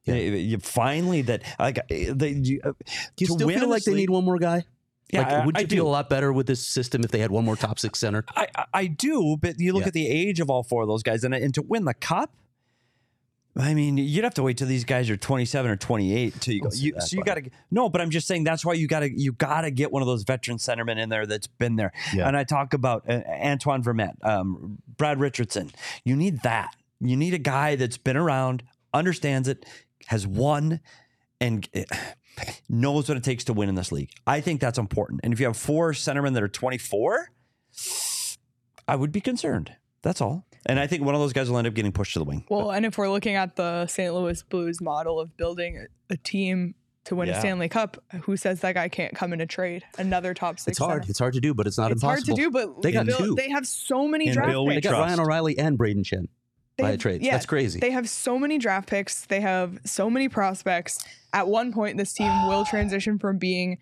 Yeah. 0.04 0.14
You, 0.14 0.58
finally 0.58 1.20
that 1.22 1.42
like 1.58 1.78
they, 1.88 2.30
you, 2.30 2.60
uh, 2.64 2.72
Do 3.16 3.24
you 3.24 3.26
still 3.26 3.48
feel 3.48 3.68
like 3.68 3.84
this 3.84 3.92
they 3.92 3.94
need 3.94 4.10
one 4.10 4.24
more 4.24 4.38
guy? 4.38 4.64
Yeah, 5.12 5.20
like, 5.22 5.32
I- 5.32 5.46
would 5.46 5.56
I 5.56 5.60
you 5.60 5.66
feel 5.66 5.84
do. 5.84 5.88
a 5.88 5.92
lot 5.92 6.08
better 6.10 6.32
with 6.32 6.46
this 6.46 6.66
system 6.66 7.02
if 7.04 7.10
they 7.10 7.18
had 7.18 7.30
one 7.30 7.44
more 7.44 7.56
top 7.56 7.78
six 7.78 7.98
center? 7.98 8.24
I, 8.34 8.46
I- 8.54 8.64
I 8.74 8.86
do, 8.86 9.36
but 9.40 9.58
you 9.58 9.72
look 9.72 9.82
Yeah. 9.82 9.88
at 9.88 9.92
the 9.94 10.08
age 10.08 10.40
of 10.40 10.48
all 10.50 10.62
four 10.62 10.82
of 10.82 10.88
those 10.88 11.02
guys, 11.02 11.24
and, 11.24 11.34
and 11.34 11.52
to 11.54 11.62
win 11.62 11.84
the 11.84 11.94
cup, 11.94 12.30
I 13.58 13.74
mean, 13.74 13.96
you'd 13.96 14.24
have 14.24 14.34
to 14.34 14.42
wait 14.42 14.56
till 14.56 14.68
these 14.68 14.84
guys 14.84 15.10
are 15.10 15.16
27 15.16 15.70
or 15.70 15.76
28 15.76 16.40
till 16.40 16.54
you 16.54 16.60
go. 16.60 16.68
You, 16.72 16.94
so 17.00 17.16
you 17.16 17.24
got 17.24 17.34
to 17.34 17.50
no, 17.70 17.88
but 17.88 18.00
I'm 18.00 18.10
just 18.10 18.28
saying 18.28 18.44
that's 18.44 18.64
why 18.64 18.74
you 18.74 18.86
got 18.86 19.00
to 19.00 19.10
you 19.10 19.32
got 19.32 19.62
to 19.62 19.70
get 19.70 19.90
one 19.90 20.00
of 20.00 20.06
those 20.06 20.22
veteran 20.22 20.58
centermen 20.58 20.98
in 20.98 21.08
there 21.08 21.26
that's 21.26 21.48
been 21.48 21.76
there. 21.76 21.92
Yeah. 22.14 22.28
And 22.28 22.36
I 22.36 22.44
talk 22.44 22.72
about 22.72 23.08
uh, 23.10 23.20
Antoine 23.26 23.82
Vermette, 23.82 24.24
um, 24.24 24.78
Brad 24.96 25.18
Richardson. 25.18 25.72
You 26.04 26.14
need 26.14 26.42
that. 26.42 26.76
You 27.00 27.16
need 27.16 27.34
a 27.34 27.38
guy 27.38 27.74
that's 27.74 27.98
been 27.98 28.16
around, 28.16 28.62
understands 28.94 29.48
it, 29.48 29.66
has 30.06 30.26
won, 30.26 30.80
and. 31.40 31.68
knows 32.68 33.08
what 33.08 33.18
it 33.18 33.24
takes 33.24 33.42
to 33.42 33.52
win 33.52 33.68
in 33.68 33.74
this 33.74 33.90
league. 33.90 34.12
I 34.24 34.40
think 34.40 34.60
that's 34.60 34.78
important. 34.78 35.22
And 35.24 35.32
if 35.32 35.40
you 35.40 35.46
have 35.46 35.56
four 35.56 35.90
centermen 35.90 36.34
that 36.34 36.42
are 36.44 36.46
24, 36.46 37.32
I 38.86 38.94
would 38.94 39.10
be 39.10 39.20
concerned. 39.20 39.72
That's 40.02 40.20
all. 40.20 40.46
And 40.66 40.78
I 40.80 40.86
think 40.86 41.04
one 41.04 41.14
of 41.14 41.20
those 41.20 41.32
guys 41.32 41.48
will 41.50 41.58
end 41.58 41.66
up 41.66 41.74
getting 41.74 41.92
pushed 41.92 42.12
to 42.14 42.18
the 42.18 42.24
wing. 42.24 42.44
Well, 42.48 42.70
and 42.72 42.84
if 42.86 42.98
we're 42.98 43.10
looking 43.10 43.34
at 43.34 43.56
the 43.56 43.86
St. 43.86 44.12
Louis 44.14 44.42
Blues 44.42 44.80
model 44.80 45.18
of 45.20 45.36
building 45.36 45.86
a, 46.10 46.14
a 46.14 46.16
team 46.16 46.74
to 47.04 47.16
win 47.16 47.28
Yeah. 47.28 47.36
a 47.36 47.40
Stanley 47.40 47.68
Cup, 47.68 48.02
who 48.22 48.36
says 48.36 48.60
that 48.60 48.74
guy 48.74 48.88
can't 48.88 49.14
come 49.14 49.32
in 49.32 49.40
a 49.40 49.46
trade? 49.46 49.84
Another 49.98 50.34
top 50.34 50.58
six. 50.58 50.68
It's 50.72 50.78
hard. 50.78 51.02
center. 51.04 51.10
It's 51.10 51.18
hard 51.18 51.34
to 51.34 51.40
do, 51.40 51.54
but 51.54 51.66
it's 51.66 51.78
not 51.78 51.90
impossible. 51.92 52.10
It's 52.12 52.28
hard 52.28 52.36
to 52.36 52.42
do, 52.42 52.50
but 52.50 52.82
They 52.82 52.92
got 52.92 53.06
Bill- 53.06 53.18
two. 53.18 53.34
They 53.34 53.48
have 53.50 53.66
so 53.66 54.06
many 54.06 54.26
And 54.26 54.34
draft 54.34 54.50
Bill, 54.50 54.66
we 54.66 54.74
They 54.74 54.80
got. 54.82 54.92
Ryan 54.92 55.20
O'Reilly 55.20 55.58
and 55.58 55.78
Brayden 55.78 56.04
Schenn 56.04 56.26
They 56.76 56.82
by 56.82 56.88
a 56.88 56.90
have- 56.92 57.00
trade. 57.00 57.22
yeah, 57.22 57.30
That's 57.32 57.46
crazy. 57.46 57.80
They 57.80 57.90
have 57.92 58.08
so 58.08 58.38
many 58.38 58.58
draft 58.58 58.88
picks. 58.90 59.24
They 59.26 59.40
have 59.40 59.78
so 59.84 60.10
many 60.10 60.28
prospects. 60.28 61.02
At 61.32 61.48
one 61.48 61.72
point, 61.72 61.96
this 61.96 62.12
team 62.12 62.46
will 62.48 62.64
transition 62.66 63.18
from 63.18 63.38
being 63.38 63.78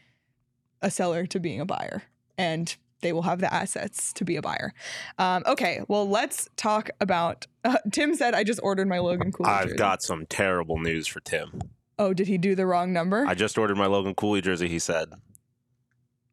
a 0.82 0.90
seller 0.90 1.26
to 1.26 1.40
being 1.40 1.60
a 1.60 1.64
buyer, 1.64 2.02
and 2.38 2.76
they 3.02 3.12
will 3.12 3.22
have 3.22 3.40
the 3.40 3.52
assets 3.52 4.12
to 4.14 4.24
be 4.24 4.36
a 4.36 4.42
buyer. 4.42 4.72
Um, 5.18 5.42
okay, 5.46 5.82
well, 5.88 6.08
let's 6.08 6.48
talk 6.56 6.90
about. 7.00 7.46
Uh, 7.64 7.76
Tim 7.92 8.14
said, 8.14 8.34
"I 8.34 8.42
just 8.44 8.60
ordered 8.62 8.88
my 8.88 8.98
Logan 8.98 9.32
Cooley." 9.32 9.48
Jersey. 9.48 9.58
I've 9.58 9.64
jersey." 9.68 9.76
got 9.78 10.02
some 10.02 10.26
terrible 10.26 10.78
news 10.78 11.06
for 11.06 11.20
Tim. 11.20 11.60
Oh, 11.98 12.12
did 12.12 12.26
he 12.26 12.36
do 12.38 12.54
the 12.54 12.66
wrong 12.66 12.92
number? 12.92 13.24
I 13.26 13.34
just 13.34 13.56
ordered 13.58 13.76
my 13.78 13.86
Logan 13.86 14.14
Cooley 14.14 14.40
jersey, 14.42 14.68
he 14.68 14.78
said. 14.78 15.08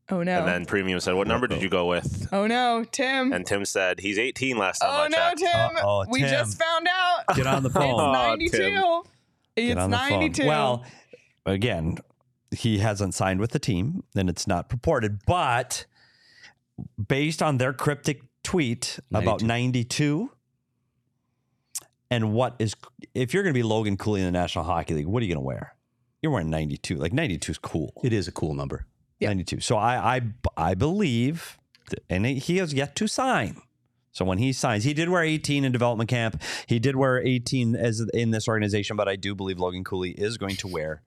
oh 0.10 0.22
no! 0.24 0.40
And 0.40 0.48
then 0.48 0.66
Premium 0.66 1.00
said, 1.00 1.14
What 1.16 1.28
number 1.28 1.48
did 1.48 1.62
you 1.62 1.70
go 1.70 1.86
with? 1.88 2.28
oh 2.34 2.48
no, 2.48 2.84
Tim! 2.92 3.32
And 3.32 3.46
Tim 3.46 3.64
said, 3.66 4.00
He's 4.02 4.20
18 4.20 4.58
last 4.58 4.80
time 4.80 4.90
oh 4.92 5.04
I 5.04 5.08
no, 5.08 5.18
checked. 5.18 5.38
Tim! 5.40 5.78
Uh-oh, 5.78 6.06
we 6.10 6.20
Tim. 6.20 6.30
just 6.30 6.62
found 6.62 6.88
out. 6.90 7.36
Get 7.36 7.48
on 7.48 7.64
the 7.64 7.70
phone. 7.70 7.84
It's 7.84 8.00
Oh, 8.00 8.12
ninety-two. 8.12 8.58
Tim. 8.58 8.74
Get 9.56 9.64
It's 9.70 9.80
on 9.82 9.92
the 9.92 9.98
phone. 9.98 10.10
ninety-two. 10.10 10.46
Well, 10.48 10.84
again, 11.46 11.98
he 12.52 12.80
hasn't 12.80 13.14
signed 13.16 13.40
with 13.40 13.52
the 13.52 13.60
team, 13.60 14.04
and 14.16 14.30
it's 14.30 14.46
not 14.48 14.68
purported. 14.70 15.20
But 15.26 15.86
based 17.08 17.42
on 17.42 17.58
their 17.58 17.74
cryptic 17.74 18.22
tweet 18.44 19.00
about 19.12 19.42
92. 19.42 20.18
92, 20.18 20.32
and 22.12 22.34
what 22.34 22.56
is, 22.60 22.76
if 23.16 23.34
you're 23.34 23.44
going 23.44 23.54
to 23.54 23.58
be 23.58 23.64
Logan 23.64 23.98
Cooley 23.98 24.22
in 24.22 24.26
the 24.26 24.32
National 24.32 24.64
Hockey 24.64 24.94
League, 24.94 25.08
what 25.08 25.24
are 25.24 25.26
you 25.26 25.34
going 25.34 25.44
to 25.44 25.46
wear? 25.46 25.76
You're 26.22 26.32
wearing 26.32 26.50
92. 26.50 26.96
Like 26.96 27.12
92 27.12 27.52
is 27.52 27.58
cool. 27.58 27.92
it 28.04 28.14
is 28.14 28.28
a 28.28 28.32
cool 28.32 28.54
number. 28.54 28.86
Yeah. 29.20 29.30
92. 29.30 29.62
So 29.62 29.78
I, 29.78 30.18
I, 30.18 30.22
I 30.56 30.74
believe, 30.76 31.58
that, 31.90 32.04
and 32.10 32.26
he 32.26 32.58
has 32.58 32.74
yet 32.74 32.96
to 32.98 33.08
sign. 33.08 33.62
So 34.12 34.26
when 34.26 34.38
he 34.38 34.54
signs, 34.54 34.84
he 34.84 34.94
did 34.94 35.10
wear 35.10 35.24
18 35.24 35.66
in 35.66 35.72
development 35.72 36.08
camp. 36.10 36.40
He 36.68 36.78
did 36.78 36.96
wear 36.96 37.20
18 37.20 37.76
as 37.76 38.06
in 38.14 38.30
this 38.30 38.48
organization, 38.48 38.96
but 38.96 39.10
I 39.10 39.16
do 39.16 39.34
believe 39.34 39.58
Logan 39.58 39.84
Cooley 39.84 40.12
is 40.12 40.38
going 40.38 40.56
to 40.58 40.68
wear 40.68 41.02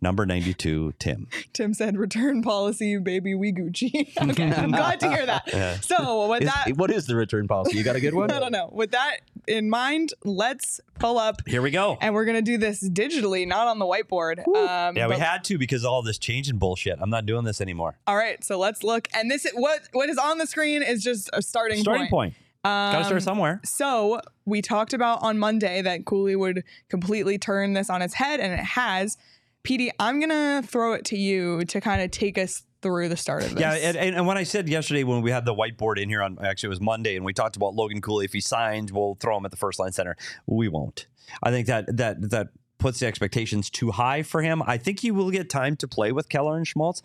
number 0.00 0.26
92, 0.26 0.94
Tim. 0.98 1.26
Tim 1.52 1.72
said, 1.74 1.96
"Return 1.96 2.42
policy, 2.42 2.98
baby. 2.98 3.34
We 3.34 3.52
Gucci." 3.52 4.08
okay, 4.30 4.52
I'm 4.56 4.70
glad 4.70 5.00
to 5.00 5.08
hear 5.10 5.26
that. 5.26 5.80
So 5.84 6.28
with 6.28 6.42
Is- 6.42 6.48
that, 6.50 6.76
what 6.76 6.90
is 6.90 7.06
the 7.06 7.14
return 7.16 7.48
policy? 7.48 7.76
You 7.76 7.84
got 7.84 7.96
a 7.96 8.00
good 8.00 8.14
one? 8.14 8.30
I 8.32 8.38
don't 8.40 8.52
know. 8.52 8.68
With 8.72 8.92
that 8.92 9.18
in 9.46 9.68
mind, 9.70 10.14
let's 10.24 10.80
pull 10.98 11.18
up, 11.18 11.40
Here 11.46 11.62
we 11.62 11.70
go. 11.70 11.98
and 12.00 12.14
we're 12.14 12.24
gonna 12.24 12.42
do 12.42 12.58
this 12.58 12.86
digitally, 12.88 13.46
not 13.46 13.66
on 13.66 13.78
the 13.78 13.84
whiteboard. 13.84 14.38
Um, 14.46 14.96
Yeah, 14.96 15.06
we 15.08 15.16
had 15.16 15.44
to 15.44 15.58
because 15.58 15.84
of 15.84 15.90
all 15.90 16.02
this 16.02 16.18
changing 16.18 16.58
bullshit. 16.58 16.98
I'm 17.00 17.10
not 17.10 17.26
doing 17.26 17.44
this 17.44 17.60
anymore. 17.60 17.96
All 18.06 18.16
right, 18.16 18.42
so 18.44 18.58
let's 18.58 18.82
look. 18.82 19.08
And 19.14 19.30
this 19.30 19.46
what 19.54 19.80
what 19.92 20.08
is 20.08 20.18
on 20.18 20.38
the 20.38 20.46
screen 20.46 20.82
is 20.82 21.02
just 21.02 21.30
a 21.32 21.42
starting, 21.42 21.76
point. 21.78 21.84
Starting 21.84 22.08
point. 22.08 22.34
Got 22.64 22.92
to 22.92 22.98
Um, 22.98 23.04
start 23.04 23.22
somewhere. 23.22 23.60
So 23.64 24.20
we 24.46 24.62
talked 24.62 24.94
about 24.94 25.22
on 25.22 25.38
Monday 25.38 25.82
that 25.82 26.06
Cooley 26.06 26.34
would 26.34 26.64
completely 26.88 27.36
turn 27.36 27.74
this 27.74 27.90
on 27.90 28.00
its 28.00 28.14
head, 28.14 28.40
and 28.40 28.52
it 28.54 28.60
has. 28.64 29.18
PD, 29.64 29.90
I'm 29.98 30.20
gonna 30.20 30.62
throw 30.62 30.92
it 30.92 31.04
to 31.06 31.18
you 31.18 31.64
to 31.66 31.80
kind 31.80 32.02
of 32.02 32.10
take 32.10 32.38
us 32.38 32.62
through 32.82 33.08
the 33.08 33.16
start 33.16 33.44
of 33.44 33.50
this. 33.54 33.60
Yeah, 33.60 33.72
and, 33.72 33.96
and, 33.96 34.26
when 34.26 34.36
I 34.36 34.42
said 34.42 34.68
yesterday 34.68 35.04
when 35.04 35.22
we 35.22 35.30
had 35.30 35.46
the 35.46 35.54
whiteboard 35.54 35.98
in 35.98 36.10
here 36.10 36.22
on 36.22 36.38
actually 36.44 36.66
it 36.66 36.70
was 36.70 36.82
Monday 36.82 37.16
and 37.16 37.24
we 37.24 37.32
talked 37.32 37.56
about 37.56 37.74
Logan 37.74 38.02
Cooley 38.02 38.26
if 38.26 38.34
he 38.34 38.42
signs 38.42 38.92
we'll 38.92 39.14
throw 39.14 39.38
him 39.38 39.46
at 39.46 39.50
the 39.50 39.56
first 39.56 39.78
line 39.78 39.92
center. 39.92 40.16
We 40.46 40.68
won't. 40.68 41.06
I 41.42 41.50
think 41.50 41.66
that 41.66 41.96
that 41.96 42.30
that 42.30 42.48
puts 42.78 43.00
the 43.00 43.06
expectations 43.06 43.70
too 43.70 43.90
high 43.90 44.22
for 44.22 44.42
him. 44.42 44.62
I 44.66 44.76
think 44.76 45.00
he 45.00 45.10
will 45.10 45.30
get 45.30 45.48
time 45.48 45.76
to 45.76 45.88
play 45.88 46.12
with 46.12 46.28
Keller 46.28 46.58
and 46.58 46.66
Schmaltz. 46.66 47.00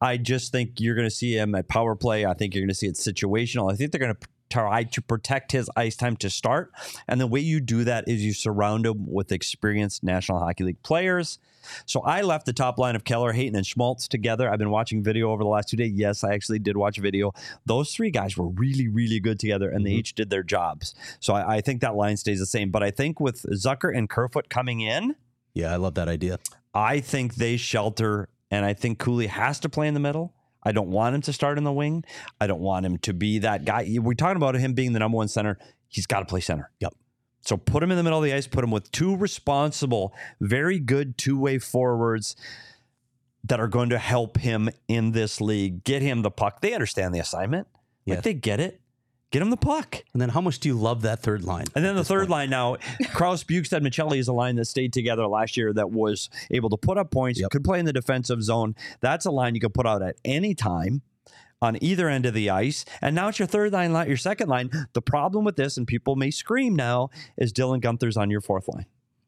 I 0.00 0.18
just 0.18 0.52
think 0.52 0.78
you're 0.78 0.94
going 0.94 1.08
to 1.08 1.14
see 1.14 1.36
him 1.36 1.56
at 1.56 1.66
power 1.66 1.96
play. 1.96 2.24
I 2.24 2.34
think 2.34 2.54
you're 2.54 2.62
going 2.62 2.68
to 2.68 2.74
see 2.74 2.86
it 2.86 2.94
situational. 2.94 3.72
I 3.72 3.74
think 3.74 3.90
they're 3.90 3.98
going 3.98 4.14
to 4.14 4.28
try 4.50 4.84
to 4.84 5.02
protect 5.02 5.52
his 5.52 5.70
ice 5.76 5.96
time 5.96 6.16
to 6.18 6.30
start. 6.30 6.72
And 7.08 7.20
the 7.20 7.26
way 7.26 7.40
you 7.40 7.60
do 7.60 7.84
that 7.84 8.08
is 8.08 8.24
you 8.24 8.32
surround 8.32 8.86
him 8.86 9.06
with 9.06 9.32
experienced 9.32 10.02
National 10.02 10.38
Hockey 10.38 10.64
League 10.64 10.82
players. 10.82 11.38
So 11.84 12.00
I 12.00 12.22
left 12.22 12.46
the 12.46 12.52
top 12.52 12.78
line 12.78 12.94
of 12.94 13.04
Keller, 13.04 13.32
Hayton, 13.32 13.56
and 13.56 13.66
Schmaltz 13.66 14.06
together. 14.06 14.48
I've 14.48 14.58
been 14.58 14.70
watching 14.70 15.02
video 15.02 15.32
over 15.32 15.42
the 15.42 15.48
last 15.48 15.68
two 15.68 15.76
days. 15.76 15.92
Yes, 15.92 16.22
I 16.22 16.32
actually 16.32 16.60
did 16.60 16.76
watch 16.76 16.98
video. 16.98 17.32
Those 17.64 17.92
three 17.92 18.10
guys 18.10 18.36
were 18.36 18.48
really, 18.48 18.88
really 18.88 19.18
good 19.18 19.40
together, 19.40 19.68
and 19.68 19.84
they 19.84 19.90
mm-hmm. 19.90 19.98
each 19.98 20.14
did 20.14 20.30
their 20.30 20.44
jobs. 20.44 20.94
So 21.18 21.34
I, 21.34 21.56
I 21.56 21.60
think 21.60 21.80
that 21.80 21.96
line 21.96 22.16
stays 22.16 22.38
the 22.38 22.46
same. 22.46 22.70
But 22.70 22.82
I 22.82 22.90
think 22.90 23.18
with 23.18 23.42
Zucker 23.42 23.96
and 23.96 24.08
Kerfoot 24.08 24.48
coming 24.48 24.80
in, 24.80 25.16
Yeah, 25.54 25.72
I 25.72 25.76
love 25.76 25.94
that 25.94 26.08
idea. 26.08 26.38
I 26.74 27.00
think 27.00 27.36
they 27.36 27.56
shelter, 27.56 28.28
and 28.50 28.64
I 28.64 28.74
think 28.74 28.98
Cooley 28.98 29.26
has 29.26 29.58
to 29.60 29.68
play 29.68 29.88
in 29.88 29.94
the 29.94 30.00
middle. 30.00 30.34
I 30.66 30.72
don't 30.72 30.88
want 30.88 31.14
him 31.14 31.22
to 31.22 31.32
start 31.32 31.58
in 31.58 31.64
the 31.64 31.72
wing. 31.72 32.04
I 32.40 32.48
don't 32.48 32.60
want 32.60 32.84
him 32.84 32.98
to 32.98 33.14
be 33.14 33.38
that 33.38 33.64
guy. 33.64 33.98
We're 34.00 34.14
talking 34.14 34.36
about 34.36 34.56
him 34.56 34.74
being 34.74 34.94
the 34.94 34.98
number 34.98 35.16
one 35.16 35.28
center. 35.28 35.58
He's 35.86 36.08
got 36.08 36.18
to 36.20 36.26
play 36.26 36.40
center. 36.40 36.72
Yep. 36.80 36.92
So 37.42 37.56
put 37.56 37.84
him 37.84 37.92
in 37.92 37.96
the 37.96 38.02
middle 38.02 38.18
of 38.18 38.24
the 38.24 38.32
ice, 38.32 38.48
put 38.48 38.64
him 38.64 38.72
with 38.72 38.90
two 38.90 39.16
responsible, 39.16 40.12
very 40.40 40.80
good 40.80 41.16
two 41.16 41.38
way 41.38 41.60
forwards 41.60 42.34
that 43.44 43.60
are 43.60 43.68
going 43.68 43.90
to 43.90 43.98
help 43.98 44.38
him 44.38 44.68
in 44.88 45.12
this 45.12 45.40
league, 45.40 45.84
get 45.84 46.02
him 46.02 46.22
the 46.22 46.32
puck. 46.32 46.60
They 46.60 46.74
understand 46.74 47.14
the 47.14 47.20
assignment. 47.20 47.68
Like 48.04 48.24
they 48.24 48.34
get 48.34 48.58
it. 48.58 48.80
Get 49.36 49.42
him 49.42 49.50
the 49.50 49.58
puck. 49.58 50.02
And 50.14 50.22
then 50.22 50.30
how 50.30 50.40
much 50.40 50.60
do 50.60 50.68
you 50.70 50.74
love 50.74 51.02
that 51.02 51.20
third 51.20 51.44
line? 51.44 51.66
And 51.74 51.84
then 51.84 51.94
the 51.94 52.02
third 52.02 52.20
point? 52.20 52.30
line 52.30 52.48
now, 52.48 52.76
Crouse, 53.12 53.44
Bjugstad, 53.44 53.82
Maccelli 53.82 54.16
is 54.16 54.28
a 54.28 54.32
line 54.32 54.56
that 54.56 54.64
stayed 54.64 54.94
together 54.94 55.26
last 55.26 55.58
year 55.58 55.74
that 55.74 55.90
was 55.90 56.30
able 56.50 56.70
to 56.70 56.78
put 56.78 56.96
up 56.96 57.10
points, 57.10 57.38
Yep. 57.38 57.50
could 57.50 57.62
play 57.62 57.78
in 57.78 57.84
the 57.84 57.92
defensive 57.92 58.42
zone. 58.42 58.74
That's 59.02 59.26
a 59.26 59.30
line 59.30 59.54
you 59.54 59.60
could 59.60 59.74
put 59.74 59.86
out 59.86 60.00
at 60.00 60.16
any 60.24 60.54
time 60.54 61.02
on 61.60 61.76
either 61.82 62.08
end 62.08 62.24
of 62.24 62.32
the 62.32 62.48
ice. 62.48 62.86
And 63.02 63.14
now 63.14 63.28
it's 63.28 63.38
your 63.38 63.46
third 63.46 63.74
line, 63.74 63.92
not 63.92 64.08
your 64.08 64.16
second 64.16 64.48
line. 64.48 64.70
The 64.94 65.02
problem 65.02 65.44
with 65.44 65.56
this, 65.56 65.76
and 65.76 65.86
people 65.86 66.16
may 66.16 66.30
scream 66.30 66.74
now, 66.74 67.10
is 67.36 67.52
Dylan 67.52 67.82
Guenther's 67.82 68.16
on 68.16 68.30
your 68.30 68.40
fourth 68.40 68.68
line. 68.68 68.86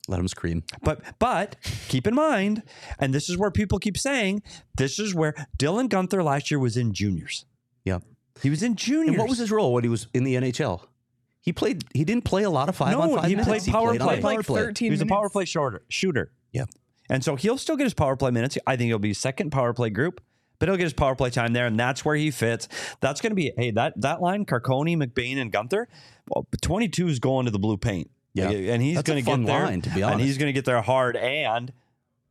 Let 0.09 0.21
him 0.21 0.29
scream. 0.29 0.62
But 0.83 1.03
but 1.18 1.57
keep 1.88 2.07
in 2.07 2.14
mind, 2.14 2.62
and 2.99 3.12
this 3.12 3.29
is 3.29 3.37
where 3.37 3.51
people 3.51 3.79
keep 3.79 3.99
saying, 3.99 4.42
this 4.75 4.99
is 4.99 5.14
where 5.14 5.35
Dylan 5.59 5.90
Guenther 5.90 6.25
last 6.25 6.51
year 6.51 6.59
was 6.59 6.79
in 6.79 6.94
juniors. 6.94 7.44
Yeah. 7.85 7.99
He 8.42 8.51
was 8.51 8.62
in 8.62 8.77
junior. 8.77 9.18
What 9.18 9.29
was 9.29 9.38
his 9.38 9.51
role 9.51 9.72
when 9.72 9.85
he 9.85 9.90
was 9.90 10.07
in 10.14 10.24
the 10.24 10.35
NHL? 10.35 10.83
He 11.40 11.53
played. 11.53 11.85
He 11.94 12.05
didn't 12.05 12.24
play 12.24 12.42
a 12.42 12.51
lot 12.51 12.68
of 12.68 12.77
five 12.77 12.92
No, 12.92 13.01
on 13.03 13.14
five 13.16 13.24
he 13.24 13.37
minutes. 13.37 13.48
played 13.64 13.72
power 13.72 13.90
on 13.90 13.98
play. 13.98 14.20
power 14.20 14.35
like 14.37 14.46
play. 14.46 14.61
13 14.62 14.87
He 14.87 14.90
was 14.90 15.01
a 15.01 15.07
power 15.07 15.29
play 15.31 15.44
shorter, 15.44 15.83
shooter. 15.88 16.31
Yeah. 16.53 16.64
And 17.09 17.24
so 17.24 17.37
he'll 17.37 17.57
still 17.59 17.77
get 17.77 17.85
his 17.85 17.94
power 17.94 18.16
play 18.16 18.31
minutes. 18.31 18.59
I 18.66 18.77
think 18.77 18.88
he'll 18.88 18.98
be 18.98 19.14
second 19.14 19.51
power 19.51 19.72
play 19.72 19.88
group, 19.88 20.20
but 20.59 20.68
he'll 20.68 20.77
get 20.77 20.85
his 20.85 20.92
power 20.92 21.14
play 21.14 21.31
time 21.31 21.55
there, 21.55 21.66
and 21.66 21.79
that's 21.81 22.05
where 22.05 22.16
he 22.16 22.31
fits. 22.31 22.68
That's 23.01 23.20
going 23.22 23.31
to 23.31 23.35
be 23.37 23.53
hey 23.57 23.70
that 23.72 23.98
that 24.01 24.20
line 24.20 24.44
Carcone, 24.44 24.96
McBain, 25.03 25.38
and 25.38 25.51
Guenther. 25.53 25.87
Well, 26.29 26.46
twenty 26.61 26.88
two 26.88 27.09
is 27.09 27.18
going 27.18 27.46
to 27.46 27.51
the 27.51 27.59
blue 27.59 27.79
paint. 27.79 28.11
Yeah. 28.35 28.51
And 28.51 28.82
he's 28.82 29.01
going 29.03 29.24
to 29.24 29.28
get 29.30 29.45
there. 29.47 29.64
line, 29.64 29.80
to 29.82 29.91
be 29.91 30.03
honest, 30.03 30.18
and 30.18 30.20
he's 30.26 30.36
going 30.39 30.49
to 30.49 30.53
get 30.53 30.64
there 30.66 30.82
hard. 30.82 31.16
And 31.16 31.72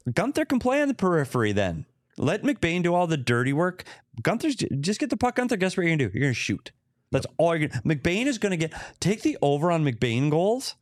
Guenther 0.08 0.48
can 0.48 0.60
play 0.60 0.82
on 0.82 0.88
the 0.88 0.94
periphery. 0.94 1.52
Then 1.54 1.86
let 2.18 2.44
McBain 2.44 2.84
do 2.84 2.94
all 2.94 3.08
the 3.08 3.18
dirty 3.18 3.54
work. 3.54 3.84
Guenther's 4.22 4.56
just 4.56 5.00
get 5.00 5.10
the 5.10 5.18
puck. 5.18 5.36
Guenther, 5.36 5.60
guess 5.60 5.78
what 5.78 5.86
you're 5.86 5.96
to 5.98 6.08
do? 6.10 6.12
You're 6.14 6.24
going 6.24 6.34
to 6.34 6.40
shoot. 6.40 6.72
That's 7.12 7.28
all 7.38 7.56
you're 7.56 7.70
to. 7.70 7.82
McBain 7.82 8.26
is 8.26 8.38
going 8.38 8.52
to 8.52 8.58
get 8.58 8.74
take 9.00 9.22
the 9.22 9.38
over 9.42 9.72
on 9.72 9.84
McBain 9.84 10.30
goals 10.30 10.76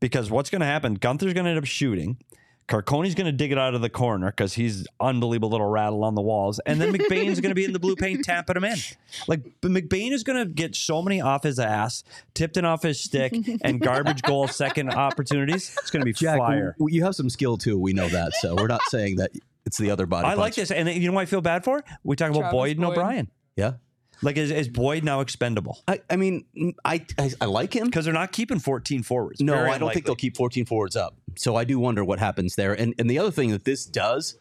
because 0.00 0.30
what's 0.30 0.50
going 0.50 0.60
to 0.60 0.66
happen? 0.66 0.98
Guenther's 0.98 1.32
going 1.32 1.44
to 1.44 1.50
end 1.50 1.58
up 1.58 1.64
shooting. 1.64 2.18
Carcone's 2.68 3.14
going 3.14 3.26
to 3.26 3.32
dig 3.32 3.52
it 3.52 3.58
out 3.58 3.74
of 3.74 3.80
the 3.80 3.90
corner 3.90 4.30
because 4.30 4.54
he's 4.54 4.86
unbelievable 5.00 5.50
little 5.50 5.66
rattle 5.66 6.04
on 6.04 6.14
the 6.14 6.22
walls, 6.22 6.60
and 6.64 6.80
then 6.80 6.92
McBain's 6.92 7.40
going 7.40 7.50
to 7.50 7.54
be 7.54 7.64
in 7.64 7.72
the 7.72 7.78
blue 7.80 7.96
paint 7.96 8.24
tapping 8.24 8.56
him 8.56 8.64
in. 8.64 8.76
Like 9.26 9.60
McBain 9.62 10.12
is 10.12 10.22
going 10.22 10.38
to 10.38 10.50
get 10.50 10.74
so 10.76 11.02
many 11.02 11.20
off 11.20 11.42
his 11.42 11.58
ass, 11.58 12.04
tipped 12.34 12.56
in 12.56 12.64
off 12.64 12.82
his 12.82 13.00
stick, 13.00 13.34
and 13.62 13.80
garbage 13.80 14.22
goal 14.22 14.48
second 14.48 14.90
opportunities. 14.90 15.76
It's 15.80 15.90
going 15.90 16.02
to 16.02 16.06
be 16.06 16.12
Jack, 16.12 16.38
fire. 16.38 16.76
w- 16.78 16.94
you 16.96 17.04
have 17.04 17.14
some 17.14 17.28
skill 17.28 17.58
too. 17.58 17.78
We 17.78 17.92
know 17.92 18.08
that. 18.08 18.32
So 18.34 18.54
we're 18.54 18.68
not 18.68 18.82
saying 18.88 19.16
that 19.16 19.32
it's 19.66 19.78
the 19.78 19.90
other 19.90 20.06
body. 20.06 20.26
I 20.26 20.34
like 20.34 20.54
parts. 20.54 20.56
this, 20.56 20.70
and 20.70 20.88
you 20.88 21.08
know 21.08 21.14
what 21.14 21.22
I 21.22 21.26
feel 21.26 21.40
bad 21.40 21.64
for? 21.64 21.82
We 22.04 22.16
talk 22.16 22.30
about 22.30 22.40
Travis 22.40 22.52
Boyd 22.52 22.76
and 22.78 22.86
Boyd. 22.86 22.98
O'Brien. 22.98 23.30
Yeah. 23.56 23.72
Like, 24.24 24.36
is, 24.36 24.50
is 24.52 24.68
Boyd 24.68 25.02
now 25.02 25.20
expendable? 25.20 25.80
I, 25.88 26.00
I 26.08 26.14
mean, 26.16 26.44
mm, 26.56 26.74
I, 26.84 27.04
I 27.18 27.30
I 27.40 27.44
like 27.46 27.74
him. 27.74 27.86
Because 27.86 28.04
they're 28.04 28.14
not 28.14 28.30
keeping 28.30 28.60
14 28.60 29.02
forwards. 29.02 29.40
No, 29.40 29.54
Very 29.54 29.64
I 29.70 29.78
don't 29.78 29.78
think 29.78 29.82
unlikely. 29.82 30.00
they'll 30.02 30.14
keep 30.16 30.36
14 30.36 30.64
forwards 30.66 30.94
up. 30.94 31.16
So 31.36 31.56
I 31.56 31.64
do 31.64 31.78
wonder 31.80 32.04
what 32.04 32.18
happens 32.20 32.54
there. 32.54 32.72
And 32.72 32.94
and 32.98 33.10
the 33.10 33.18
other 33.18 33.32
thing 33.32 33.50
that 33.50 33.64
this 33.64 33.84
does 33.84 34.36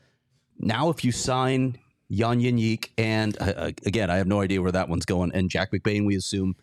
now, 0.60 0.90
if 0.90 1.04
you 1.04 1.12
sign 1.12 1.80
Jan 2.12 2.40
Jenik 2.42 2.90
and 2.98 3.36
uh, 3.42 3.46
uh, 3.46 3.72
again, 3.86 4.12
I 4.12 4.18
have 4.18 4.28
no 4.28 4.42
idea 4.42 4.62
where 4.62 4.72
that 4.72 4.88
one's 4.88 5.06
going. 5.06 5.32
And 5.34 5.50
Jack 5.50 5.72
McBain, 5.72 6.06
we 6.06 6.16
assume 6.16 6.56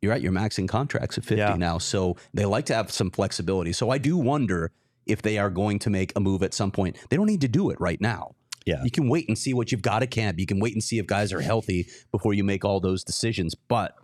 you're 0.00 0.12
at 0.12 0.22
your 0.22 0.32
maxing 0.32 0.68
contracts 0.68 1.18
at 1.18 1.24
50 1.24 1.36
Yeah. 1.36 1.56
now. 1.56 1.76
So 1.76 2.16
they 2.32 2.46
like 2.46 2.64
to 2.66 2.74
have 2.74 2.90
some 2.90 3.10
flexibility. 3.10 3.72
So 3.74 3.90
I 3.90 3.98
do 3.98 4.16
wonder 4.16 4.72
if 5.08 5.22
they 5.22 5.38
are 5.38 5.50
going 5.50 5.78
to 5.80 5.90
make 5.90 6.12
a 6.14 6.20
move 6.20 6.42
at 6.42 6.54
some 6.54 6.70
point. 6.70 6.96
They 7.08 7.16
don't 7.16 7.26
need 7.26 7.40
to 7.40 7.48
do 7.48 7.70
it 7.70 7.80
right 7.80 8.00
now. 8.00 8.34
Yeah. 8.66 8.82
You 8.84 8.90
can 8.90 9.08
wait 9.08 9.28
and 9.28 9.38
see 9.38 9.54
what 9.54 9.72
you've 9.72 9.82
got 9.82 10.02
at 10.02 10.10
camp. 10.10 10.38
You 10.38 10.46
can 10.46 10.60
wait 10.60 10.74
and 10.74 10.82
see 10.82 10.98
if 10.98 11.06
guys 11.06 11.32
are 11.32 11.40
healthy 11.40 11.88
before 12.12 12.34
you 12.34 12.44
make 12.44 12.64
all 12.64 12.80
those 12.80 13.02
decisions. 13.02 13.54
But 13.54 13.94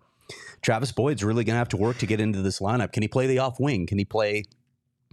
Travis 0.62 0.90
Boyd's 0.90 1.22
really 1.22 1.44
going 1.44 1.54
to 1.54 1.58
have 1.58 1.68
to 1.70 1.76
work 1.76 1.98
to 1.98 2.06
get 2.06 2.20
into 2.20 2.40
this 2.40 2.60
lineup. 2.60 2.92
Can 2.92 3.02
he 3.02 3.08
play 3.08 3.26
the 3.26 3.38
off 3.40 3.60
wing? 3.60 3.86
Can 3.86 3.98
he 3.98 4.06
play, 4.06 4.44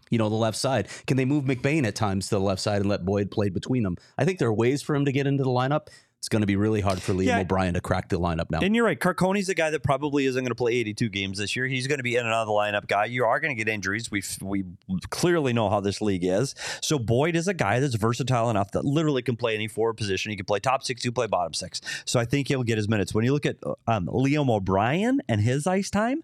you 0.10 0.18
know, 0.18 0.30
the 0.30 0.36
left 0.36 0.58
side? 0.58 0.88
Can 1.06 1.18
they 1.18 1.26
move 1.26 1.44
McBain 1.44 1.86
at 1.86 1.96
times 1.96 2.30
to 2.30 2.36
the 2.36 2.42
left 2.42 2.62
side 2.62 2.80
and 2.82 2.90
let 2.90 3.04
Boyd 3.04 3.30
play 3.30 3.50
between 3.50 3.84
them? 3.84 3.98
I 4.18 4.24
think 4.24 4.40
there 4.40 4.48
are 4.48 4.54
ways 4.54 4.82
for 4.82 4.96
him 4.96 5.04
to 5.04 5.12
get 5.12 5.28
into 5.28 5.44
the 5.44 5.50
lineup. 5.50 5.88
It's 6.22 6.30
going 6.30 6.42
to 6.42 6.48
be 6.48 6.56
really 6.56 6.82
hard 6.82 7.02
for 7.02 7.14
Liam 7.14 7.26
Yeah. 7.26 7.40
O'Brien 7.40 7.74
to 7.74 7.82
crack 7.82 8.10
the 8.10 8.20
lineup 8.20 8.52
now. 8.52 8.60
And 8.60 8.76
you're 8.76 8.86
right. 8.86 9.00
Carcone's 9.00 9.48
the 9.48 9.56
guy 9.56 9.72
that 9.72 9.82
probably 9.82 10.28
isn't 10.28 10.40
going 10.40 10.52
to 10.52 10.56
play 10.56 10.74
82 10.74 11.10
games 11.10 11.40
this 11.40 11.56
year. 11.56 11.66
He's 11.66 11.88
going 11.88 11.98
to 11.98 12.04
be 12.04 12.16
in 12.16 12.24
and 12.24 12.32
out 12.32 12.44
of 12.44 12.48
the 12.48 12.54
lineup 12.54 12.86
guy. 12.86 13.06
You 13.06 13.26
are 13.26 13.40
going 13.40 13.50
to 13.50 13.56
get 13.56 13.68
injuries. 13.68 14.12
We 14.12 14.22
we 14.40 14.64
clearly 15.10 15.52
know 15.52 15.68
how 15.68 15.80
this 15.80 16.00
league 16.00 16.24
is. 16.24 16.54
So 16.80 17.00
Boyd 17.00 17.36
is 17.36 17.48
a 17.48 17.56
guy 17.56 17.80
that's 17.80 17.96
versatile 17.96 18.52
enough 18.52 18.70
that 18.74 18.86
literally 18.86 19.24
can 19.24 19.36
play 19.36 19.56
any 19.56 19.68
forward 19.68 19.96
position. 19.96 20.30
He 20.30 20.36
can 20.36 20.46
play 20.46 20.60
top 20.60 20.84
six, 20.84 21.02
he 21.02 21.08
can 21.08 21.16
play 21.16 21.26
bottom 21.26 21.56
six. 21.56 21.82
So 22.06 22.20
I 22.20 22.26
think 22.26 22.50
he'll 22.50 22.62
get 22.62 22.78
his 22.78 22.88
minutes. 22.88 23.16
When 23.16 23.26
you 23.26 23.34
look 23.34 23.48
at 23.48 23.58
um, 23.88 24.06
Liam 24.06 24.48
O'Brien 24.48 25.22
and 25.28 25.42
his 25.42 25.66
ice 25.66 25.90
time, 25.90 26.24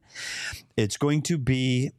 it's 0.75 0.97
going 0.97 1.23
to 1.23 1.39
be 1.39 1.91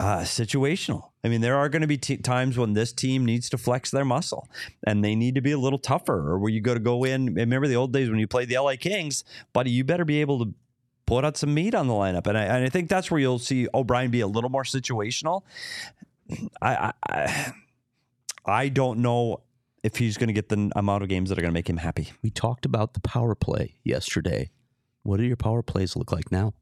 uh, 0.00 0.20
situational. 0.20 1.10
I 1.22 1.28
mean, 1.28 1.42
there 1.42 1.56
are 1.56 1.68
going 1.68 1.82
to 1.82 1.88
be 1.88 1.98
t- 1.98 2.16
times 2.16 2.56
when 2.56 2.72
this 2.72 2.90
team 2.90 3.26
needs 3.26 3.50
to 3.50 3.58
flex 3.58 3.90
their 3.90 4.04
muscle 4.04 4.48
and 4.86 5.04
they 5.04 5.14
need 5.14 5.34
to 5.34 5.42
be 5.42 5.52
a 5.52 5.58
little 5.58 5.78
tougher, 5.78 6.30
or 6.30 6.38
where 6.38 6.50
you 6.50 6.62
go 6.62 6.72
to 6.72 6.80
go 6.80 7.04
in. 7.04 7.34
Remember 7.34 7.68
the 7.68 7.76
old 7.76 7.92
days 7.92 8.08
when 8.08 8.18
you 8.18 8.26
played 8.26 8.48
the 8.48 8.58
LA 8.58 8.76
Kings, 8.80 9.24
buddy? 9.52 9.70
You 9.70 9.84
better 9.84 10.06
be 10.06 10.22
able 10.22 10.44
to 10.44 10.54
put 11.04 11.24
out 11.26 11.36
some 11.36 11.52
meat 11.52 11.74
on 11.74 11.86
the 11.86 11.92
lineup, 11.92 12.26
and 12.26 12.38
I, 12.38 12.44
and 12.44 12.64
I 12.64 12.70
think 12.70 12.88
that's 12.88 13.10
where 13.10 13.20
you'll 13.20 13.38
see 13.38 13.68
O'Brien 13.74 14.10
be 14.10 14.20
a 14.20 14.26
little 14.26 14.48
more 14.48 14.64
situational. 14.64 15.42
I 16.62 16.92
I, 17.06 17.52
I, 18.46 18.68
don't 18.68 19.00
know 19.00 19.42
if 19.82 19.96
he's 19.96 20.16
going 20.16 20.28
to 20.28 20.32
get 20.32 20.48
the 20.48 20.70
amount 20.76 21.02
of 21.02 21.10
games 21.10 21.28
that 21.28 21.36
are 21.36 21.42
going 21.42 21.52
to 21.52 21.58
make 21.58 21.68
him 21.68 21.76
happy. 21.76 22.12
we 22.22 22.30
talked 22.30 22.64
about 22.64 22.94
the 22.94 23.00
power 23.00 23.34
play 23.34 23.74
yesterday. 23.84 24.50
What 25.02 25.18
do 25.18 25.24
your 25.24 25.36
power 25.36 25.62
plays 25.62 25.94
look 25.94 26.10
like 26.10 26.32
now? 26.32 26.54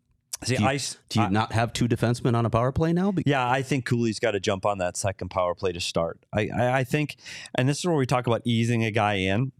See, 0.45 0.57
Do 0.57 0.63
you- 0.63 0.69
I 0.69 0.77
Do 0.77 1.21
you 1.21 1.27
I- 1.27 1.29
not 1.31 1.53
have 1.53 1.73
two 1.73 1.89
defensemen 1.89 2.35
on 2.37 2.47
a 2.47 2.51
power 2.51 2.71
play 2.73 2.93
now? 2.93 3.13
Yeah, 3.27 3.49
I 3.49 3.63
think 3.63 3.85
Cooley's 3.87 4.19
got 4.21 4.33
to 4.33 4.41
jump 4.41 4.65
on 4.65 4.79
that 4.79 4.97
second 4.97 5.31
power 5.31 5.55
play 5.55 5.73
to 5.73 5.81
start. 5.81 6.25
I, 6.33 6.49
I, 6.57 6.79
I 6.79 6.85
think, 6.85 7.17
and 7.57 7.69
this 7.69 7.79
is 7.79 7.85
where 7.87 7.97
we 7.97 8.07
talk 8.07 8.27
about 8.27 8.43
easing 8.45 8.85
a 8.85 8.91
guy 8.93 9.15
in. 9.15 9.51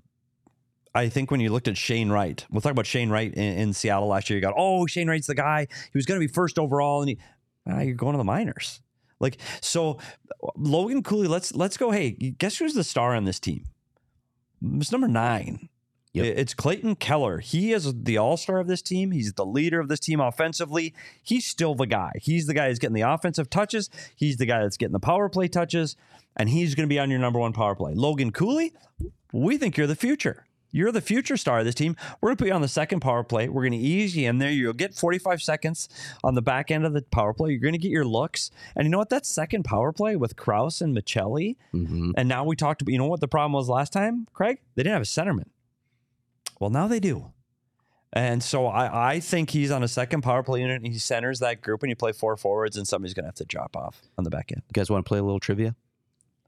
I 0.95 1.09
think 1.09 1.31
when 1.31 1.41
you 1.41 1.51
looked 1.51 1.69
at 1.69 1.77
Shane 1.77 2.11
Wright, 2.11 2.45
we'll 2.51 2.61
talk 2.61 2.73
about 2.73 2.87
Shane 2.87 3.11
Wright 3.11 3.33
in, 3.35 3.59
in 3.59 3.73
Seattle 3.73 4.09
last 4.09 4.31
year. 4.31 4.37
You 4.37 4.41
got, 4.41 4.55
oh, 4.57 4.87
Shane 4.87 5.09
Wright's 5.09 5.27
the 5.27 5.35
guy. 5.35 5.67
He 5.93 5.99
was 5.99 6.07
going 6.07 6.21
to 6.21 6.27
be 6.27 6.33
first 6.33 6.59
overall, 6.59 7.01
and 7.03 7.11
he, 7.11 7.19
ah, 7.69 7.81
you're 7.81 7.95
going 7.95 8.13
to 8.13 8.19
the 8.19 8.25
minors. 8.25 8.81
Like 9.21 9.39
so, 9.61 9.99
Logan 10.57 11.03
Cooley. 11.03 11.27
Let's 11.27 11.53
let's 11.55 11.77
go. 11.77 11.91
Hey, 11.91 12.13
guess 12.13 12.57
who's 12.59 12.75
the 12.75 12.85
star 12.85 13.17
on 13.17 13.25
this 13.25 13.41
team? 13.41 13.65
It's 14.77 14.93
number 14.93 15.09
nine. 15.09 15.69
Yep. 16.15 16.25
It's 16.39 16.55
Clayton 16.55 16.97
Keller. 16.97 17.39
He 17.39 17.73
is 17.73 17.93
the 18.03 18.17
all 18.19 18.37
star 18.37 18.59
of 18.59 18.67
this 18.67 18.83
team. 18.83 19.11
He's 19.11 19.33
the 19.35 19.45
leader 19.47 19.79
of 19.81 19.89
this 19.89 20.01
team 20.01 20.21
offensively. 20.21 20.95
He's 21.23 21.47
still 21.47 21.75
the 21.75 21.87
guy. 21.87 22.13
He's 22.23 22.47
the 22.47 22.55
guy 22.55 22.69
that's 22.69 22.79
getting 22.79 22.95
the 22.95 23.03
offensive 23.03 23.51
touches. 23.51 23.91
He's 24.17 24.37
the 24.39 24.47
guy 24.47 24.63
that's 24.63 24.77
getting 24.77 24.93
the 24.95 25.01
power 25.01 25.29
play 25.29 25.49
touches. 25.49 25.97
And 26.37 26.49
he's 26.49 26.75
going 26.75 26.89
to 26.89 26.93
be 26.93 26.99
on 26.99 27.11
your 27.11 27.19
number 27.19 27.39
one 27.39 27.53
power 27.53 27.75
play. 27.75 27.95
Logan 27.95 28.31
Cooley, 28.33 28.73
we 29.33 29.59
think 29.59 29.77
you're 29.77 29.87
the 29.87 29.97
future. 29.97 30.45
You're 30.71 30.93
the 30.93 31.01
future 31.01 31.37
star 31.39 31.61
of 31.61 31.65
this 31.65 31.75
team. 31.75 31.97
We're 32.21 32.29
going 32.29 32.37
to 32.37 32.43
put 32.43 32.49
you 32.49 32.55
on 32.55 32.61
the 32.61 32.69
second 32.69 33.01
power 33.01 33.25
play. 33.25 33.49
We're 33.49 33.63
going 33.63 33.73
to 33.73 33.79
ease 33.79 34.15
you 34.15 34.29
in 34.29 34.37
there. 34.39 34.51
You'll 34.51 34.75
get 34.75 34.95
45 34.95 35.41
seconds 35.43 35.89
on 36.23 36.35
the 36.35 36.43
back 36.43 36.71
end 36.71 36.85
of 36.85 36.93
the 36.93 37.01
power 37.03 37.33
play. 37.33 37.51
You're 37.51 37.61
going 37.61 37.73
to 37.73 37.79
get 37.79 37.91
your 37.91 38.05
looks. 38.05 38.51
And 38.77 38.85
you 38.85 38.91
know 38.91 38.99
what? 38.99 39.09
That 39.09 39.25
second 39.25 39.65
power 39.65 39.93
play 39.93 40.15
with 40.17 40.37
Crouse 40.37 40.81
and 40.83 40.95
Maccelli. 40.95 41.57
Mhm. 41.75 42.13
And 42.19 42.29
now 42.29 42.45
we 42.45 42.55
talked 42.55 42.83
about, 42.83 42.93
you 42.93 42.99
know 42.99 43.07
what 43.07 43.21
the 43.21 43.29
problem 43.29 43.53
was 43.55 43.69
last 43.71 43.93
time, 43.95 44.27
Craig? 44.35 44.59
They 44.75 44.83
didn't 44.83 44.93
have 44.93 45.03
a 45.03 45.07
centerman. 45.07 45.47
Well, 46.61 46.71
now 46.71 46.87
they 46.89 47.01
do. 47.01 47.33
And 48.13 48.43
so 48.43 48.67
I, 48.67 49.13
I 49.17 49.21
think 49.21 49.51
he's 49.51 49.71
on 49.71 49.83
a 49.83 49.89
second 49.89 50.23
power 50.23 50.43
play 50.43 50.61
unit 50.63 50.77
and 50.83 50.91
he 50.91 50.99
centers 50.99 51.41
that 51.41 51.61
group 51.61 51.83
and 51.83 51.91
you 51.91 51.97
play 51.97 52.13
four 52.13 52.37
forwards 52.39 52.77
and 52.77 52.89
somebody's 52.89 53.13
going 53.15 53.25
to 53.25 53.29
have 53.29 53.35
to 53.37 53.45
drop 53.45 53.77
off 53.77 54.01
on 54.17 54.25
the 54.25 54.31
back 54.31 54.51
end. 54.51 54.63
You 54.67 54.73
guys 54.73 54.89
want 54.91 55.05
to 55.05 55.09
play 55.09 55.19
a 55.19 55.23
little 55.23 55.41
trivia? 55.41 55.77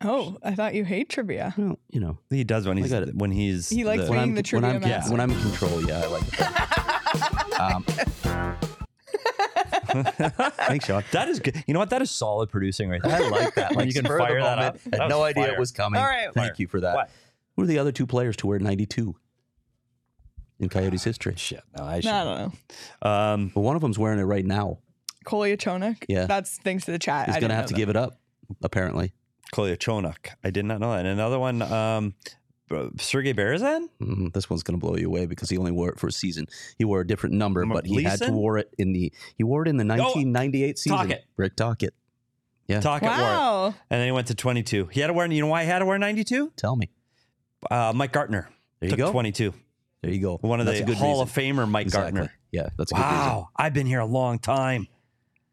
Oh, 0.02 0.38
I 0.42 0.54
thought 0.54 0.72
you 0.74 0.86
hate 0.86 1.10
trivia. 1.10 1.52
Well, 1.58 1.78
you 1.90 2.00
know, 2.00 2.16
He 2.30 2.42
does 2.44 2.66
when 2.66 2.78
he's 2.78 2.88
got 2.90 3.02
it. 3.02 3.14
when 3.14 3.30
he's 3.30 3.68
He 3.68 3.84
likes 3.84 4.04
the- 4.04 4.10
being 4.10 4.22
I'm, 4.22 4.34
the 4.34 4.42
trivia 4.42 4.68
when 4.68 4.76
I'm, 4.82 4.88
master. 4.88 5.10
when 5.12 5.20
I'm 5.20 5.30
in 5.30 5.40
control, 5.42 5.84
yeah, 5.86 6.00
I 6.00 6.06
like 6.06 6.22
it. 6.32 7.60
um, 7.60 7.84
thanks, 10.66 10.86
Sean. 10.86 11.04
that 11.12 11.28
is 11.28 11.40
good. 11.40 11.62
You 11.66 11.74
know 11.74 11.80
what? 11.80 11.90
That 11.90 12.00
is 12.00 12.10
solid 12.10 12.48
producing 12.48 12.88
right 12.88 13.02
there. 13.02 13.12
I 13.22 13.28
like 13.28 13.54
that. 13.56 13.74
When 13.76 13.86
you 13.86 13.92
can 13.92 14.04
Spur 14.04 14.18
the 14.18 14.24
fire 14.24 14.40
that 14.42 14.58
moment. 14.58 14.80
up. 14.92 15.00
Had 15.00 15.08
no 15.08 15.22
idea 15.22 15.44
fire. 15.44 15.52
it 15.54 15.58
was 15.58 15.72
coming. 15.72 16.00
All 16.00 16.06
right. 16.06 16.32
Thank 16.32 16.34
Fire. 16.34 16.54
you 16.56 16.66
for 16.68 16.80
that. 16.80 16.94
What? 16.94 17.10
Who 17.56 17.62
are 17.62 17.66
the 17.66 17.78
other 17.78 17.92
two 17.92 18.06
players 18.06 18.36
to 18.36 18.46
wear 18.46 18.58
92 18.58 19.14
in 20.60 20.68
Coyotes 20.68 21.02
history? 21.04 21.34
Shit. 21.36 21.62
No, 21.76 21.84
I 21.84 22.00
should. 22.00 22.08
No, 22.10 22.14
I 22.14 22.24
don't 22.24 22.54
know. 23.04 23.10
Um, 23.10 23.52
Well, 23.54 23.64
one 23.64 23.76
of 23.76 23.82
them's 23.82 23.98
wearing 23.98 24.18
it 24.20 24.24
right 24.24 24.44
now. 24.44 24.78
Kolyachonok. 25.26 26.04
Yeah. 26.08 26.26
That's 26.26 26.58
thanks 26.58 26.84
to 26.86 26.92
the 26.92 26.98
chat. 26.98 27.26
He's 27.26 27.36
I 27.36 27.40
going 27.40 27.48
to 27.50 27.54
didn't 27.54 27.56
have 27.60 27.66
to 27.66 27.74
that. 27.74 27.78
give 27.78 27.88
it 27.88 27.96
up, 27.96 28.20
apparently. 28.62 29.12
Kolyachonok. 29.52 30.16
I 30.44 30.50
did 30.50 30.64
not 30.64 30.80
know 30.80 30.92
that. 30.92 31.00
And 31.00 31.08
another 31.08 31.38
one, 31.38 31.60
um, 31.62 32.14
Sergei 32.98 33.34
Berezin? 33.34 33.88
Mhm. 34.00 34.32
This 34.32 34.48
one's 34.48 34.62
going 34.62 34.78
to 34.78 34.86
blow 34.86 34.96
you 34.96 35.06
away 35.08 35.26
because 35.26 35.50
he 35.50 35.58
only 35.58 35.72
wore 35.72 35.88
it 35.90 35.98
for 35.98 36.06
a 36.06 36.12
season. 36.12 36.46
He 36.78 36.84
wore 36.84 37.00
a 37.00 37.06
different 37.06 37.34
number, 37.34 37.62
M- 37.62 37.68
but 37.70 37.84
he 37.84 38.02
had 38.04 38.18
to 38.20 38.26
Leeson? 38.26 38.36
wear 38.36 38.58
it 38.58 38.72
in 38.78 38.92
the 38.92 39.12
he 39.36 39.42
wore 39.44 39.62
it 39.62 39.68
in 39.68 39.76
the 39.76 39.84
1998 39.84 40.78
season. 40.78 40.98
Tocchet. 40.98 41.24
Rick 41.36 41.56
Tocchet. 41.56 41.94
Yeah. 42.68 42.78
Talk 42.80 43.02
at 43.02 43.08
work. 43.10 43.18
Wow. 43.18 43.66
And 43.90 44.00
then 44.00 44.06
he 44.06 44.12
went 44.12 44.28
to 44.28 44.36
22. 44.36 44.86
He 44.92 45.00
had 45.00 45.08
to 45.08 45.12
wear, 45.12 45.26
you 45.30 45.40
know 45.42 45.48
why 45.48 45.64
he 45.64 45.68
had 45.68 45.80
to 45.80 45.84
wear 45.84 45.98
92? 45.98 46.52
Tell 46.56 46.76
me. 46.76 46.90
Uh, 47.68 47.92
Mike 47.94 48.12
Gartner. 48.12 48.48
There 48.78 48.88
you 48.88 48.96
took 48.96 49.06
go. 49.06 49.10
22. 49.12 49.52
There 50.02 50.12
you 50.12 50.20
go. 50.20 50.38
One 50.40 50.60
of 50.60 50.66
That's 50.66 50.78
the 50.78 50.84
a 50.84 50.86
good 50.86 50.96
Hall 50.96 51.22
reason. 51.24 51.56
of 51.56 51.56
Famer, 51.66 51.68
Mike 51.70 51.86
Exactly. 51.86 52.12
Gartner. 52.12 52.32
Yeah, 52.52 52.68
that's 52.78 52.90
a 52.90 52.94
good 52.94 53.00
reason. 53.02 53.16
Wow. 53.18 53.48
I've 53.56 53.74
been 53.74 53.86
here 53.86 54.00
a 54.00 54.06
long 54.06 54.38
time. 54.38 54.88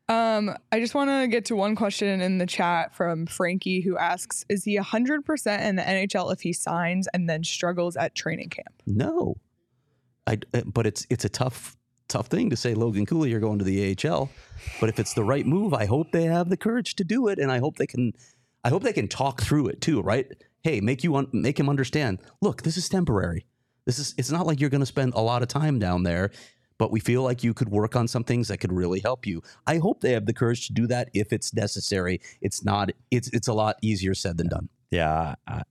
Um, 0.09 0.55
I 0.71 0.79
just 0.79 0.95
want 0.95 1.09
to 1.09 1.27
get 1.27 1.43
to 1.45 1.55
one 1.57 1.75
question 1.75 2.21
in 2.21 2.37
the 2.37 2.45
chat 2.45 2.95
from 2.95 3.25
Frankie 3.25 3.81
who 3.81 3.97
asks, 3.97 4.45
is 4.47 4.63
he 4.63 4.77
100% 4.77 5.61
in 5.65 5.75
the 5.75 5.81
NHL 5.81 6.31
if 6.31 6.39
he 6.39 6.53
signs 6.53 7.09
and 7.13 7.29
then 7.29 7.43
struggles 7.43 7.97
at 7.97 8.15
training 8.15 8.49
camp? 8.49 8.81
No, 8.85 9.35
I. 10.25 10.37
uh, 10.53 10.61
But 10.65 10.87
it's 10.87 11.05
it's 11.09 11.25
a 11.25 11.29
tough 11.29 11.75
tough 12.07 12.27
thing 12.27 12.49
to 12.51 12.55
say. 12.55 12.73
Logan 12.73 13.05
Cooley, 13.05 13.31
you're 13.31 13.41
going 13.41 13.59
to 13.59 13.65
the 13.65 13.97
AHL. 14.07 14.29
But 14.79 14.87
if 14.87 14.97
it's 14.97 15.13
the 15.13 15.25
right 15.25 15.45
move, 15.45 15.73
I 15.73 15.85
hope 15.85 16.13
they 16.13 16.23
have 16.23 16.47
the 16.47 16.55
courage 16.55 16.95
to 16.95 17.03
do 17.03 17.27
it, 17.27 17.37
and 17.37 17.51
I 17.51 17.57
hope 17.59 17.75
they 17.75 17.87
can. 17.87 18.13
I 18.63 18.69
hope 18.69 18.83
they 18.83 18.93
can 18.93 19.09
talk 19.09 19.41
through 19.41 19.67
it 19.67 19.81
too. 19.81 20.01
Right? 20.01 20.25
Hey, 20.63 20.79
make 20.79 21.03
you 21.03 21.17
un- 21.17 21.27
make 21.33 21.59
him 21.59 21.67
understand. 21.67 22.19
Look, 22.41 22.61
this 22.61 22.77
is 22.77 22.87
temporary. 22.87 23.45
This 23.87 23.97
is. 23.97 24.13
It's 24.19 24.29
not 24.29 24.45
like 24.45 24.59
you're 24.59 24.69
going 24.69 24.81
to 24.81 24.85
spend 24.85 25.13
a 25.15 25.21
lot 25.21 25.41
of 25.41 25.47
time 25.47 25.79
down 25.79 26.03
there. 26.03 26.29
But 26.77 26.91
we 26.91 26.99
feel 26.99 27.23
like 27.23 27.43
you 27.43 27.55
could 27.55 27.69
work 27.69 27.95
on 27.95 28.07
some 28.07 28.23
things 28.23 28.49
that 28.49 28.59
could 28.59 28.71
really 28.71 28.99
help 28.99 29.25
you. 29.25 29.41
I 29.65 29.77
hope 29.77 30.01
they 30.01 30.11
have 30.11 30.27
the 30.27 30.33
courage 30.33 30.67
to 30.67 30.73
do 30.73 30.85
that 30.85 31.09
if 31.11 31.33
it's 31.33 31.51
necessary. 31.51 32.21
It's 32.39 32.63
not. 32.63 32.91
It's 33.09 33.29
it's 33.29 33.47
a 33.47 33.53
lot 33.53 33.77
easier 33.81 34.13
said 34.13 34.37
than 34.37 34.49
done. 34.49 34.69
Yeah. 34.91 35.33
I, 35.47 35.63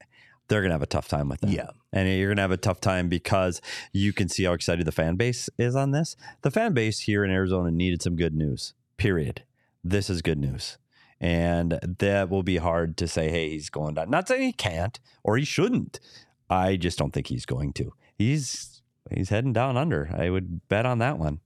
they're 0.48 0.60
going 0.60 0.70
to 0.70 0.74
have 0.74 0.82
a 0.82 0.86
tough 0.86 1.08
time 1.08 1.28
with 1.28 1.40
that. 1.42 1.50
Yeah. 1.50 1.70
And 1.92 2.08
you're 2.08 2.28
going 2.28 2.36
to 2.36 2.42
have 2.42 2.50
a 2.50 2.56
tough 2.56 2.80
time 2.80 3.08
because 3.08 3.60
you 3.92 4.12
can 4.12 4.28
see 4.28 4.44
how 4.44 4.52
excited 4.52 4.86
the 4.86 4.92
fan 4.92 5.16
base 5.16 5.48
is 5.58 5.74
on 5.76 5.92
this. 5.92 6.16
The 6.42 6.50
fan 6.50 6.72
base 6.72 7.00
here 7.00 7.24
in 7.24 7.30
Arizona 7.30 7.70
needed 7.70 8.02
some 8.02 8.16
good 8.16 8.34
news, 8.34 8.74
period. 8.96 9.42
This 9.82 10.10
is 10.10 10.22
good 10.22 10.38
news. 10.38 10.78
And 11.20 11.78
that 11.98 12.28
will 12.28 12.42
be 12.42 12.58
hard 12.58 12.96
to 12.98 13.08
say, 13.08 13.30
hey, 13.30 13.50
he's 13.50 13.70
going 13.70 13.94
down. 13.94 14.10
Not 14.10 14.28
saying 14.28 14.42
he 14.42 14.52
can't 14.52 14.98
or 15.24 15.36
he 15.36 15.44
shouldn't. 15.44 15.98
I 16.50 16.76
just 16.76 16.98
don't 16.98 17.12
think 17.12 17.28
he's 17.28 17.46
going 17.46 17.72
to. 17.74 17.92
He's 18.18 18.82
he's 19.14 19.28
heading 19.30 19.52
down 19.52 19.76
under. 19.76 20.10
I 20.16 20.30
would 20.30 20.66
bet 20.68 20.86
on 20.86 20.98
that 20.98 21.18
one. 21.18 21.40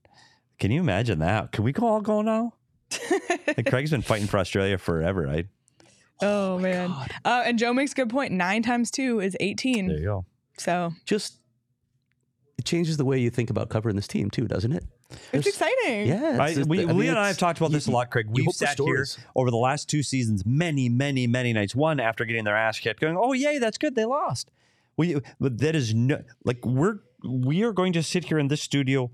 Can 0.59 0.71
you 0.71 0.79
imagine 0.79 1.19
that? 1.19 1.51
Can 1.51 1.63
we 1.63 1.71
go 1.71 1.87
all 1.87 2.01
go 2.01 2.21
now? 2.21 2.53
Like 3.47 3.65
Craig's 3.69 3.91
been 3.91 4.01
fighting 4.01 4.27
for 4.27 4.37
Australia 4.37 4.77
forever, 4.77 5.23
right? 5.23 5.47
Oh, 6.21 6.59
man. 6.59 6.91
Uh, 7.25 7.41
and 7.45 7.57
Joe 7.57 7.73
makes 7.73 7.93
a 7.93 7.95
good 7.95 8.09
point. 8.09 8.31
Nine 8.31 8.61
times 8.61 8.91
two 8.91 9.19
is 9.19 9.35
18. 9.39 9.87
There 9.87 9.97
you 9.97 10.03
go. 10.03 10.25
So 10.57 10.91
Just 11.05 11.39
it 12.59 12.65
changes 12.65 12.97
the 12.97 13.05
way 13.05 13.17
you 13.19 13.31
think 13.31 13.49
about 13.49 13.69
covering 13.69 13.95
this 13.95 14.07
team 14.07 14.29
too, 14.29 14.47
doesn't 14.47 14.71
it? 14.71 14.83
it's 15.09 15.19
There's- 15.31 15.47
exciting. 15.47 16.07
Yeah, 16.07 16.37
I, 16.39 16.49
it's- 16.51 16.67
we, 16.67 16.83
I 16.83 16.85
mean, 16.85 16.97
Lee 16.99 17.07
and 17.07 17.17
I 17.17 17.27
have 17.27 17.39
talked 17.39 17.57
about 17.57 17.71
you- 17.71 17.77
this 17.77 17.87
a 17.87 17.91
lot, 17.91 18.11
Craig. 18.11 18.27
We've 18.29 18.51
sat 18.51 18.77
here 18.79 19.07
over 19.35 19.49
the 19.49 19.57
last 19.57 19.89
two 19.89 20.03
seasons, 20.03 20.45
many, 20.45 20.87
many, 20.89 21.25
many 21.25 21.53
nights. 21.53 21.75
One 21.75 21.99
after 21.99 22.23
getting 22.23 22.43
their 22.43 22.55
ass 22.55 22.79
kicked, 22.79 22.99
going, 22.99 23.17
"Oh, 23.19 23.33
yay, 23.33 23.57
that's 23.57 23.79
good, 23.79 23.95
they 23.95 24.05
lost." 24.05 24.51
We, 25.01 25.19
but 25.39 25.57
that 25.57 25.75
is 25.75 25.95
no, 25.95 26.21
like 26.45 26.63
we're 26.63 26.99
we 27.27 27.63
are 27.63 27.71
going 27.71 27.93
to 27.93 28.03
sit 28.03 28.25
here 28.25 28.37
in 28.37 28.49
this 28.49 28.61
studio, 28.61 29.09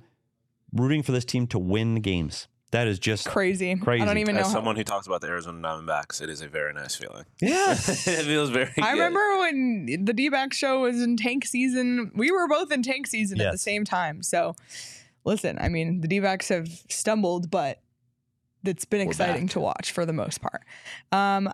rooting 0.74 1.02
for 1.02 1.14
this 1.14 1.24
team 1.24 1.48
to 1.48 1.60
win 1.60 2.02
games. 2.02 2.50
That 2.72 2.88
is 2.90 3.00
just 3.00 3.26
Crazy. 3.26 3.74
Crazy. 3.78 4.04
I 4.04 4.06
don't 4.06 4.18
even 4.18 4.36
know. 4.36 4.42
As 4.42 4.52
someone 4.52 4.76
who 4.76 4.84
talks 4.84 5.08
about 5.08 5.22
the 5.22 5.28
Arizona 5.28 5.66
Diamondbacks, 5.66 6.22
it 6.22 6.30
is 6.30 6.42
a 6.42 6.50
very 6.50 6.74
nice 6.74 6.96
feeling. 6.96 7.24
yeah. 7.42 7.72
it 7.78 7.78
feels 8.26 8.50
very. 8.50 8.70
I 8.82 8.92
good. 8.92 8.92
remember 8.92 9.40
when 9.40 10.04
the 10.04 10.12
D 10.14 10.28
back 10.28 10.52
show 10.52 10.82
was 10.82 11.02
in 11.02 11.16
tank 11.16 11.46
season. 11.46 12.12
We 12.14 12.32
were 12.32 12.50
both 12.50 12.70
in 12.74 12.84
tank 12.84 13.08
season 13.08 13.40
at 13.40 13.54
the 13.54 13.58
same 13.58 13.86
time. 13.86 14.22
So, 14.22 14.56
listen, 15.24 15.58
I 15.62 15.70
mean, 15.70 16.02
the 16.02 16.10
D 16.10 16.20
backs 16.20 16.50
have 16.50 16.68
stumbled, 16.90 17.50
but 17.50 17.80
it's 18.66 18.84
been 18.84 19.00
exciting 19.00 19.48
to 19.50 19.62
watch 19.62 19.94
for 19.94 20.06
the 20.06 20.12
most 20.12 20.42
part. 20.42 20.64
Um, 21.14 21.50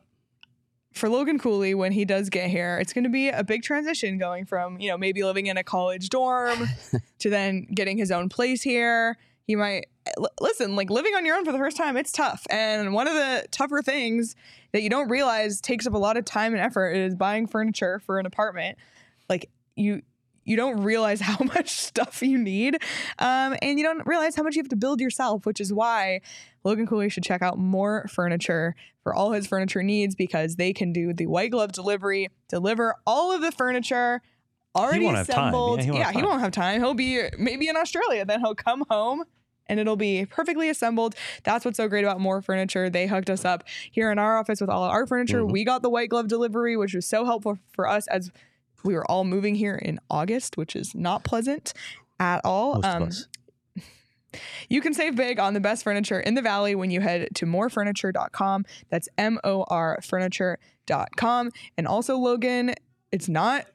for 0.93 1.09
Logan 1.09 1.39
Cooley, 1.39 1.73
when 1.73 1.91
he 1.91 2.05
does 2.05 2.29
get 2.29 2.49
here, 2.49 2.77
it's 2.79 2.93
going 2.93 3.03
to 3.03 3.09
be 3.09 3.29
a 3.29 3.43
big 3.43 3.63
transition 3.63 4.17
going 4.17 4.45
from, 4.45 4.79
you 4.79 4.89
know, 4.89 4.97
maybe 4.97 5.23
living 5.23 5.47
in 5.47 5.57
a 5.57 5.63
college 5.63 6.09
dorm 6.09 6.67
to 7.19 7.29
then 7.29 7.67
getting 7.73 7.97
his 7.97 8.11
own 8.11 8.29
place 8.29 8.61
here. 8.61 9.17
He 9.45 9.55
might 9.55 9.87
l- 10.17 10.31
listen, 10.39 10.75
like 10.75 10.89
living 10.89 11.15
on 11.15 11.25
your 11.25 11.35
own 11.35 11.45
for 11.45 11.51
the 11.51 11.57
first 11.57 11.77
time, 11.77 11.97
it's 11.97 12.11
tough. 12.11 12.45
And 12.49 12.93
one 12.93 13.07
of 13.07 13.13
the 13.13 13.45
tougher 13.51 13.81
things 13.81 14.35
that 14.71 14.81
you 14.81 14.89
don't 14.89 15.09
realize 15.09 15.59
takes 15.59 15.87
up 15.87 15.93
a 15.93 15.97
lot 15.97 16.15
of 16.15 16.25
time 16.25 16.53
and 16.53 16.61
effort 16.61 16.91
is 16.91 17.15
buying 17.15 17.47
furniture 17.47 17.99
for 18.05 18.19
an 18.19 18.25
apartment. 18.25 18.77
Like 19.29 19.49
you 19.75 20.03
you 20.45 20.55
don't 20.55 20.81
realize 20.81 21.21
how 21.21 21.37
much 21.43 21.69
stuff 21.69 22.21
you 22.21 22.37
need. 22.37 22.75
Um, 23.19 23.55
and 23.61 23.79
you 23.79 23.85
don't 23.85 24.05
realize 24.05 24.35
how 24.35 24.43
much 24.43 24.55
you 24.55 24.61
have 24.61 24.69
to 24.69 24.75
build 24.75 25.01
yourself, 25.01 25.45
which 25.45 25.59
is 25.59 25.73
why 25.73 26.21
Logan 26.63 26.87
Cooley 26.87 27.09
should 27.09 27.23
check 27.23 27.41
out 27.41 27.57
Mor 27.57 28.07
Furniture 28.07 28.75
for 29.03 29.13
all 29.13 29.33
his 29.33 29.47
furniture 29.47 29.83
needs 29.83 30.15
because 30.15 30.55
they 30.55 30.73
can 30.73 30.93
do 30.93 31.13
the 31.13 31.27
white 31.27 31.51
glove 31.51 31.73
delivery, 31.73 32.29
deliver 32.47 32.95
all 33.05 33.33
of 33.33 33.41
the 33.41 33.51
furniture 33.51 34.21
already 34.75 35.03
won't 35.03 35.17
have 35.17 35.27
time. 35.27 35.49
assembled. 35.49 35.79
Yeah, 35.79 35.83
he 35.83 35.91
won't 35.91 36.03
have 36.03 36.13
he 36.13 36.21
time. 36.21 36.29
won't 36.29 36.41
have 36.41 36.51
time. 36.51 36.81
He'll 36.81 36.93
be 36.93 37.21
maybe 37.37 37.67
in 37.67 37.77
Australia. 37.77 38.25
Then 38.25 38.39
he'll 38.39 38.55
come 38.55 38.83
home 38.89 39.23
and 39.67 39.79
it'll 39.79 39.95
be 39.95 40.25
perfectly 40.25 40.69
assembled. 40.69 41.15
That's 41.43 41.65
what's 41.65 41.77
so 41.77 41.87
great 41.87 42.03
about 42.03 42.19
Mor 42.19 42.41
Furniture. 42.41 42.89
They 42.89 43.07
hooked 43.07 43.29
us 43.29 43.45
up 43.45 43.63
here 43.91 44.11
in 44.11 44.19
our 44.19 44.37
office 44.37 44.61
with 44.61 44.69
all 44.69 44.83
of 44.83 44.91
our 44.91 45.05
furniture. 45.05 45.41
Mm-hmm. 45.41 45.51
We 45.51 45.63
got 45.63 45.81
the 45.81 45.89
white 45.89 46.09
glove 46.09 46.27
delivery, 46.27 46.77
which 46.77 46.93
was 46.93 47.05
so 47.05 47.25
helpful 47.25 47.57
for 47.71 47.87
us 47.87 48.07
as 48.07 48.31
we 48.83 48.93
were 48.95 49.09
all 49.09 49.23
moving 49.23 49.55
here 49.55 49.75
in 49.75 49.99
August, 50.09 50.57
which 50.57 50.75
is 50.75 50.93
not 50.95 51.23
pleasant 51.23 51.73
at 52.19 52.41
all. 52.43 52.85
Um, 52.85 53.09
you 54.69 54.81
can 54.81 54.93
save 54.93 55.15
big 55.15 55.39
on 55.39 55.53
the 55.53 55.59
best 55.59 55.83
furniture 55.83 56.19
in 56.19 56.33
the 56.35 56.41
valley 56.41 56.75
when 56.75 56.91
you 56.91 57.01
head 57.01 57.29
to 57.35 57.45
morfurniture.com. 57.45 58.65
That's 58.89 59.07
M 59.17 59.39
O 59.43 59.63
R 59.67 59.99
furniture.com. 60.03 61.51
And 61.77 61.87
also, 61.87 62.17
Logan, 62.17 62.73
it's 63.11 63.29
not 63.29 63.65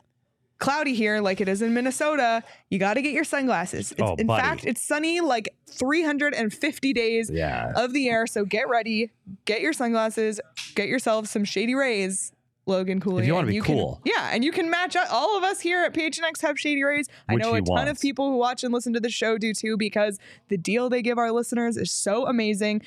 cloudy 0.58 0.92
here 0.92 1.20
like 1.20 1.40
it 1.40 1.48
is 1.48 1.62
in 1.62 1.72
Minnesota. 1.72 2.42
You 2.68 2.80
got 2.80 2.94
to 2.94 3.02
get 3.02 3.12
your 3.12 3.22
sunglasses. 3.22 3.92
It's, 3.92 4.02
Oh, 4.02 4.16
in 4.16 4.26
buddy. 4.26 4.42
fact, 4.42 4.64
it's 4.66 4.82
sunny 4.82 5.20
like 5.20 5.48
350 5.70 6.92
days 6.92 7.30
Yeah. 7.32 7.72
of 7.76 7.92
the 7.92 8.00
year. 8.02 8.26
So 8.26 8.44
get 8.44 8.68
ready, 8.68 9.12
get 9.44 9.60
your 9.60 9.72
sunglasses, 9.72 10.40
get 10.74 10.88
yourself 10.88 11.28
some 11.28 11.44
shady 11.44 11.76
rays. 11.76 12.32
Logan 12.68 13.00
Cooley. 13.00 13.22
If 13.22 13.26
you 13.26 13.34
wanna 13.34 13.48
and 13.48 13.56
be 13.56 13.60
can- 13.60 13.74
cool. 13.74 14.00
yeah, 14.04 14.30
and 14.32 14.44
you 14.44 14.52
can 14.52 14.70
match 14.70 14.94
up. 14.94 15.08
All 15.10 15.36
of 15.36 15.42
us 15.44 15.60
here 15.60 15.82
at 15.84 15.92
PHNX 15.94 16.40
have 16.42 16.58
shady 16.60 16.84
rays. 16.84 17.08
I 17.28 17.34
Which 17.34 17.42
know 17.42 17.54
a 17.54 17.62
ton 17.62 17.88
of 17.88 18.00
people 18.00 18.30
who 18.30 18.36
watch 18.36 18.62
and 18.62 18.72
listen 18.72 18.92
to 18.92 19.00
the 19.00 19.10
show 19.10 19.38
do 19.38 19.52
too 19.54 19.76
because 19.76 20.18
the 20.48 20.56
deal 20.58 20.88
they 20.88 21.02
give 21.02 21.18
our 21.18 21.32
listeners 21.32 21.76
is 21.76 21.90
so 21.90 22.26
amazing. 22.26 22.82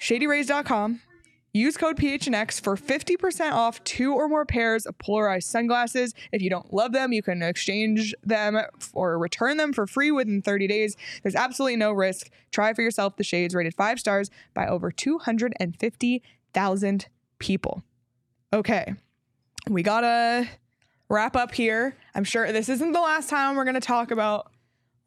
ShadyRays.com. 0.00 1.00
Use 1.52 1.76
code 1.78 1.96
PHNX 1.96 2.60
for 2.60 2.76
50% 2.76 3.52
off 3.52 3.82
two 3.84 4.12
or 4.12 4.28
more 4.28 4.44
pairs 4.44 4.84
of 4.84 4.98
polarized 4.98 5.48
sunglasses. 5.48 6.12
If 6.30 6.42
you 6.42 6.50
don't 6.50 6.70
love 6.70 6.92
them, 6.92 7.14
you 7.14 7.22
can 7.22 7.40
exchange 7.42 8.14
them 8.22 8.58
or 8.92 9.18
return 9.18 9.56
them 9.56 9.72
for 9.72 9.86
free 9.86 10.10
within 10.10 10.42
30 10.42 10.66
days. 10.66 10.98
There's 11.22 11.34
absolutely 11.34 11.76
no 11.76 11.92
risk. 11.92 12.28
Try 12.52 12.74
for 12.74 12.82
yourself 12.82 13.16
the 13.16 13.24
shades 13.24 13.54
rated 13.54 13.74
five 13.74 13.98
stars 13.98 14.28
by 14.52 14.66
over 14.66 14.90
250,000 14.90 17.06
people. 17.38 17.82
Okay, 18.52 18.94
we 19.68 19.82
gotta 19.82 20.48
wrap 21.08 21.36
up 21.36 21.52
here. 21.54 21.96
I'm 22.14 22.24
sure 22.24 22.50
this 22.52 22.68
isn't 22.68 22.92
the 22.92 23.00
last 23.00 23.28
time 23.28 23.56
we're 23.56 23.64
gonna 23.64 23.80
talk 23.80 24.10
about 24.10 24.50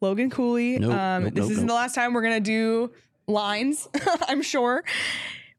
Logan 0.00 0.30
Cooley. 0.30 0.78
Nope, 0.78 0.92
um, 0.92 1.24
nope, 1.24 1.34
this 1.34 1.42
nope, 1.44 1.52
isn't 1.52 1.66
the 1.66 1.74
last 1.74 1.94
time 1.94 2.12
we're 2.12 2.22
gonna 2.22 2.40
do 2.40 2.92
lines. 3.26 3.88
I'm 4.28 4.42
sure. 4.42 4.84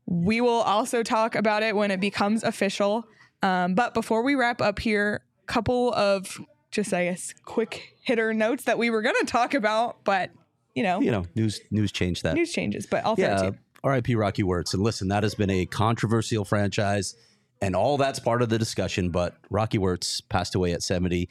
We 0.05 0.41
will 0.41 0.61
also 0.61 1.03
talk 1.03 1.36
about 1.36 1.63
it 1.63 1.75
when 1.75 1.89
it 1.91 1.99
becomes 1.99 2.43
official. 2.43 3.05
Um, 3.43 3.75
but 3.75 3.93
before 3.93 4.23
we 4.23 4.36
wrap 4.36 4.61
up 4.61 4.79
here, 4.79 5.21
couple 5.47 5.93
of 5.93 6.39
just 6.69 6.93
I 6.93 7.05
guess 7.05 7.34
quick 7.45 7.95
hitter 8.03 8.34
notes 8.34 8.63
that 8.65 8.77
we 8.77 8.89
were 8.89 9.01
gonna 9.01 9.23
talk 9.25 9.53
about, 9.53 10.03
but 10.03 10.29
you 10.75 10.84
know, 10.84 11.01
You 11.01 11.11
know, 11.11 11.25
news 11.36 11.59
news 11.71 11.91
changed 11.91 12.23
that. 12.23 12.36
news 12.36 12.53
changes. 12.53 12.86
But 12.86 13.05
I'll 13.05 13.15
throw 13.15 13.25
it 13.25 13.38
to 13.39 13.43
yeah. 13.45 13.51
R.I.P. 13.84 14.15
Rocky 14.15 14.43
Wirtz. 14.43 14.73
And 14.73 14.84
listen, 14.84 15.07
that 15.09 15.23
has 15.23 15.34
been 15.36 15.49
a 15.49 15.65
controversial 15.65 16.45
franchise, 16.45 17.15
and 17.62 17.76
all 17.76 17.97
that's 17.97 18.20
part 18.20 18.41
of 18.41 18.49
the 18.49 18.57
discussion. 18.57 19.09
But 19.09 19.36
Rocky 19.49 19.78
Wirtz 19.78 20.22
passed 20.22 20.55
away 20.55 20.74
at 20.74 20.84
70. 20.84 21.30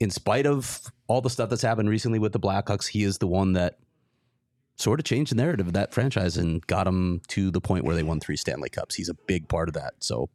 In 0.00 0.10
spite 0.10 0.46
of 0.46 0.80
all 1.08 1.20
the 1.20 1.30
stuff 1.30 1.50
that's 1.50 1.62
happened 1.62 1.88
recently 1.88 2.18
with 2.18 2.32
the 2.32 2.40
Blackhawks, 2.40 2.88
he 2.88 3.02
is 3.02 3.18
the 3.18 3.26
one 3.26 3.52
that 3.54 3.78
sort 4.76 4.98
of 4.98 5.04
changed 5.04 5.30
the 5.30 5.36
narrative 5.36 5.66
of 5.66 5.72
that 5.74 5.92
franchise 5.92 6.36
and 6.36 6.66
got 6.66 6.84
them 6.84 7.20
to 7.28 7.50
the 7.50 7.60
point 7.60 7.84
where 7.84 7.94
they 7.94 8.02
won 8.02 8.20
three 8.20 8.36
Stanley 8.36 8.68
Cups. 8.70 8.94
He's 8.94 9.08
a 9.08 9.14
big 9.14 9.48
part 9.48 9.68
of 9.68 9.74
that. 9.74 9.94
So, 10.00 10.30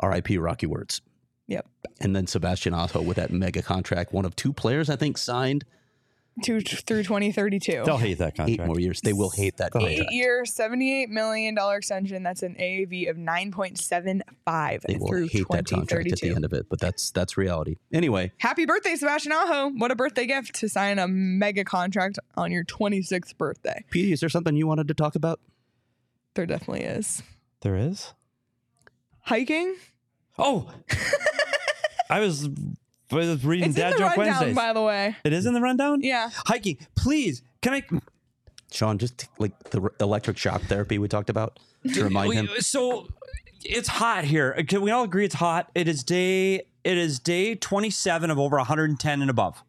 R.I.P. 0.00 0.38
Rocky 0.38 0.66
Wirtz. 0.66 1.00
Yep. 1.46 1.66
And 2.00 2.16
then 2.16 2.26
Sebastian 2.26 2.74
Aho 2.74 3.02
with 3.02 3.16
that 3.16 3.30
mega 3.30 3.62
contract, 3.62 4.12
one 4.12 4.24
of 4.24 4.34
two 4.34 4.52
players 4.52 4.90
I 4.90 4.96
think 4.96 5.16
signed 5.16 5.64
Two 6.42 6.60
through 6.60 7.02
2032. 7.02 7.84
They'll 7.84 7.96
hate 7.96 8.18
that 8.18 8.36
contract. 8.36 8.50
eight 8.50 8.56
contract. 8.58 8.66
more 8.68 8.78
years. 8.80 9.00
They 9.00 9.14
will 9.14 9.30
hate 9.30 9.56
that 9.56 9.72
contract. 9.72 10.00
Eight 10.00 10.12
year, 10.12 10.44
$78 10.44 11.08
million 11.08 11.56
extension. 11.58 12.22
That's 12.22 12.42
an 12.42 12.56
AAV 12.60 13.08
of 13.08 13.16
9.75 13.16 14.82
They 14.82 14.96
will 14.98 15.08
through 15.08 15.28
hate 15.28 15.46
that 15.50 15.66
contract 15.66 16.12
at 16.12 16.20
the 16.20 16.30
end 16.34 16.44
of 16.44 16.52
it, 16.52 16.68
but 16.68 16.78
that's 16.78 17.10
that's 17.10 17.38
reality. 17.38 17.76
Anyway, 17.90 18.32
Happy 18.38 18.66
birthday, 18.66 18.96
Sebastian 18.96 19.32
Aho. 19.32 19.70
What 19.76 19.90
a 19.90 19.96
birthday 19.96 20.26
gift 20.26 20.54
to 20.56 20.68
sign 20.68 20.98
a 20.98 21.08
mega 21.08 21.64
contract 21.64 22.18
on 22.36 22.52
your 22.52 22.64
26th 22.64 23.36
birthday. 23.38 23.84
Petey, 23.90 24.12
is 24.12 24.20
there 24.20 24.28
something 24.28 24.56
you 24.56 24.66
wanted 24.66 24.88
to 24.88 24.94
talk 24.94 25.14
about? 25.14 25.40
There 26.34 26.44
definitely 26.44 26.82
is. 26.82 27.22
There 27.62 27.76
is. 27.76 28.12
Hiking? 29.22 29.74
Oh, 30.38 30.70
I 32.10 32.20
was, 32.20 32.48
I 33.10 33.14
was 33.16 33.44
reading 33.44 33.70
It's 33.70 33.78
in 33.78 33.90
the 33.90 33.98
Joke 33.98 34.16
rundown, 34.16 34.26
Wednesdays. 34.26 34.54
by 34.56 34.72
the 34.72 34.82
way. 34.82 35.16
it 35.24 35.32
is 35.32 35.46
in 35.46 35.54
the 35.54 35.60
rundown. 35.60 36.02
Yeah. 36.02 36.30
Hiking, 36.46 36.78
please. 36.96 37.42
Can 37.62 37.74
I? 37.74 37.82
Sean, 38.72 38.98
just 38.98 39.28
like 39.38 39.52
the 39.70 39.80
r- 39.82 39.92
electric 40.00 40.36
shock 40.36 40.62
therapy 40.62 40.98
we 40.98 41.06
talked 41.08 41.30
about 41.30 41.58
to 41.94 42.02
remind 42.04 42.28
We- 42.30 42.36
him. 42.36 42.48
So 42.58 43.08
it's 43.64 43.88
hot 43.88 44.24
here. 44.24 44.52
Can 44.68 44.82
we 44.82 44.90
all 44.90 45.04
agree 45.04 45.24
it's 45.24 45.36
hot? 45.36 45.70
It 45.74 45.86
is 45.88 46.02
day. 46.02 46.62
It 46.84 46.98
is 46.98 47.18
day 47.18 47.54
27 47.54 48.30
of 48.30 48.38
over 48.38 48.56
110 48.56 49.20
and 49.22 49.30
above. 49.30 49.62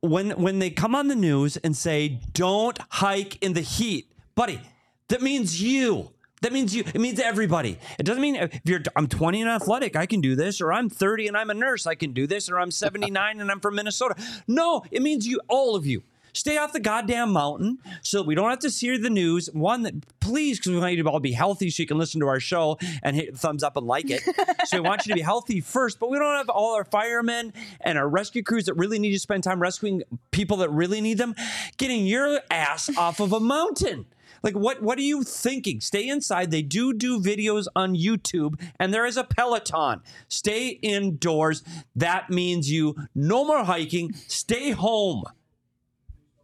When 0.00 0.30
when 0.30 0.58
they 0.60 0.70
come 0.70 0.94
on 0.94 1.08
the 1.08 1.14
news 1.16 1.56
and 1.58 1.76
say 1.76 2.20
don't 2.32 2.78
hike 2.88 3.36
in 3.42 3.52
the 3.52 3.60
heat, 3.60 4.10
buddy, 4.34 4.60
that 5.08 5.22
means 5.22 5.60
you. 5.60 6.10
That 6.42 6.52
means 6.52 6.74
you. 6.74 6.84
It 6.86 7.00
means 7.00 7.20
everybody. 7.20 7.78
It 7.98 8.04
doesn't 8.04 8.22
mean 8.22 8.36
if 8.36 8.60
you're. 8.64 8.80
I'm 8.96 9.06
20 9.06 9.42
and 9.42 9.50
athletic, 9.50 9.94
I 9.94 10.06
can 10.06 10.20
do 10.20 10.34
this, 10.34 10.60
or 10.60 10.72
I'm 10.72 10.88
30 10.88 11.28
and 11.28 11.36
I'm 11.36 11.50
a 11.50 11.54
nurse, 11.54 11.86
I 11.86 11.94
can 11.94 12.12
do 12.12 12.26
this, 12.26 12.48
or 12.48 12.58
I'm 12.58 12.70
79 12.70 13.40
and 13.40 13.50
I'm 13.50 13.60
from 13.60 13.74
Minnesota. 13.74 14.14
No, 14.48 14.82
it 14.90 15.02
means 15.02 15.26
you. 15.26 15.40
All 15.48 15.76
of 15.76 15.86
you. 15.86 16.02
Stay 16.32 16.56
off 16.56 16.72
the 16.72 16.80
goddamn 16.80 17.32
mountain 17.32 17.78
so 18.02 18.22
we 18.22 18.34
don't 18.34 18.50
have 18.50 18.60
to 18.60 18.70
see 18.70 18.96
the 18.96 19.10
news. 19.10 19.48
One 19.52 19.82
that 19.82 20.20
please, 20.20 20.58
because 20.58 20.72
we 20.72 20.78
want 20.78 20.94
you 20.94 21.02
to 21.02 21.10
all 21.10 21.20
be 21.20 21.32
healthy 21.32 21.70
so 21.70 21.82
you 21.82 21.86
can 21.86 21.98
listen 21.98 22.20
to 22.20 22.28
our 22.28 22.40
show 22.40 22.78
and 23.02 23.16
hit 23.16 23.36
thumbs 23.36 23.62
up 23.62 23.76
and 23.76 23.86
like 23.86 24.10
it. 24.10 24.22
so 24.64 24.80
we 24.80 24.88
want 24.88 25.06
you 25.06 25.10
to 25.10 25.16
be 25.16 25.22
healthy 25.22 25.60
first, 25.60 25.98
but 25.98 26.10
we 26.10 26.18
don't 26.18 26.36
have 26.36 26.48
all 26.48 26.74
our 26.74 26.84
firemen 26.84 27.52
and 27.80 27.98
our 27.98 28.08
rescue 28.08 28.42
crews 28.42 28.66
that 28.66 28.74
really 28.74 28.98
need 28.98 29.12
to 29.12 29.18
spend 29.18 29.42
time 29.42 29.60
rescuing 29.60 30.02
people 30.30 30.58
that 30.58 30.70
really 30.70 31.00
need 31.00 31.18
them, 31.18 31.34
getting 31.76 32.06
your 32.06 32.40
ass 32.50 32.96
off 32.96 33.20
of 33.20 33.32
a 33.32 33.40
mountain. 33.40 34.06
Like 34.42 34.54
what 34.54 34.82
what 34.82 34.98
are 34.98 35.02
you 35.02 35.22
thinking? 35.22 35.80
Stay 35.80 36.08
inside. 36.08 36.50
They 36.50 36.62
do 36.62 36.92
do 36.92 37.20
videos 37.20 37.66
on 37.76 37.94
YouTube 37.94 38.60
and 38.78 38.92
there 38.92 39.06
is 39.06 39.16
a 39.16 39.24
Peloton. 39.24 40.00
Stay 40.28 40.68
indoors. 40.82 41.62
That 41.94 42.30
means 42.30 42.70
you 42.70 42.96
no 43.14 43.44
more 43.44 43.64
hiking. 43.64 44.14
Stay 44.28 44.70
home. 44.70 45.24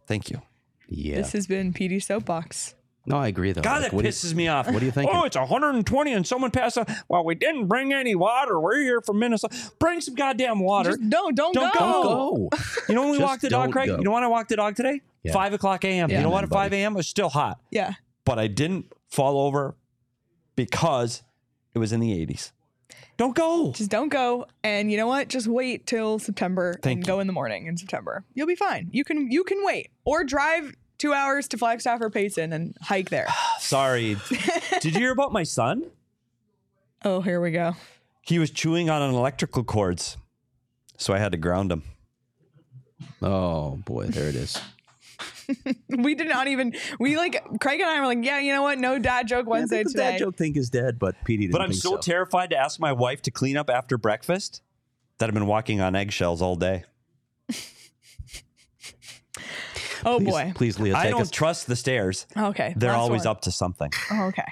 Thank 0.05 0.29
you. 0.29 0.41
Yeah. 0.87 1.15
This 1.17 1.33
has 1.33 1.47
been 1.47 1.73
PD 1.73 2.01
Soapbox. 2.01 2.73
No, 3.09 3.15
I 3.17 3.27
agree 3.27 3.53
though. 3.53 3.61
God, 3.61 3.81
Like, 3.83 3.91
that 3.91 3.93
what 3.95 4.01
do 4.01 4.07
you- 4.07 4.11
pisses 4.11 4.33
me 4.33 4.49
off. 4.49 4.67
what 4.69 4.79
do 4.79 4.85
you 4.85 4.91
think? 4.91 5.09
Oh, 5.13 5.23
it's 5.23 5.37
120 5.37 6.11
and 6.13 6.27
someone 6.27 6.51
passed 6.51 6.77
out. 6.77 6.89
Well, 7.07 7.23
we 7.23 7.35
didn't 7.35 7.67
bring 7.67 7.93
any 7.93 8.15
water. 8.15 8.59
We're 8.59 8.81
here 8.81 8.99
from 9.01 9.19
Minnesota. 9.19 9.55
Bring 9.79 10.01
some 10.01 10.13
goddamn 10.15 10.59
water. 10.59 10.89
Just 10.91 11.09
don't 11.09 11.33
don't, 11.35 11.53
Don't 11.53 11.73
go. 11.73 11.79
Don't 11.79 12.49
go. 12.49 12.49
you 12.89 12.95
know 12.95 13.01
when 13.03 13.11
we 13.11 13.17
Just 13.17 13.29
walked 13.29 13.41
the 13.43 13.49
dog, 13.49 13.63
don't 13.67 13.71
Craig? 13.71 13.87
go. 13.87 13.97
You 13.97 14.03
know 14.03 14.11
when 14.11 14.23
I 14.23 14.27
walked 14.27 14.49
the 14.49 14.57
dog 14.57 14.75
today? 14.75 15.01
Yeah. 15.27 15.33
5 15.33 15.53
o'clock 15.53 15.85
a.m. 15.85 16.09
Yeah. 16.09 16.17
You 16.17 16.23
know 16.23 16.29
what? 16.29 16.43
At 16.43 16.49
5 16.49 16.73
a.m. 16.73 16.93
it 16.93 16.97
was 16.97 17.07
still 17.07 17.29
hot. 17.29 17.59
Yeah. 17.71 17.93
But 18.25 18.39
I 18.39 18.47
didn't 18.47 18.91
fall 19.09 19.39
over 19.39 19.75
because 20.55 21.23
it 21.73 21.79
was 21.79 21.93
in 21.93 21.99
the 21.99 22.11
80s. 22.25 22.51
Don't 23.17 23.35
go. 23.35 23.71
Just 23.71 23.89
don't 23.89 24.09
go. 24.09 24.45
And 24.63 24.91
you 24.91 24.97
know 24.97 25.07
what? 25.07 25.27
Just 25.27 25.47
wait 25.47 25.87
till 25.87 26.19
September 26.19 26.77
Thank 26.83 26.97
and 26.97 27.07
you. 27.07 27.13
go 27.13 27.19
in 27.19 27.27
the 27.27 27.33
morning 27.33 27.65
in 27.65 27.75
September. 27.77 28.23
You'll 28.35 28.47
be 28.47 28.55
fine. 28.55 28.89
You 28.91 29.03
can 29.03 29.31
you 29.31 29.43
can 29.43 29.57
wait. 29.65 29.89
Or 30.05 30.23
drive 30.23 30.75
two 30.99 31.13
hours 31.13 31.47
to 31.49 31.57
Flagstaff 31.57 31.99
or 32.01 32.11
Payson 32.11 32.53
and 32.53 32.75
hike 32.81 33.09
there. 33.09 33.27
Sorry. 33.59 34.17
Did 34.81 34.93
you 34.93 34.99
hear 34.99 35.11
about 35.11 35.31
my 35.33 35.43
son? 35.43 35.85
oh, 37.05 37.21
here 37.21 37.39
we 37.41 37.51
go. 37.51 37.75
He 38.21 38.37
was 38.39 38.51
chewing 38.51 38.89
on 38.89 39.01
an 39.01 39.13
electrical 39.15 39.63
cords. 39.63 40.17
So 40.97 41.13
I 41.13 41.17
had 41.19 41.31
to 41.31 41.37
ground 41.37 41.71
him. 41.71 41.83
Oh 43.21 43.77
boy, 43.85 44.05
there 44.07 44.27
it 44.29 44.35
is. 44.35 44.59
We 45.89 46.15
did 46.15 46.27
not 46.27 46.47
even 46.47 46.73
we 46.99 47.15
like 47.17 47.41
Craig 47.61 47.79
and 47.79 47.89
I 47.89 47.99
were 47.99 48.05
like, 48.07 48.23
yeah, 48.23 48.39
you 48.39 48.53
know 48.53 48.61
what? 48.61 48.77
No 48.79 48.99
dad 48.99 49.27
joke 49.27 49.47
Wednesday 49.47 49.83
the 49.83 49.89
today. 49.89 50.11
dad 50.11 50.19
joke 50.19 50.35
thing 50.35 50.55
is 50.55 50.69
dead, 50.69 50.99
but 50.99 51.15
Petey 51.25 51.43
didn't 51.43 51.53
But 51.53 51.61
I'm 51.61 51.69
think 51.71 51.81
so, 51.81 51.91
so. 51.91 51.97
terrified 51.97 52.49
to 52.51 52.57
ask 52.57 52.79
my 52.79 52.91
wife 52.91 53.21
to 53.23 53.31
clean 53.31 53.55
up 53.57 53.69
after 53.69 53.97
breakfast 53.97 54.61
that 55.19 55.27
I've 55.29 55.33
been 55.33 55.47
walking 55.47 55.79
on 55.81 55.95
eggshells 55.95 56.41
all 56.41 56.55
day. 56.55 56.83
Oh 60.05 60.19
please, 60.19 60.29
boy. 60.29 60.51
please, 60.55 60.79
Leah, 60.79 60.95
I 60.95 61.03
take 61.03 61.11
don't 61.13 61.21
us, 61.21 61.31
trust 61.31 61.67
the 61.67 61.75
stairs. 61.75 62.27
Okay. 62.37 62.73
They're 62.77 62.91
last 62.91 62.99
always 62.99 63.21
one. 63.25 63.27
up 63.31 63.41
to 63.41 63.51
something. 63.51 63.91
Oh, 64.11 64.25
okay. 64.25 64.45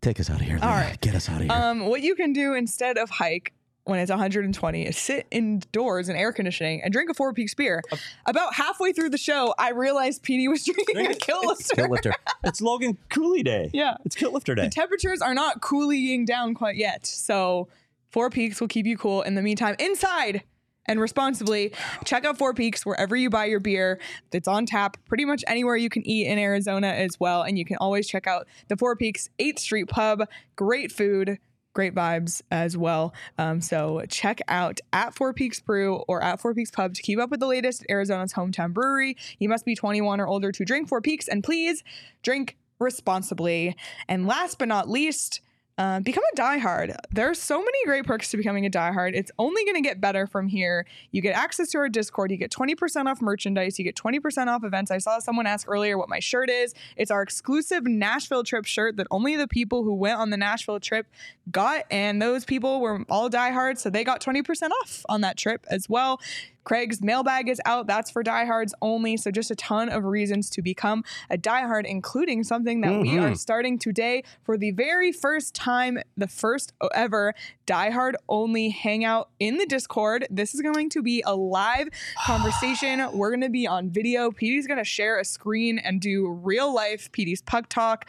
take 0.00 0.20
us 0.20 0.30
out 0.30 0.36
of 0.40 0.46
here. 0.46 0.56
Leah. 0.56 0.64
All 0.64 0.70
right. 0.76 1.00
Get 1.00 1.14
us 1.16 1.28
out 1.28 1.36
of 1.36 1.42
here. 1.42 1.52
Um, 1.52 1.86
what 1.86 2.00
you 2.00 2.14
can 2.14 2.32
do 2.32 2.54
instead 2.54 2.96
of 2.96 3.10
hike 3.10 3.52
when 3.88 3.98
it's 4.00 4.10
120 4.10 4.86
is 4.86 4.98
sit 4.98 5.26
indoors 5.30 6.10
in 6.10 6.16
air 6.16 6.30
conditioning 6.30 6.82
and 6.82 6.92
drink 6.92 7.08
a 7.08 7.14
Four 7.14 7.32
Peaks 7.32 7.54
beer. 7.54 7.82
About 8.26 8.54
halfway 8.54 8.92
through 8.92 9.08
the 9.08 9.18
show, 9.18 9.54
I 9.58 9.70
realized 9.70 10.22
Petey 10.22 10.46
was 10.46 10.62
drinking 10.66 11.06
a 11.06 11.14
Kilt 11.14 11.46
Lifter. 11.46 11.74
Kilt 11.74 11.90
lifter. 11.90 12.12
It's 12.44 12.60
Logan 12.60 12.98
Cooley 13.08 13.42
Day. 13.42 13.70
Yeah. 13.72 13.96
It's 14.04 14.14
Kilt 14.14 14.32
Lifter 14.32 14.54
Day. 14.54 14.64
The 14.64 14.70
temperatures 14.70 15.20
are 15.22 15.34
not 15.34 15.60
cooling 15.60 16.24
down 16.24 16.54
quite 16.54 16.76
yet, 16.76 17.06
so 17.06 17.68
Four 18.10 18.30
Peaks 18.30 18.60
will 18.60 18.68
keep 18.68 18.86
you 18.86 18.96
cool. 18.96 19.22
In 19.22 19.34
the 19.34 19.42
meantime, 19.42 19.74
inside 19.78 20.42
and 20.86 21.00
responsibly, 21.00 21.72
check 22.04 22.24
out 22.24 22.38
Four 22.38 22.54
Peaks 22.54 22.84
wherever 22.86 23.16
you 23.16 23.30
buy 23.30 23.46
your 23.46 23.60
beer. 23.60 23.98
It's 24.32 24.48
on 24.48 24.66
tap 24.66 24.96
pretty 25.06 25.24
much 25.24 25.44
anywhere 25.46 25.76
you 25.76 25.88
can 25.88 26.06
eat 26.06 26.26
in 26.26 26.38
Arizona 26.38 26.88
as 26.88 27.18
well. 27.18 27.42
And 27.42 27.58
you 27.58 27.64
can 27.64 27.76
always 27.78 28.06
check 28.06 28.26
out 28.26 28.46
the 28.68 28.76
Four 28.76 28.96
Peaks 28.96 29.28
8th 29.38 29.58
Street 29.58 29.88
Pub. 29.88 30.22
Great 30.56 30.92
food. 30.92 31.38
Great 31.78 31.94
vibes 31.94 32.42
as 32.50 32.76
well. 32.76 33.14
Um, 33.38 33.60
so 33.60 34.02
check 34.08 34.40
out 34.48 34.80
at 34.92 35.14
Four 35.14 35.32
Peaks 35.32 35.60
Brew 35.60 36.02
or 36.08 36.20
at 36.20 36.40
Four 36.40 36.52
Peaks 36.52 36.72
Pub 36.72 36.92
to 36.94 37.02
keep 37.02 37.20
up 37.20 37.30
with 37.30 37.38
the 37.38 37.46
latest 37.46 37.86
Arizona's 37.88 38.32
hometown 38.32 38.74
brewery. 38.74 39.16
You 39.38 39.48
must 39.48 39.64
be 39.64 39.76
21 39.76 40.20
or 40.20 40.26
older 40.26 40.50
to 40.50 40.64
drink 40.64 40.88
Four 40.88 41.00
Peaks, 41.00 41.28
and 41.28 41.44
please 41.44 41.84
drink 42.24 42.56
responsibly. 42.80 43.76
And 44.08 44.26
last 44.26 44.58
but 44.58 44.66
not 44.66 44.88
least, 44.88 45.40
uh, 45.78 46.00
become 46.00 46.24
a 46.32 46.36
diehard. 46.36 46.96
There 47.12 47.30
are 47.30 47.34
so 47.34 47.58
many 47.58 47.84
great 47.84 48.04
perks 48.04 48.32
to 48.32 48.36
becoming 48.36 48.66
a 48.66 48.70
diehard. 48.70 49.12
It's 49.14 49.30
only 49.38 49.64
going 49.64 49.76
to 49.76 49.80
get 49.80 50.00
better 50.00 50.26
from 50.26 50.48
here. 50.48 50.84
You 51.12 51.22
get 51.22 51.36
access 51.36 51.70
to 51.70 51.78
our 51.78 51.88
Discord. 51.88 52.32
You 52.32 52.36
get 52.36 52.50
20% 52.50 53.06
off 53.06 53.22
merchandise. 53.22 53.78
You 53.78 53.84
get 53.84 53.94
20% 53.94 54.48
off 54.48 54.64
events. 54.64 54.90
I 54.90 54.98
saw 54.98 55.20
someone 55.20 55.46
ask 55.46 55.68
earlier 55.68 55.96
what 55.96 56.08
my 56.08 56.18
shirt 56.18 56.50
is. 56.50 56.74
It's 56.96 57.12
our 57.12 57.22
exclusive 57.22 57.84
Nashville 57.84 58.42
trip 58.42 58.66
shirt 58.66 58.96
that 58.96 59.06
only 59.12 59.36
the 59.36 59.46
people 59.46 59.84
who 59.84 59.94
went 59.94 60.18
on 60.18 60.30
the 60.30 60.36
Nashville 60.36 60.80
trip 60.80 61.06
got. 61.52 61.84
And 61.92 62.20
those 62.20 62.44
people 62.44 62.80
were 62.80 63.04
all 63.08 63.28
diehards. 63.28 63.80
So 63.80 63.88
they 63.88 64.02
got 64.02 64.20
20% 64.20 64.70
off 64.82 65.06
on 65.08 65.20
that 65.20 65.36
trip 65.36 65.64
as 65.70 65.88
well. 65.88 66.20
Craig's 66.68 67.00
mailbag 67.00 67.48
is 67.48 67.62
out. 67.64 67.86
That's 67.86 68.10
for 68.10 68.22
diehards 68.22 68.74
only. 68.82 69.16
So 69.16 69.30
just 69.30 69.50
a 69.50 69.54
ton 69.54 69.88
of 69.88 70.04
reasons 70.04 70.50
to 70.50 70.60
become 70.60 71.02
a 71.30 71.38
diehard, 71.38 71.86
including 71.86 72.44
something 72.44 72.82
that 72.82 73.00
we 73.00 73.16
are 73.16 73.28
mm-hmm. 73.28 73.34
starting 73.36 73.78
today 73.78 74.22
for 74.42 74.58
the 74.58 74.72
very 74.72 75.10
first 75.10 75.54
time, 75.54 75.98
the 76.18 76.28
first 76.28 76.74
ever 76.94 77.34
diehard 77.66 78.16
only 78.28 78.68
hangout 78.68 79.30
in 79.40 79.56
the 79.56 79.64
Discord. 79.64 80.26
This 80.28 80.54
is 80.54 80.60
going 80.60 80.90
to 80.90 81.02
be 81.02 81.22
a 81.24 81.34
live 81.34 81.88
conversation. 82.26 83.00
We're 83.14 83.30
going 83.30 83.40
to 83.40 83.48
be 83.48 83.66
on 83.66 83.88
video. 83.88 84.30
Petey's 84.30 84.66
going 84.66 84.76
to 84.76 84.84
share 84.84 85.18
a 85.18 85.24
screen 85.24 85.78
and 85.78 86.02
do 86.02 86.28
real 86.28 86.74
life 86.74 87.10
Petey's 87.12 87.40
Puck 87.40 87.70
Talk 87.70 88.04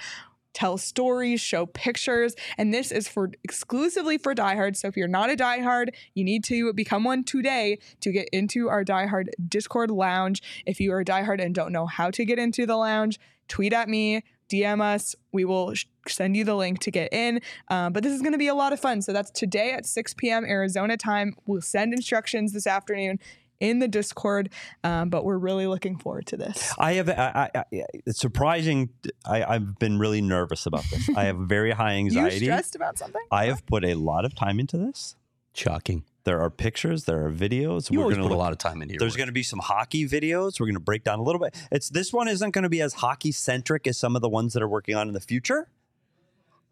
tell 0.59 0.77
stories, 0.77 1.39
show 1.39 1.65
pictures, 1.67 2.35
and 2.57 2.73
this 2.73 2.91
is 2.91 3.07
for 3.07 3.31
exclusively 3.45 4.17
for 4.17 4.33
diehards. 4.33 4.81
So 4.81 4.89
if 4.89 4.97
you're 4.97 5.07
not 5.07 5.31
a 5.31 5.37
diehard, 5.37 5.89
you 6.15 6.25
need 6.25 6.43
to 6.45 6.73
become 6.73 7.05
one 7.05 7.23
today 7.23 7.79
to 8.01 8.11
get 8.11 8.27
into 8.33 8.67
our 8.67 8.83
diehard 8.83 9.29
Discord 9.47 9.89
lounge. 9.89 10.43
If 10.65 10.81
you 10.81 10.91
are 10.91 10.99
a 10.99 11.05
diehard 11.05 11.41
and 11.41 11.55
don't 11.55 11.71
know 11.71 11.85
how 11.85 12.11
to 12.11 12.25
get 12.25 12.39
into 12.39 12.65
the 12.65 12.75
lounge, 12.75 13.19
tweet 13.47 13.71
at 13.71 13.87
me. 13.87 14.21
DM 14.51 14.81
us. 14.81 15.15
We 15.31 15.45
will 15.45 15.75
sh- 15.75 15.85
send 16.07 16.35
you 16.35 16.43
the 16.43 16.55
link 16.55 16.79
to 16.79 16.89
get 16.89 17.13
in. 17.13 17.39
Um, 17.67 17.93
but 17.93 18.01
this 18.01 18.11
is 18.11 18.21
going 18.21 18.31
to 18.31 18.39
be 18.39 18.47
a 18.47 18.55
lot 18.55 18.73
of 18.73 18.79
fun. 18.79 19.03
So 19.03 19.13
that's 19.13 19.29
today 19.29 19.73
at 19.73 19.85
6 19.85 20.15
p.m. 20.15 20.43
Arizona 20.43 20.97
time. 20.97 21.35
We'll 21.45 21.61
send 21.61 21.93
instructions 21.93 22.51
this 22.51 22.65
afternoon 22.65 23.19
in 23.59 23.79
the 23.79 23.87
Discord. 23.87 24.49
Um, 24.83 25.09
but 25.09 25.25
we're 25.25 25.37
really 25.37 25.67
looking 25.67 25.97
forward 25.97 26.25
to 26.27 26.37
this. 26.37 26.73
I 26.77 26.93
have. 26.93 27.09
I, 27.09 27.49
I, 27.53 27.59
I, 27.59 27.63
it's 28.05 28.19
surprising. 28.19 28.89
I, 29.25 29.43
I've 29.43 29.77
been 29.79 29.99
really 29.99 30.21
nervous 30.21 30.65
about 30.65 30.83
this. 30.91 31.09
I 31.15 31.25
have 31.25 31.37
very 31.37 31.71
high 31.71 31.93
anxiety. 31.95 32.37
You 32.37 32.45
stressed 32.45 32.75
about 32.75 32.97
something? 32.97 33.21
I 33.31 33.45
have 33.45 33.65
put 33.65 33.85
a 33.85 33.95
lot 33.95 34.25
of 34.25 34.35
time 34.35 34.59
into 34.59 34.77
this. 34.77 35.15
Shocking. 35.53 36.03
There 36.25 36.41
are 36.41 36.49
pictures. 36.49 37.05
There 37.05 37.25
are 37.25 37.31
videos. 37.31 37.89
You 37.89 37.99
We're 37.99 38.11
gonna 38.11 38.23
put 38.23 38.31
a 38.31 38.35
lot 38.35 38.51
of 38.51 38.57
time 38.57 38.81
in 38.81 38.89
here. 38.89 38.97
There's 38.99 39.15
going 39.15 39.27
to 39.27 39.33
be 39.33 39.43
some 39.43 39.59
hockey 39.59 40.07
videos. 40.07 40.59
We're 40.59 40.67
going 40.67 40.75
to 40.75 40.79
break 40.79 41.03
down 41.03 41.19
a 41.19 41.23
little 41.23 41.41
bit. 41.41 41.55
It's 41.71 41.89
this 41.89 42.13
one 42.13 42.27
isn't 42.27 42.51
going 42.51 42.63
to 42.63 42.69
be 42.69 42.81
as 42.81 42.93
hockey 42.93 43.31
centric 43.31 43.87
as 43.87 43.97
some 43.97 44.15
of 44.15 44.21
the 44.21 44.29
ones 44.29 44.53
that 44.53 44.61
are 44.61 44.67
working 44.67 44.95
on 44.95 45.07
in 45.07 45.13
the 45.13 45.19
future. 45.19 45.69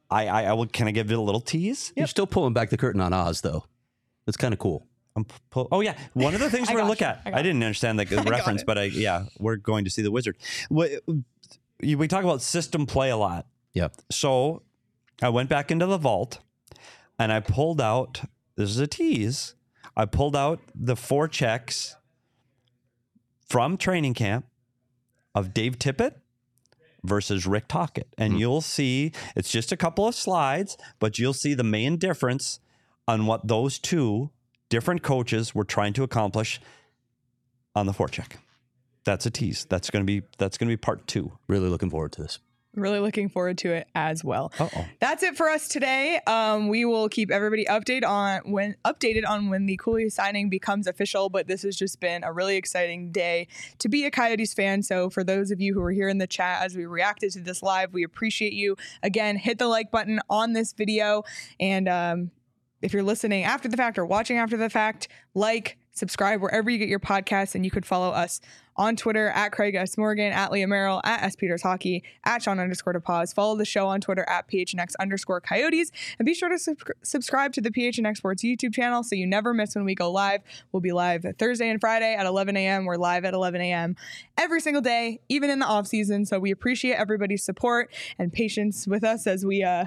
I, 0.10 0.28
I, 0.28 0.44
I 0.44 0.54
will. 0.54 0.68
Can 0.68 0.88
I 0.88 0.92
give 0.92 1.12
it 1.12 1.18
a 1.18 1.22
little 1.22 1.42
tease? 1.42 1.92
You're 1.96 2.08
still 2.08 2.28
pulling 2.28 2.54
back 2.54 2.70
the 2.70 2.78
curtain 2.78 3.02
on 3.02 3.14
Oz, 3.14 3.42
though. 3.42 3.66
That's 4.26 4.38
kind 4.38 4.54
of 4.54 4.60
cool. 4.60 4.86
I'm 5.18 5.26
pu- 5.26 5.40
pu- 5.50 5.68
oh 5.72 5.82
yeah, 5.82 5.98
one 6.14 6.36
of 6.36 6.40
the 6.40 6.50
things 6.50 6.68
we're 6.70 6.76
going 6.76 6.86
to 6.86 6.90
look 6.90 7.02
you. 7.02 7.08
at. 7.08 7.22
I 7.26 7.40
I, 7.40 7.42
didn't 7.42 7.64
understand 7.64 8.00
the 8.00 8.06
reference, 8.06 8.64
but 8.64 8.78
I 8.78 8.84
yeah, 8.84 9.26
we're 9.40 9.58
going 9.58 9.84
to 9.84 9.90
see 9.90 10.04
the 10.04 10.12
wizard. 10.12 10.38
We, 10.70 11.00
we 11.82 12.08
talk 12.08 12.24
about 12.24 12.42
system 12.42 12.86
play 12.86 13.10
a 13.10 13.18
lot. 13.18 13.48
Yep. 13.74 13.96
So 14.12 14.62
I 15.22 15.30
went 15.30 15.50
back 15.50 15.72
into 15.72 15.88
the 15.88 15.98
vault 15.98 16.40
and 17.20 17.34
I 17.34 17.40
pulled 17.40 17.82
out. 17.82 18.22
This 18.56 18.70
is 18.70 18.80
a 18.80 18.88
tease. 18.88 19.56
I 19.96 20.06
pulled 20.06 20.36
out 20.36 20.60
the 20.76 20.96
four 20.96 21.28
checks 21.28 21.96
from 23.50 23.78
training 23.78 24.14
camp 24.14 24.46
of 25.34 25.54
Dave 25.54 25.80
Tippett 25.80 26.14
versus 27.04 27.48
Rick 27.48 27.68
Tocchet. 27.68 28.08
And 28.18 28.34
hmm. 28.34 28.40
you'll 28.40 28.62
see 28.62 29.12
it's 29.36 29.52
just 29.52 29.72
a 29.72 29.78
couple 29.78 30.08
of 30.08 30.14
slides, 30.14 30.78
but 31.00 31.18
you'll 31.18 31.34
see 31.34 31.54
the 31.54 31.64
main 31.64 31.98
difference 31.98 32.60
on 33.08 33.26
what 33.26 33.48
those 33.48 33.80
two 33.80 34.32
different 34.70 35.04
coaches 35.04 35.56
were 35.56 35.64
trying 35.64 35.94
to 35.94 36.04
accomplish 36.04 36.60
on 37.76 37.86
the 37.86 37.94
forecheck. 37.94 38.34
That's 39.04 39.26
a 39.26 39.32
tease. 39.32 39.66
That's 39.70 39.90
gonna 39.90 40.06
be 40.06 40.24
that's 40.38 40.58
gonna 40.58 40.70
be 40.70 40.78
part 40.78 41.08
two. 41.08 41.32
Really 41.48 41.70
looking 41.70 41.90
forward 41.90 42.12
to 42.14 42.22
this. 42.22 42.40
Really 42.76 43.00
looking 43.00 43.28
forward 43.28 43.58
to 43.60 43.72
it 43.72 43.88
as 43.96 44.24
well. 44.24 44.52
Uh 44.60 44.70
oh. 44.76 44.86
That's 45.00 45.24
it 45.24 45.36
for 45.36 45.50
us 45.50 45.68
today. 45.68 46.20
Um, 46.28 46.68
we 46.68 46.86
will 46.86 47.10
keep 47.10 47.32
everybody 47.32 47.66
updated 47.66 48.06
on 48.06 48.42
when 48.52 48.76
updated 48.86 49.28
on 49.28 49.50
when 49.50 49.66
the 49.66 49.78
Cooley 49.78 50.10
signing 50.10 50.50
becomes 50.50 50.86
official. 50.86 51.30
But 51.30 51.48
this 51.48 51.64
has 51.64 51.76
just 51.76 52.00
been 52.00 52.24
a 52.24 52.32
really 52.32 52.56
exciting 52.56 53.12
day 53.12 53.48
to 53.80 53.90
be 53.90 54.06
a 54.06 54.12
Coyotes 54.12 54.54
fan. 54.54 54.84
So 54.84 55.10
for 55.10 55.24
those 55.24 55.50
of 55.50 55.60
you 55.60 55.74
who 55.74 55.82
are 55.82 55.92
here 55.92 56.10
in 56.10 56.20
the 56.20 56.28
chat 56.28 56.62
as 56.62 56.76
we 56.76 56.86
reacted 56.86 57.32
to 57.32 57.40
this 57.40 57.64
live, 57.64 57.94
we 57.94 58.04
appreciate 58.04 58.54
you. 58.54 58.76
Again, 59.02 59.38
hit 59.38 59.58
the 59.58 59.68
like 59.68 59.90
button 59.90 60.20
on 60.30 60.54
this 60.54 60.74
video, 60.74 61.24
and 61.60 61.88
um, 61.88 62.32
if 62.82 62.94
you're 62.94 63.04
listening 63.04 63.44
after 63.44 63.68
the 63.68 63.78
fact 63.78 63.98
or 63.98 64.06
watching 64.06 64.38
after 64.38 64.58
the 64.58 64.70
fact, 64.70 65.08
like, 65.34 65.78
subscribe 65.92 66.42
wherever 66.42 66.70
you 66.70 66.78
get 66.78 66.90
your 66.90 67.00
podcasts, 67.00 67.56
and 67.56 67.66
you 67.66 67.72
could 67.72 67.86
follow 67.86 68.12
us 68.12 68.40
on 68.76 68.96
Twitter 68.96 69.30
at 69.30 69.52
Craig 69.52 69.74
S. 69.74 69.98
Morgan, 69.98 70.32
at 70.32 70.52
Leah 70.52 70.68
Merrill, 70.68 71.02
at 71.04 71.24
S. 71.24 71.36
Peters 71.36 71.64
Hockey, 71.64 72.04
at 72.24 72.44
Sean 72.44 72.60
underscore 72.60 72.94
to 72.94 73.00
DePause. 73.00 73.34
Follow 73.34 73.58
the 73.58 73.66
show 73.66 73.88
on 73.88 74.00
Twitter 74.00 74.24
at 74.30 74.48
PHNX 74.48 74.94
underscore 75.00 75.42
Coyotes, 75.42 75.92
and 76.20 76.26
be 76.26 76.36
sure 76.36 76.50
to 76.50 76.60
sub- 76.60 76.78
subscribe 77.02 77.54
to 77.54 77.62
the 77.62 77.72
PHNX 77.72 78.18
Sports 78.18 78.44
YouTube 78.44 78.74
channel 78.74 79.04
so 79.04 79.16
you 79.16 79.26
never 79.26 79.54
miss 79.54 79.74
when 79.74 79.86
we 79.86 79.96
go 79.96 80.12
live. 80.12 80.42
We'll 80.72 80.82
be 80.82 80.92
live 80.92 81.26
Thursday 81.40 81.70
and 81.70 81.82
Friday 81.82 82.14
at 82.14 82.28
11 82.28 82.56
a.m. 82.56 82.86
We're 82.86 82.98
live 82.98 83.26
at 83.26 83.34
11 83.34 83.60
a.m. 83.62 83.96
every 84.38 84.62
single 84.62 84.82
day, 84.82 85.20
even 85.30 85.50
in 85.50 85.60
the 85.60 85.66
off 85.66 85.88
season. 85.88 86.26
So 86.26 86.40
we 86.40 86.52
appreciate 86.52 86.94
everybody's 86.94 87.44
support 87.44 87.92
and 88.20 88.32
patience 88.32 88.86
with 88.86 89.04
us 89.04 89.26
as 89.26 89.44
we, 89.44 89.64
uh, 89.64 89.86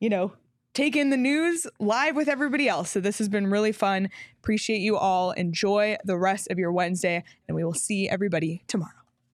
you 0.00 0.08
know, 0.08 0.32
take 0.74 0.96
in 0.96 1.10
the 1.10 1.16
news 1.16 1.66
live 1.78 2.16
with 2.16 2.28
everybody 2.28 2.68
else. 2.68 2.90
So 2.90 3.00
this 3.00 3.18
has 3.18 3.28
been 3.28 3.48
really 3.48 3.72
fun. 3.72 4.08
Appreciate 4.40 4.80
you 4.80 4.96
all. 4.96 5.32
Enjoy 5.32 5.96
the 6.04 6.16
rest 6.16 6.48
of 6.50 6.58
your 6.58 6.72
Wednesday, 6.72 7.24
and 7.48 7.56
we 7.56 7.64
will 7.64 7.74
see 7.74 8.08
everybody 8.08 8.62
tomorrow. 8.66 8.99